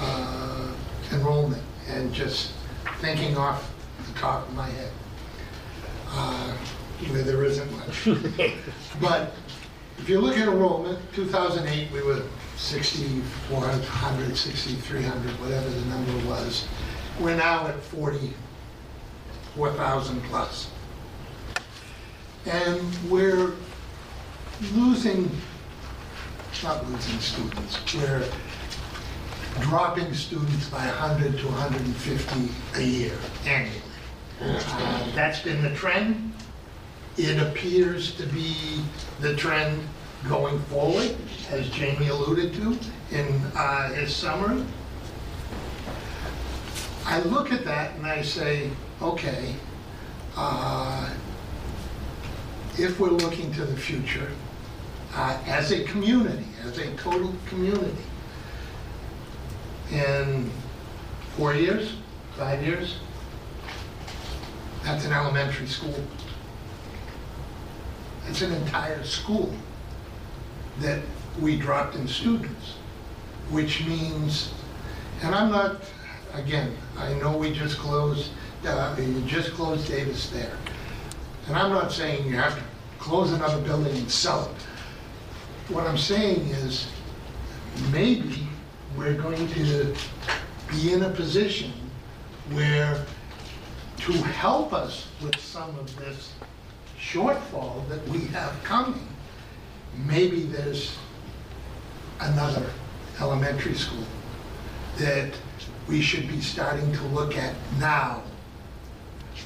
[0.00, 0.68] uh,
[1.12, 2.52] enrollment and just
[3.00, 3.70] thinking off
[4.06, 4.90] the top of my head,
[6.08, 6.56] uh,
[7.10, 8.08] where there isn't much.
[9.00, 9.32] But
[9.98, 12.22] if you look at enrollment, 2008, we were
[12.56, 16.66] 6,400, 6,300, whatever the number was.
[17.20, 17.76] We're now at
[19.54, 20.68] 44,000 plus.
[22.46, 23.52] And we're
[24.74, 25.30] losing,
[26.62, 28.24] not losing students, we're
[29.60, 33.16] dropping students by 100 to 150 a year
[33.46, 33.80] annually.
[34.40, 36.32] Uh, That's been the trend.
[37.16, 38.82] It appears to be
[39.20, 39.86] the trend
[40.28, 41.16] going forward,
[41.50, 42.76] as Jamie alluded to
[43.12, 44.64] in uh, his summary.
[47.06, 48.70] I look at that and I say,
[49.04, 49.54] okay,
[50.36, 51.10] uh,
[52.78, 54.30] if we're looking to the future,
[55.14, 58.02] uh, as a community, as a total community,
[59.92, 60.50] in
[61.36, 61.96] four years,
[62.38, 62.96] five years,
[64.82, 65.94] that's an elementary school.
[68.28, 69.54] It's an entire school
[70.80, 71.00] that
[71.40, 72.74] we dropped in students,
[73.50, 74.52] which means,
[75.22, 75.76] and I'm not,
[76.32, 78.30] again, I know we just closed,
[78.66, 80.56] uh, you just closed Davis there.
[81.46, 82.62] And I'm not saying you have to
[82.98, 85.72] close another building and sell it.
[85.72, 86.88] What I'm saying is,
[87.92, 88.46] maybe
[88.96, 89.94] we're going to
[90.70, 91.72] be in a position
[92.52, 93.04] where
[93.98, 96.32] to help us with some of this
[96.98, 99.08] shortfall that we have coming,
[100.06, 100.96] maybe there's
[102.20, 102.70] another
[103.20, 104.04] elementary school
[104.98, 105.32] that
[105.88, 108.22] we should be starting to look at now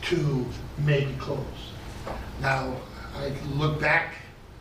[0.03, 0.47] to
[0.79, 1.73] maybe close.
[2.41, 2.77] Now,
[3.17, 4.15] I look back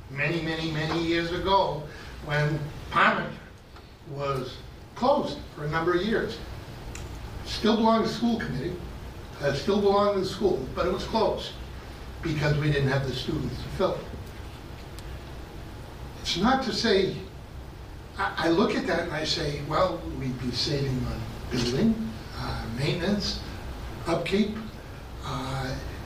[0.10, 1.84] many, many, many years ago
[2.26, 2.60] when
[2.92, 3.30] Parmenter
[4.12, 4.58] was
[4.96, 6.38] closed for a number of years.
[7.46, 8.74] Still belonged to the school committee,
[9.42, 11.52] uh, still belonged to the school, but it was closed
[12.22, 14.02] because we didn't have the students to fill it.
[16.22, 17.16] It's not to say,
[18.18, 22.66] I, I look at that and I say, well, we'd be saving on building, uh,
[22.78, 23.40] maintenance,
[24.08, 24.58] upkeep,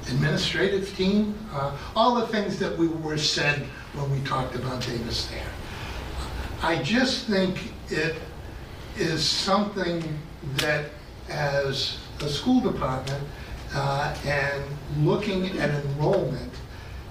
[0.07, 3.59] administrative team, uh, all the things that we were said
[3.93, 5.47] when we talked about Davis there.
[6.61, 8.15] I just think it
[8.97, 10.03] is something
[10.57, 10.91] that
[11.29, 13.23] as a school department
[13.73, 14.63] uh, and
[14.97, 16.53] looking at enrollment,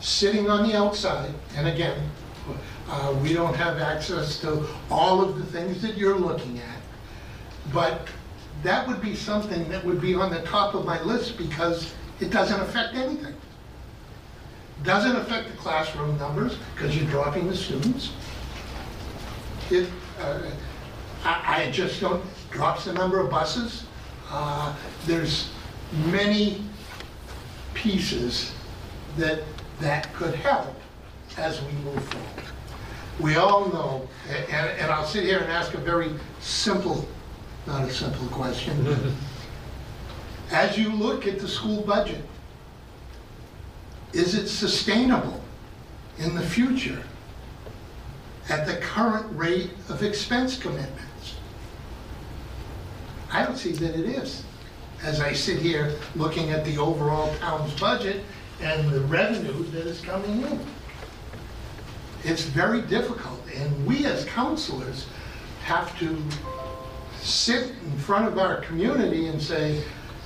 [0.01, 2.11] sitting on the outside, and again,
[2.89, 8.09] uh, we don't have access to all of the things that you're looking at, but
[8.63, 12.31] that would be something that would be on the top of my list because it
[12.31, 13.35] doesn't affect anything.
[14.83, 18.13] Doesn't affect the classroom numbers because you're dropping the students.
[19.71, 19.89] It,
[20.21, 20.41] uh,
[21.25, 23.85] I, I just don't, drops the number of buses.
[24.31, 24.75] Uh,
[25.07, 25.51] There's
[26.07, 26.63] many
[27.75, 28.53] pieces
[29.17, 29.43] that,
[29.81, 30.75] that could help
[31.37, 32.45] as we move forward.
[33.19, 36.11] We all know, and, and I'll sit here and ask a very
[36.41, 37.07] simple,
[37.67, 39.15] not a simple question.
[40.51, 42.25] As you look at the school budget,
[44.13, 45.41] is it sustainable
[46.19, 47.03] in the future
[48.49, 51.37] at the current rate of expense commitments?
[53.33, 54.43] I don't see that it is.
[55.05, 58.25] As I sit here looking at the overall town's budget
[58.61, 60.61] and the revenue that is coming in.
[62.25, 65.07] It's very difficult, and we as counselors
[65.63, 66.23] have to
[67.23, 69.83] sit in front of our community and say,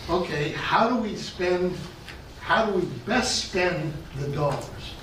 [0.09, 1.77] okay, how do we spend,
[2.41, 4.95] how do we best spend the dollars?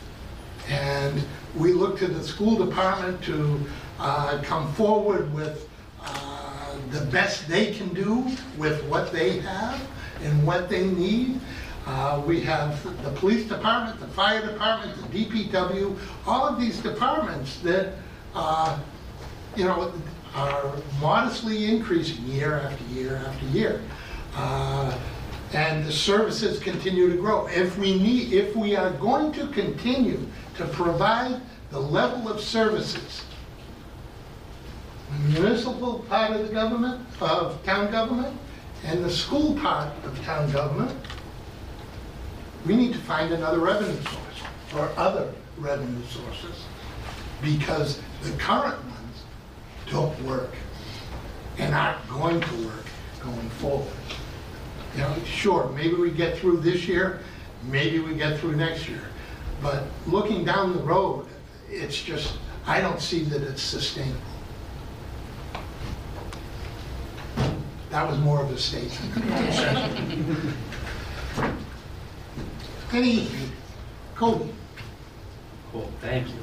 [0.69, 1.23] And
[1.55, 3.59] we look to the school department to
[3.99, 5.67] uh, come forward with
[6.01, 8.25] uh, the best they can do
[8.57, 9.81] with what they have
[10.23, 11.39] and what they need.
[11.85, 15.97] Uh, We have the police department, the fire department, the DPW,
[16.27, 17.93] all of these departments that,
[18.35, 18.77] uh,
[19.55, 19.91] you know,
[20.35, 20.71] are
[21.01, 23.81] modestly increasing year after year after year.
[24.35, 24.97] Uh,
[25.53, 27.45] And the services continue to grow.
[27.47, 30.25] If we need, if we are going to continue
[30.55, 31.41] to provide
[31.71, 33.23] the level of services
[35.11, 38.33] the municipal part of the government, of town government,
[38.85, 40.97] and the school part of town government,
[42.65, 44.39] we need to find another revenue source,
[44.73, 46.63] or other revenue sources,
[47.41, 49.23] because the current ones
[49.89, 50.53] don't work,
[51.57, 52.85] and aren't going to work
[53.21, 53.91] going forward.
[54.95, 57.21] You know, sure, maybe we get through this year,
[57.63, 59.03] maybe we get through next year,
[59.61, 61.27] but looking down the road,
[61.69, 64.19] it's just, I don't see that it's sustainable.
[67.89, 69.25] That was more of a statement.
[72.93, 73.27] Any,
[74.15, 74.53] Cody?
[75.71, 76.35] Cool, thank you.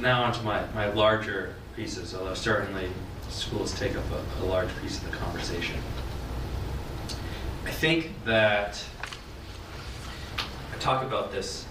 [0.00, 2.88] Now onto my, my larger pieces, although certainly
[3.28, 5.76] schools take up a, a large piece of the conversation.
[7.68, 8.82] I think that,
[10.38, 11.66] I talk about this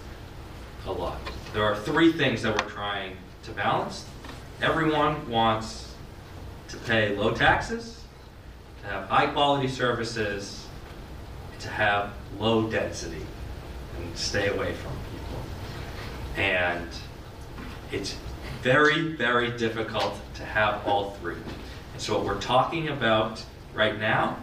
[0.86, 1.18] a lot.
[1.52, 4.06] There are three things that we're trying to balance.
[4.62, 5.92] Everyone wants
[6.68, 8.04] to pay low taxes,
[8.82, 10.68] to have high-quality services,
[11.58, 13.26] to have low density,
[13.98, 15.42] and stay away from people.
[16.36, 16.88] And
[17.90, 18.14] it's
[18.62, 21.42] very, very difficult to have all three.
[21.92, 23.44] And so what we're talking about
[23.74, 24.38] right now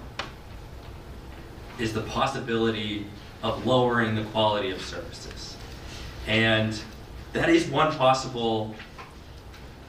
[1.80, 3.06] is the possibility
[3.43, 5.56] of lowering the quality of services.
[6.27, 6.80] And
[7.34, 8.76] that is one possible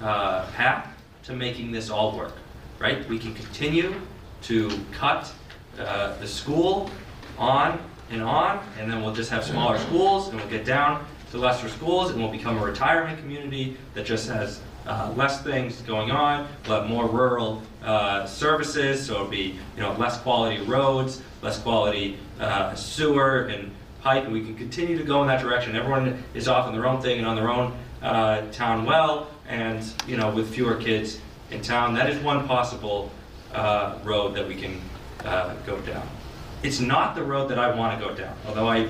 [0.01, 0.89] uh, path
[1.25, 2.35] to making this all work,
[2.79, 3.09] right?
[3.09, 3.95] We can continue
[4.43, 5.33] to cut
[5.79, 6.91] uh, the school
[7.39, 7.79] on
[8.11, 11.69] and on, and then we'll just have smaller schools, and we'll get down to lesser
[11.69, 16.49] schools, and we'll become a retirement community that just has uh, less things going on.
[16.67, 21.59] We'll have more rural uh, services, so it'll be you know less quality roads, less
[21.59, 23.71] quality uh, sewer and
[24.03, 25.75] pipe, and we can continue to go in that direction.
[25.77, 29.85] Everyone is off on their own thing and on their own uh, town well, and
[30.07, 31.95] you know with fewer kids in town.
[31.95, 33.11] That is one possible
[33.53, 34.81] uh, road that we can
[35.25, 36.07] uh, go down.
[36.63, 38.89] It's not the road that I want to go down, although I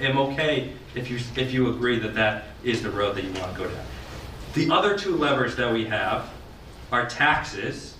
[0.00, 3.52] am okay if you if you agree that that is the road that you want
[3.52, 3.84] to go down.
[4.54, 6.30] The other two levers that we have
[6.90, 7.96] are taxes,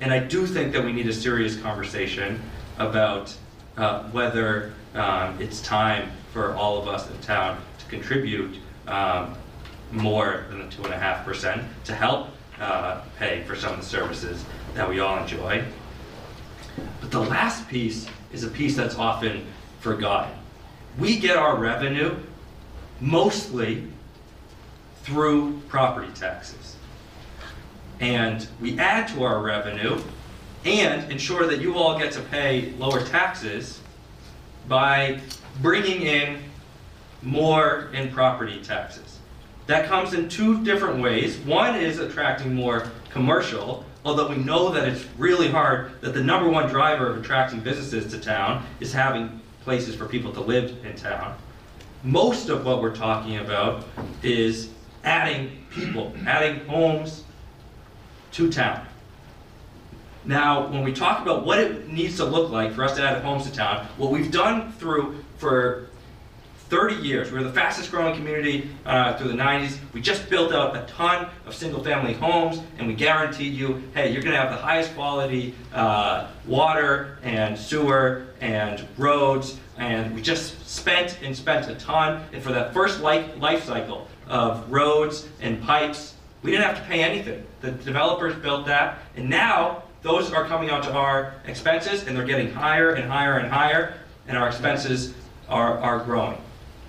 [0.00, 2.40] and I do think that we need a serious conversation
[2.78, 3.36] about
[3.76, 9.34] uh, whether um, it's time for all of us in town to contribute um,
[9.90, 12.28] more than the two and a half percent to help
[12.60, 14.44] uh, pay for some of the services
[14.74, 15.64] that we all enjoy.
[17.00, 19.44] But the last piece is a piece that's often
[19.80, 20.32] forgotten.
[20.98, 22.14] We get our revenue
[23.00, 23.88] mostly
[25.02, 26.76] through property taxes.
[28.00, 30.00] And we add to our revenue
[30.64, 33.80] and ensure that you all get to pay lower taxes
[34.68, 35.20] by
[35.60, 36.38] bringing in
[37.22, 39.18] more in property taxes.
[39.66, 41.38] That comes in two different ways.
[41.38, 46.48] One is attracting more commercial, although we know that it's really hard, that the number
[46.48, 50.96] one driver of attracting businesses to town is having places for people to live in
[50.96, 51.36] town.
[52.02, 53.86] Most of what we're talking about
[54.24, 54.70] is
[55.04, 57.24] adding people, adding homes
[58.32, 58.86] to town.
[60.24, 63.22] Now, when we talk about what it needs to look like for us to add
[63.22, 65.88] homes to town, what we've done through for
[66.68, 69.78] 30 years, we were the fastest growing community uh, through the 90s.
[69.92, 74.12] We just built out a ton of single family homes, and we guaranteed you, hey,
[74.12, 79.58] you're going to have the highest quality uh, water and sewer and roads.
[79.76, 82.22] And we just spent and spent a ton.
[82.32, 86.84] And for that first life, life cycle of roads and pipes, we didn't have to
[86.84, 87.44] pay anything.
[87.60, 92.26] The developers built that, and now those are coming out to our expenses, and they're
[92.26, 93.94] getting higher and higher and higher,
[94.26, 95.14] and our expenses
[95.48, 96.38] are, are growing.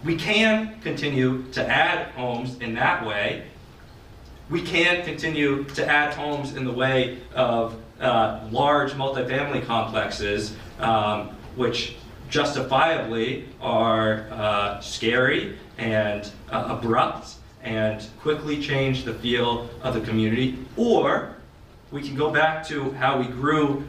[0.04, 3.46] We can continue to add homes in that way.
[4.50, 11.30] We can continue to add homes in the way of uh, large multifamily complexes, um,
[11.56, 11.96] which
[12.30, 20.60] justifiably are uh, scary and uh, abrupt and quickly change the feel of the community.
[20.76, 21.36] Or
[21.92, 23.84] we can go back to how we grew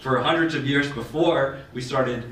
[0.00, 2.24] for hundreds of years before we started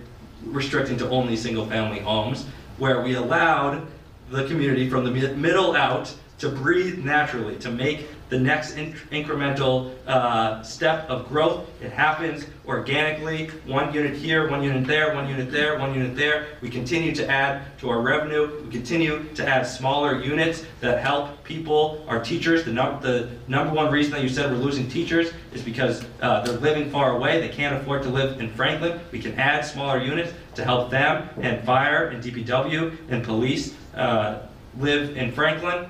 [0.44, 2.46] restricting to only single-family homes,
[2.78, 3.86] where we allowed
[4.30, 9.92] the community from the middle out to breathe naturally, to make the next in- incremental
[10.06, 11.66] uh, step of growth.
[11.82, 16.48] It happens organically, one unit here, one unit there, one unit there, one unit there.
[16.60, 18.62] We continue to add to our revenue.
[18.62, 22.64] We continue to add smaller units that help people, our teachers.
[22.64, 26.42] The, num- the number one reason that you said we're losing teachers is because uh,
[26.42, 27.40] they're living far away.
[27.40, 29.00] They can't afford to live in Franklin.
[29.12, 34.40] We can add smaller units to help them and fire and DPW and police uh,
[34.78, 35.88] live in Franklin.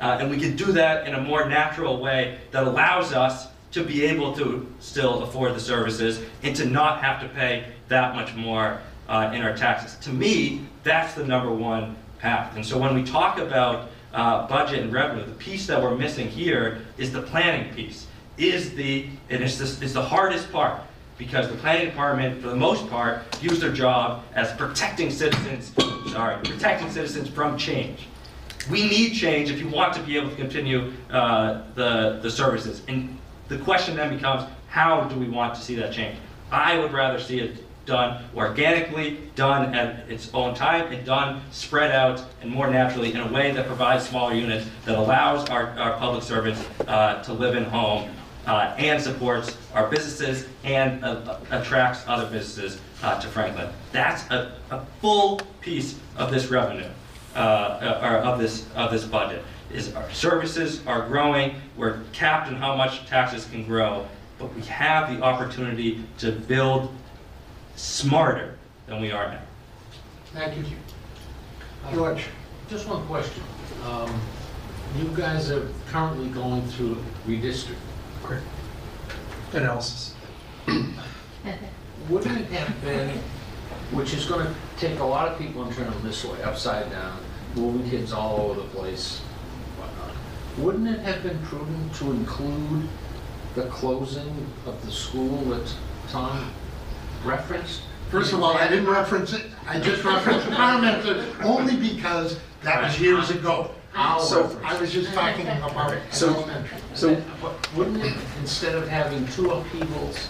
[0.00, 3.84] Uh, and we can do that in a more natural way that allows us to
[3.84, 8.34] be able to still afford the services and to not have to pay that much
[8.34, 9.96] more uh, in our taxes.
[10.04, 12.56] To me, that's the number one path.
[12.56, 16.28] And so when we talk about uh, budget and revenue, the piece that we're missing
[16.28, 18.06] here is the planning piece.
[18.36, 20.80] Is the, and it's, this, it's the hardest part
[21.18, 25.72] because the planning department, for the most part, views their job as protecting citizens,
[26.12, 28.06] sorry, protecting citizens from change.
[28.70, 32.82] We need change if you want to be able to continue uh, the, the services.
[32.86, 33.18] And
[33.48, 36.18] the question then becomes, how do we want to see that change?
[36.50, 41.90] I would rather see it done organically, done at its own time, and done spread
[41.90, 45.96] out and more naturally in a way that provides smaller units, that allows our, our
[45.96, 48.10] public servants uh, to live in home
[48.46, 53.68] uh, and supports our businesses and uh, attracts other businesses uh, to Franklin.
[53.92, 56.88] That's a, a full piece of this revenue,
[57.34, 59.42] uh, or of this, of this budget,
[59.72, 64.06] is our services are growing, we're capped in how much taxes can grow,
[64.38, 66.94] but we have the opportunity to build
[67.76, 69.42] smarter than we are now.
[70.32, 70.64] Thank you.
[71.92, 72.24] George?
[72.68, 73.42] Just one question.
[73.84, 74.20] Um,
[74.96, 76.96] You guys are currently going through
[77.26, 77.74] redistricting.
[78.22, 78.40] Great.
[79.52, 80.14] Analysis.
[82.08, 83.10] Wouldn't it have been,
[83.92, 87.18] which is gonna take a lot of people and turn them this way, upside down,
[87.54, 89.27] moving kids all over the place, whatnot.
[90.58, 92.88] Wouldn't it have been prudent to include
[93.54, 95.72] the closing of the school that
[96.10, 96.50] Tom
[97.24, 97.82] referenced?
[98.10, 102.82] First of all, I didn't reference it, I just referenced the Parliamentary, only because that
[102.82, 103.70] was years ago.
[103.94, 106.78] I'll So reference I was just talking about So- elementary.
[106.94, 110.28] So, but wouldn't it, instead of having two upheavals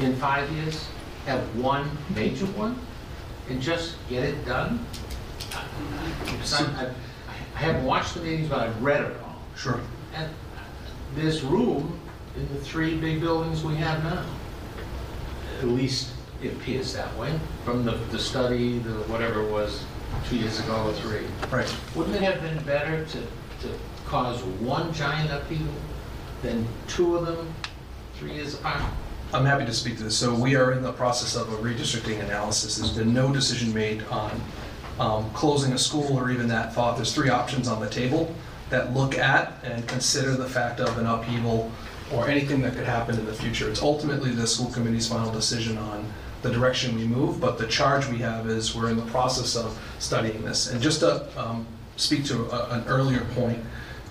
[0.00, 0.84] in five years,
[1.26, 2.76] have one major one
[3.48, 4.84] and just get it done?
[6.24, 6.90] Because I, I-
[7.28, 9.19] I haven't watched the meetings, but I've read it all.
[9.60, 9.78] Sure.
[10.14, 10.32] And
[11.14, 12.00] this room
[12.34, 14.24] in the three big buildings we have now.
[15.58, 16.12] At least
[16.42, 19.84] it appears that way, from the, the study, the whatever it was,
[20.26, 21.26] two years ago or three.
[21.50, 21.76] Right.
[21.94, 25.74] Wouldn't it have been better to, to cause one giant upheaval
[26.40, 27.52] than two of them
[28.14, 28.82] three years apart?
[29.34, 30.16] I'm happy to speak to this.
[30.16, 32.78] So we are in the process of a redistricting analysis.
[32.78, 34.40] There's been no decision made on
[34.98, 36.96] um, closing a school or even that thought.
[36.96, 38.34] There's three options on the table
[38.70, 41.70] that look at and consider the fact of an upheaval
[42.12, 43.68] or anything that could happen in the future.
[43.68, 46.10] It's ultimately the school committee's final decision on
[46.42, 49.78] the direction we move, but the charge we have is we're in the process of
[49.98, 50.70] studying this.
[50.70, 51.66] And just to um,
[51.96, 53.62] speak to a- an earlier point,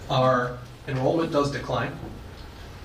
[0.10, 0.58] our
[0.88, 1.92] enrollment does decline.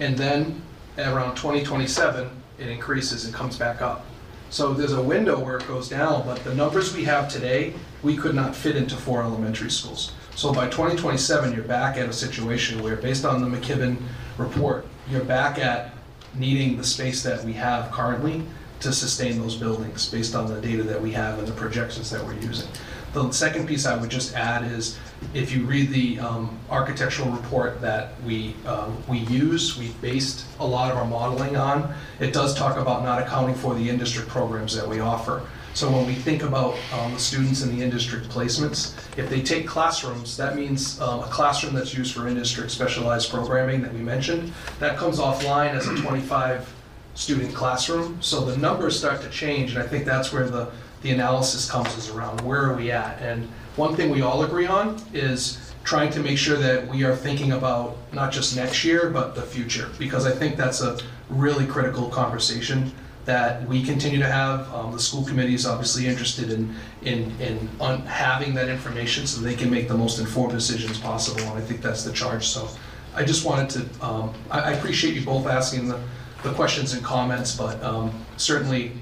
[0.01, 0.63] And then
[0.99, 4.07] around 2027, it increases and comes back up.
[4.51, 8.17] So there's a window where it goes down, but the numbers we have today, we
[8.17, 10.13] could not fit into four elementary schools.
[10.37, 13.97] So by 2027, you're back at a situation where, based on the McKibben
[14.37, 15.93] report, you're back at
[16.35, 18.43] needing the space that we have currently
[18.81, 22.23] to sustain those buildings, based on the data that we have and the projections that
[22.25, 22.69] we're using.
[23.13, 24.99] The second piece I would just add is,
[25.35, 30.67] if you read the um, architectural report that we, um, we use, we based a
[30.67, 34.75] lot of our modeling on, it does talk about not accounting for the in-district programs
[34.75, 35.43] that we offer.
[35.75, 39.67] So when we think about um, the students in the in-district placements, if they take
[39.67, 44.53] classrooms, that means um, a classroom that's used for in-district specialized programming that we mentioned,
[44.79, 46.73] that comes offline as a 25
[47.15, 48.17] student classroom.
[48.23, 50.71] So the numbers start to change, and I think that's where the,
[51.03, 53.21] the analysis comes is around where are we at?
[53.21, 57.17] And one thing we all agree on is trying to make sure that we are
[57.17, 61.67] thinking about not just next year, but the future, because I think that's a really
[61.67, 62.93] critical conversation
[63.25, 64.73] that we continue to have.
[64.75, 69.41] Um, the school committee is obviously interested in, in, in un- having that information so
[69.41, 72.47] they can make the most informed decisions possible, and I think that's the charge.
[72.47, 72.69] So
[73.15, 76.01] I just wanted to, um, I, I appreciate you both asking the,
[76.43, 78.93] the questions and comments, but um, certainly,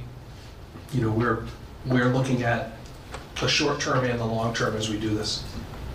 [0.93, 1.45] you know, we're,
[1.87, 2.73] we're looking at
[3.41, 5.45] the short term and the long term as we do this.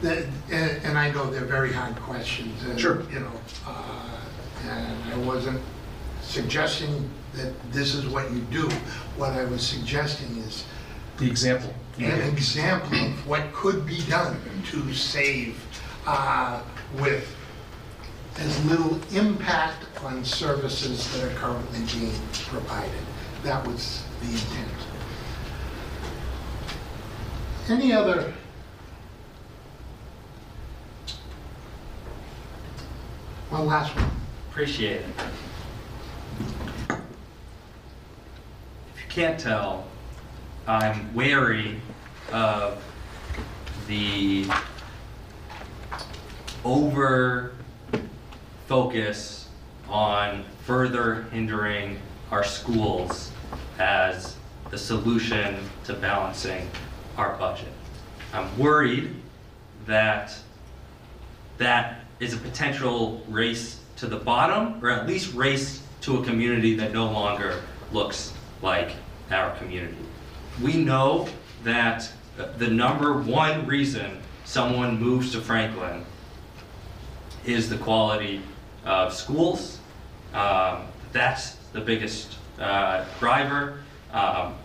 [0.04, 2.64] And and I know they're very hard questions.
[2.66, 3.02] and, Sure.
[3.12, 3.32] You know,
[3.66, 4.20] uh,
[4.68, 5.60] and I wasn't
[6.22, 8.68] suggesting that this is what you do.
[9.18, 10.66] What I was suggesting is
[11.18, 11.74] The example.
[12.00, 14.40] an example of what could be done
[14.72, 15.64] to save
[16.06, 16.62] uh,
[17.00, 17.34] with
[18.40, 22.14] as little impact on services that are currently being
[22.46, 22.92] provided.
[23.44, 24.72] That was the intent.
[27.70, 28.34] Any other?
[33.50, 34.10] One last one.
[34.52, 35.06] Appreciate it.
[36.90, 36.98] If
[39.04, 39.84] you can't tell,
[40.68, 41.82] I'm wary
[42.32, 42.80] of
[43.88, 44.46] the
[46.64, 47.54] over
[48.68, 49.50] focus
[49.90, 52.00] on further hindering
[52.30, 53.32] our schools
[53.80, 54.36] as
[54.70, 56.70] the solution to balancing
[57.18, 57.74] our budget.
[58.34, 59.16] I'm worried
[59.88, 60.38] that
[61.58, 66.76] that is a potential race to the bottom, or at least race to a community
[66.76, 68.32] that no longer looks
[68.62, 68.92] like
[69.32, 69.98] our community.
[70.62, 71.28] We know
[71.64, 72.12] that
[72.58, 76.06] the number one reason someone moves to Franklin
[77.46, 78.42] is the quality
[78.86, 79.80] of schools.
[80.34, 83.80] Um, that's the biggest uh, driver.
[84.12, 84.56] Um,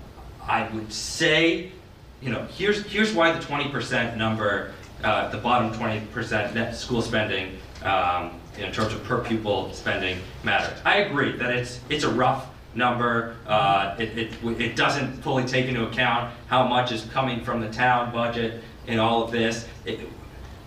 [0.46, 1.72] I would say,
[2.20, 4.72] you know, here's here's why the 20% number,
[5.02, 10.78] uh, the bottom 20% net school spending um, in terms of per pupil spending matters.
[10.84, 13.36] I agree that it's it's a rough number.
[13.46, 17.70] Uh, it, it it doesn't fully take into account how much is coming from the
[17.70, 19.66] town budget in all of this.
[19.84, 20.00] It,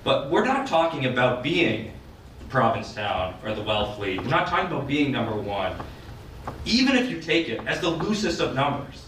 [0.04, 1.92] but we're not talking about being
[2.50, 4.22] Provincetown or the Wellfleet.
[4.22, 5.76] We're not talking about being number one.
[6.64, 9.06] Even if you take it as the loosest of numbers,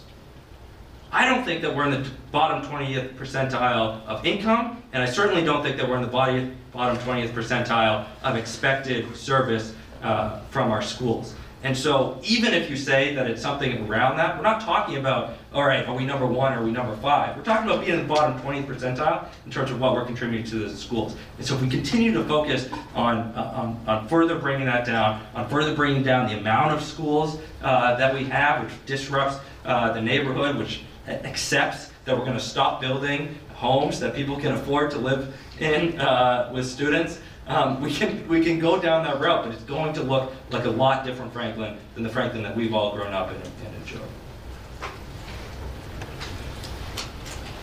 [1.12, 5.44] I don't think that we're in the bottom 20th percentile of income, and I certainly
[5.44, 10.82] don't think that we're in the bottom 20th percentile of expected service uh, from our
[10.82, 11.36] schools.
[11.68, 15.34] And so, even if you say that it's something around that, we're not talking about,
[15.54, 17.36] all right, are we number one or are we number five?
[17.36, 20.46] We're talking about being in the bottom 20th percentile in terms of what we're contributing
[20.52, 21.18] to the schools.
[21.38, 25.22] And so, if we continue to focus on, uh, on, on further bringing that down,
[25.36, 29.92] on further bringing down the amount of schools uh, that we have, which disrupts uh,
[29.92, 34.90] the neighborhood, which accepts that we're going to stop building homes that people can afford
[34.92, 39.46] to live in uh, with students, um, we can we can go down that route,
[39.46, 42.74] but it's going to look like a lot different Franklin than the Franklin that we've
[42.74, 44.02] all grown up in and enjoyed.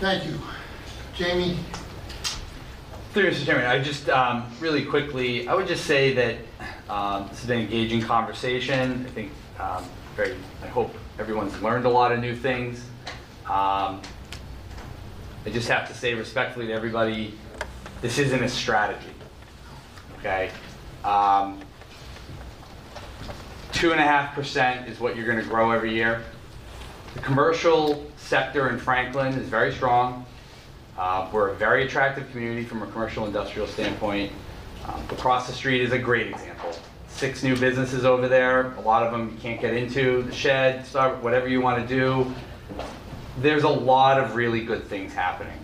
[0.00, 0.38] Thank you.
[1.14, 1.56] Jamie?
[3.12, 3.46] Through you, Mr.
[3.46, 6.36] Chairman, I just, um, really quickly, I would just say that
[6.90, 9.06] um, this has been an engaging conversation.
[9.06, 9.84] I think, um,
[10.16, 12.84] very, I hope everyone's learned a lot of new things.
[13.46, 14.02] Um,
[15.46, 17.38] I just have to say respectfully to everybody,
[18.00, 19.13] this isn't a strategy,
[20.24, 20.50] okay?
[21.04, 21.60] Um,
[23.72, 26.22] Two and a half percent is what you're gonna grow every year.
[27.14, 30.24] The commercial sector in Franklin is very strong.
[30.96, 34.32] Uh, We're a very attractive community from a commercial industrial standpoint.
[34.86, 36.72] Um, Across the street is a great example.
[37.08, 40.86] Six new businesses over there, a lot of them you can't get into, the shed,
[40.86, 42.32] Star- whatever you want to do.
[43.38, 45.58] There's a lot of really good things happening.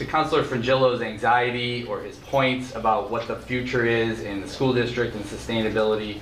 [0.00, 4.72] To Councilor Frongillo's anxiety or his points about what the future is in the school
[4.72, 6.20] district and sustainability,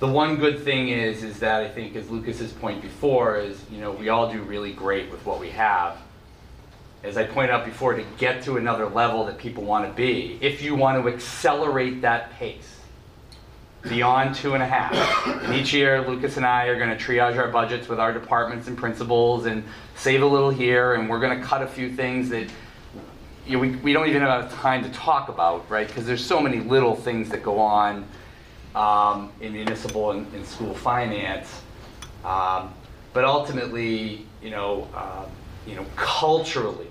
[0.00, 3.78] the one good thing is, is that I think as Lucas's point before is, you
[3.78, 5.98] know, we all do really great with what we have
[7.04, 10.36] as I pointed out before, to get to another level that people want to be,
[10.40, 12.80] if you want to accelerate that pace
[13.84, 15.44] beyond two and a half.
[15.44, 18.66] And each year, Lucas and I are going to triage our budgets with our departments
[18.66, 19.62] and principals and
[19.94, 22.48] save a little here, and we're going to cut a few things that
[23.46, 25.86] you know, we, we don't even have time to talk about, right?
[25.86, 28.06] Because there's so many little things that go on
[28.74, 31.62] um, in municipal and, and school finance.
[32.24, 32.74] Um,
[33.12, 35.30] but ultimately, you know, um,
[35.66, 36.88] you know, culturally,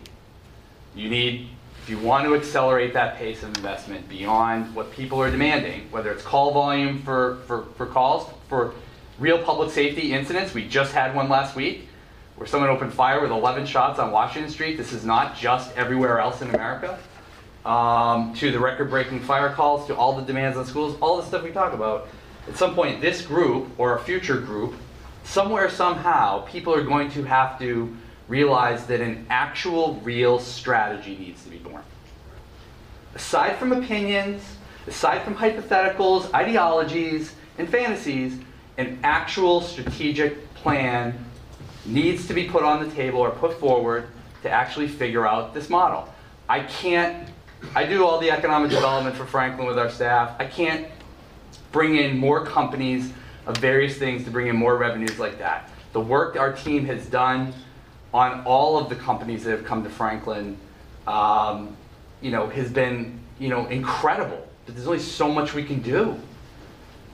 [0.95, 1.49] you need,
[1.84, 6.11] if you want to accelerate that pace of investment beyond what people are demanding, whether
[6.11, 8.73] it's call volume for, for, for calls, for
[9.19, 11.88] real public safety incidents, we just had one last week
[12.35, 14.77] where someone opened fire with 11 shots on Washington Street.
[14.77, 16.99] This is not just everywhere else in America.
[17.65, 21.43] Um, to the record-breaking fire calls, to all the demands on schools, all the stuff
[21.43, 22.07] we talk about.
[22.47, 24.75] At some point, this group or a future group,
[25.23, 27.95] somewhere, somehow, people are going to have to
[28.27, 31.81] realize that an actual, real strategy needs to be born.
[33.15, 34.43] Aside from opinions,
[34.85, 38.37] aside from hypotheticals, ideologies, and fantasies,
[38.77, 41.17] an actual strategic plan
[41.85, 44.07] needs to be put on the table or put forward
[44.43, 46.13] to actually figure out this model.
[46.47, 47.27] I can't,
[47.75, 50.35] I do all the economic development for Franklin with our staff.
[50.39, 50.87] I can't
[51.71, 53.11] bring in more companies
[53.45, 55.69] of various things to bring in more revenues like that.
[55.93, 57.53] The work our team has done
[58.13, 60.57] on all of the companies that have come to Franklin,
[61.07, 61.75] um,
[62.21, 64.47] you know, has been, you know, incredible.
[64.65, 66.11] But there's only so much we can do.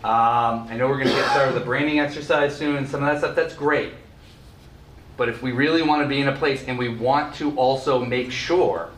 [0.03, 3.03] Um, I know we're going to get started with the branding exercise soon and some
[3.03, 3.35] of that stuff.
[3.35, 3.93] That's great.
[5.17, 8.03] But if we really want to be in a place and we want to also
[8.03, 8.89] make sure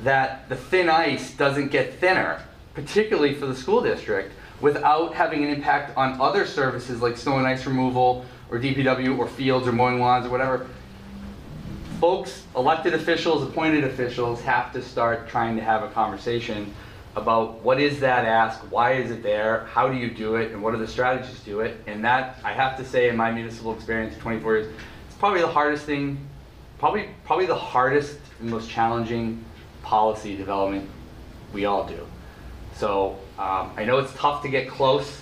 [0.00, 2.42] that the thin ice doesn't get thinner,
[2.74, 7.46] particularly for the school district, without having an impact on other services like snow and
[7.46, 10.66] ice removal or DPW or fields or mowing lawns or whatever,
[12.00, 16.72] folks, elected officials, appointed officials have to start trying to have a conversation
[17.14, 20.62] about what is that ask, why is it there, how do you do it, and
[20.62, 21.80] what are the strategies to do it.
[21.86, 24.74] And that, I have to say, in my municipal experience 24 years,
[25.06, 26.18] it's probably the hardest thing,
[26.78, 29.44] probably, probably the hardest and most challenging
[29.82, 30.88] policy development
[31.52, 32.06] we all do.
[32.76, 35.20] So um, I know it's tough to get close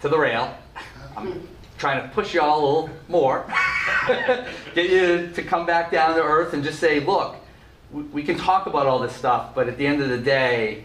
[0.00, 0.56] to the rail.
[1.16, 1.48] I'm
[1.78, 3.44] trying to push you all a little more,
[4.74, 7.36] get you to come back down to earth and just say, look,
[7.90, 10.84] we, we can talk about all this stuff, but at the end of the day,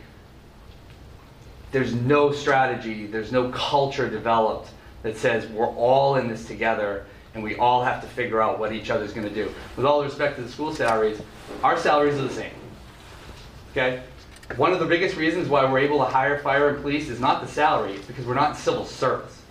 [1.72, 4.70] there's no strategy, there's no culture developed
[5.04, 8.74] that says we're all in this together and we all have to figure out what
[8.74, 9.54] each other's going to do.
[9.78, 11.22] With all respect to the school salaries,
[11.64, 12.52] our salaries are the same.
[13.72, 14.02] Okay?
[14.56, 17.42] One of the biggest reasons why we're able to hire fire and police is not
[17.42, 19.42] the salary, it's because we're not civil service.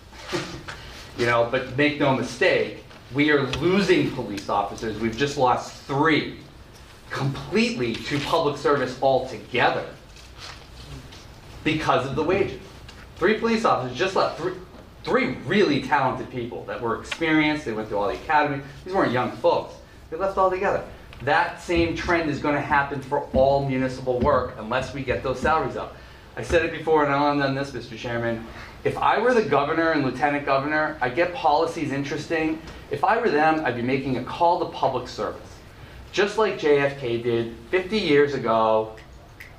[1.17, 2.83] you know, but make no mistake,
[3.13, 4.99] we are losing police officers.
[4.99, 6.39] We've just lost three
[7.09, 9.85] completely to public service altogether
[11.63, 12.59] because of the wages.
[13.17, 14.39] Three police officers just left.
[14.39, 14.53] Three,
[15.03, 17.65] three really talented people that were experienced.
[17.65, 18.63] They went through all the academy.
[18.85, 19.75] These weren't young folks.
[20.09, 20.83] They left altogether.
[21.23, 25.39] That same trend is going to happen for all municipal work unless we get those
[25.39, 25.95] salaries up.
[26.37, 27.97] I said it before, and I'll end on this, Mr.
[27.97, 28.45] Chairman.
[28.85, 32.61] If I were the governor and lieutenant governor, I get policies interesting.
[32.91, 35.41] If I were them, I'd be making a call to public service.
[36.13, 38.95] Just like JFK did 50 years ago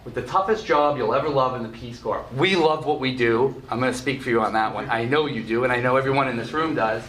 [0.04, 2.24] with the toughest job you'll ever love in the Peace Corps.
[2.36, 3.62] We love what we do.
[3.70, 4.88] I'm going to speak for you on that one.
[4.88, 7.02] I know you do, and I know everyone in this room does.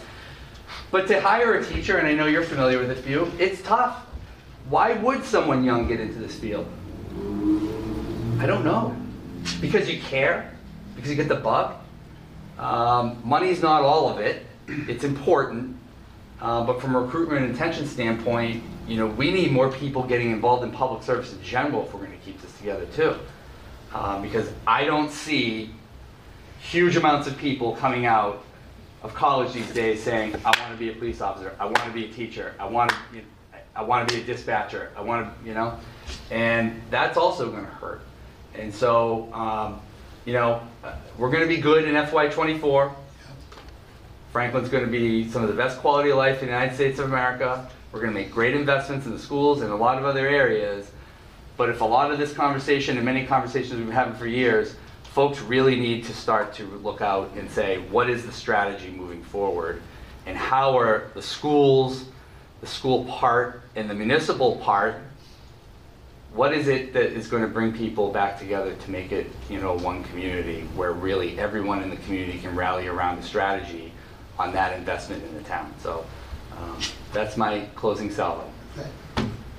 [0.91, 4.05] But to hire a teacher, and I know you're familiar with this view, it's tough.
[4.69, 6.67] Why would someone young get into this field?
[8.39, 8.95] I don't know.
[9.61, 10.53] Because you care?
[10.95, 11.75] Because you get the bug?
[12.59, 14.45] Um, money's not all of it.
[14.67, 15.77] It's important.
[16.41, 20.31] Uh, but from a recruitment and retention standpoint, you know, we need more people getting
[20.31, 22.10] involved in public service in general if we're going
[22.61, 23.15] together too.
[23.93, 25.71] Um, because I don't see
[26.61, 28.43] huge amounts of people coming out
[29.03, 31.91] of college these days saying, I want to be a police officer, I want to
[31.91, 33.27] be a teacher, I want to, you know,
[33.75, 35.77] I want to be a dispatcher, I want to, you know,
[36.29, 38.01] and that's also going to hurt.
[38.53, 39.81] And so, um,
[40.25, 40.61] you know,
[41.17, 42.93] we're going to be good in FY24.
[44.31, 46.99] Franklin's going to be some of the best quality of life in the United States
[46.99, 47.67] of America.
[47.91, 50.90] We're going to make great investments in the schools and a lot of other areas.
[51.61, 54.73] But if a lot of this conversation and many conversations we've been having for years,
[55.03, 59.21] folks really need to start to look out and say, what is the strategy moving
[59.21, 59.79] forward?
[60.25, 62.05] And how are the schools,
[62.61, 64.95] the school part, and the municipal part,
[66.33, 69.61] what is it that is going to bring people back together to make it, you
[69.61, 73.93] know, one community where really everyone in the community can rally around the strategy
[74.39, 75.71] on that investment in the town?
[75.79, 76.07] So
[76.57, 76.79] um,
[77.13, 78.51] that's my closing salvo.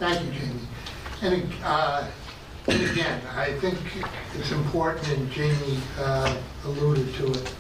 [0.01, 0.59] Thank you, Jamie.
[1.23, 2.09] And, uh,
[2.67, 3.79] and again, I think
[4.37, 7.55] it's important, and Jamie uh, alluded to it.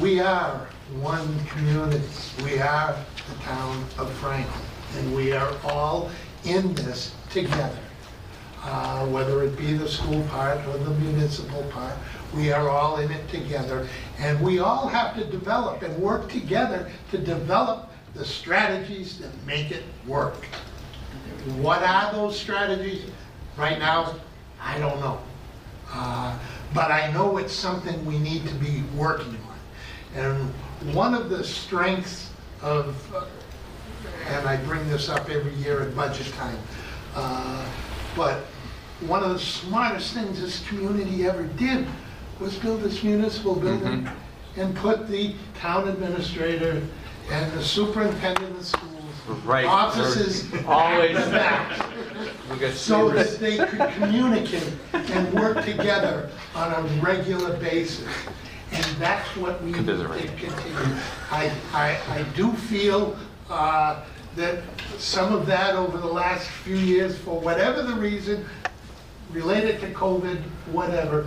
[0.00, 0.68] We are
[1.00, 2.00] one community.
[2.44, 2.96] We are
[3.28, 4.62] the town of Franklin,
[4.96, 6.12] and we are all
[6.44, 7.80] in this together.
[8.62, 11.94] Uh, Whether it be the school part or the municipal part,
[12.32, 13.88] we are all in it together.
[14.20, 19.72] And we all have to develop and work together to develop the strategies that make
[19.72, 20.46] it work.
[21.58, 23.10] What are those strategies?
[23.56, 24.14] Right now,
[24.60, 25.20] I don't know.
[25.92, 26.38] Uh,
[26.74, 30.20] But I know it's something we need to be working on.
[30.22, 30.52] And
[30.94, 33.24] one of the strengths of, uh,
[34.26, 36.58] and I bring this up every year at budget time,
[37.14, 37.64] uh,
[38.14, 38.44] but
[39.00, 41.86] one of the smartest things this community ever did
[42.38, 44.06] was build this municipal building
[44.56, 46.82] and put the town administrator
[47.30, 48.97] and the superintendent of schools
[49.44, 49.66] Right.
[49.66, 51.16] offices Always.
[51.16, 51.86] back,
[52.48, 58.08] We'll so that they could communicate and work together on a regular basis.
[58.72, 60.96] And that's what we need to continue.
[61.30, 63.16] I, I, I do feel
[63.50, 64.02] uh,
[64.36, 64.62] that
[64.98, 68.44] some of that over the last few years, for whatever the reason,
[69.30, 70.40] related to COVID,
[70.72, 71.26] whatever,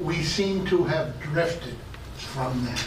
[0.00, 1.74] we seem to have drifted
[2.16, 2.86] from that.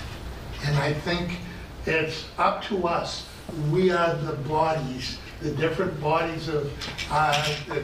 [0.65, 1.37] And I think
[1.85, 3.28] it's up to us.
[3.71, 6.71] We are the bodies, the different bodies of
[7.11, 7.83] uh, the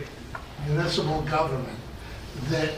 [0.67, 1.77] municipal government
[2.49, 2.71] that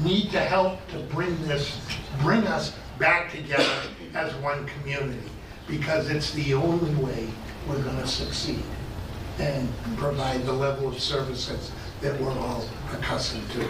[0.00, 1.80] need to help to bring this,
[2.20, 3.82] bring us back together
[4.14, 5.30] as one community,
[5.68, 7.28] because it's the only way
[7.68, 8.62] we're gonna succeed
[9.38, 13.68] and provide the level of services that we're all accustomed to.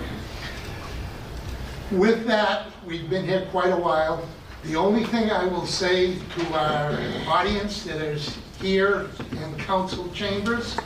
[1.93, 4.27] With that, we've been here quite a while.
[4.65, 6.99] The only thing I will say to our
[7.29, 10.77] audience that is here in council chambers,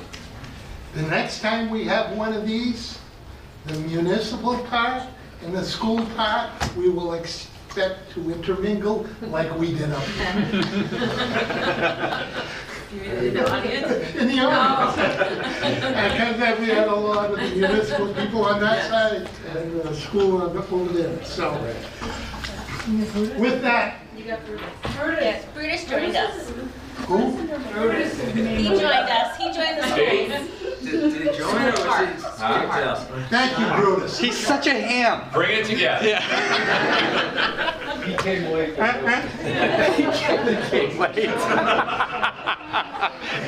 [0.95, 2.99] The next time we have one of these,
[3.67, 5.05] the municipal part
[5.45, 10.67] and the school part, we will expect to intermingle like we did up here.
[12.93, 14.15] In the audience?
[14.17, 14.97] In the audience.
[15.61, 20.43] Because we had a lot of the municipal people on that side and the school
[20.43, 21.53] on the- over there, so.
[23.39, 24.41] With that, you've got
[25.21, 26.53] Yes, Brutus joined us.
[27.11, 27.37] Who?
[28.57, 29.97] He joined us, he joined the school.
[30.81, 32.07] Did did he join or was he?
[33.29, 34.19] Thank you, Brutus.
[34.19, 35.29] He's such a ham.
[35.33, 36.21] Bring it together.
[38.07, 38.75] He came late.
[39.97, 40.05] He
[40.71, 41.31] came late.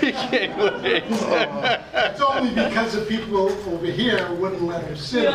[0.01, 1.05] He came late.
[1.07, 5.25] It's only because the people over here wouldn't let him sit.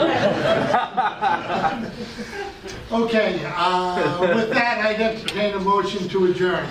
[2.90, 6.66] Okay, uh, with that, I'd entertain a motion to adjourn.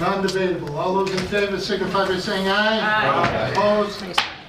[0.00, 0.76] Non-debatable.
[0.76, 2.80] All those in favor signify by saying aye.
[2.80, 3.48] Aye.
[3.50, 4.00] Opposed?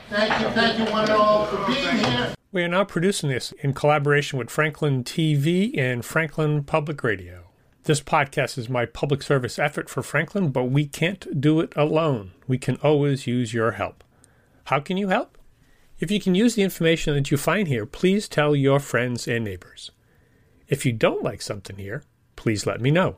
[0.10, 2.34] Thank you, thank you one and all for being here.
[2.52, 7.46] We are now producing this in collaboration with Franklin TV and Franklin Public Radio.
[7.86, 12.32] This podcast is my public service effort for Franklin, but we can't do it alone.
[12.48, 14.04] We can always use your help.
[14.66, 15.38] How can you help?
[16.00, 19.44] If you can use the information that you find here, please tell your friends and
[19.44, 19.92] neighbors.
[20.68, 22.04] If you don't like something here,
[22.36, 23.18] please let me know.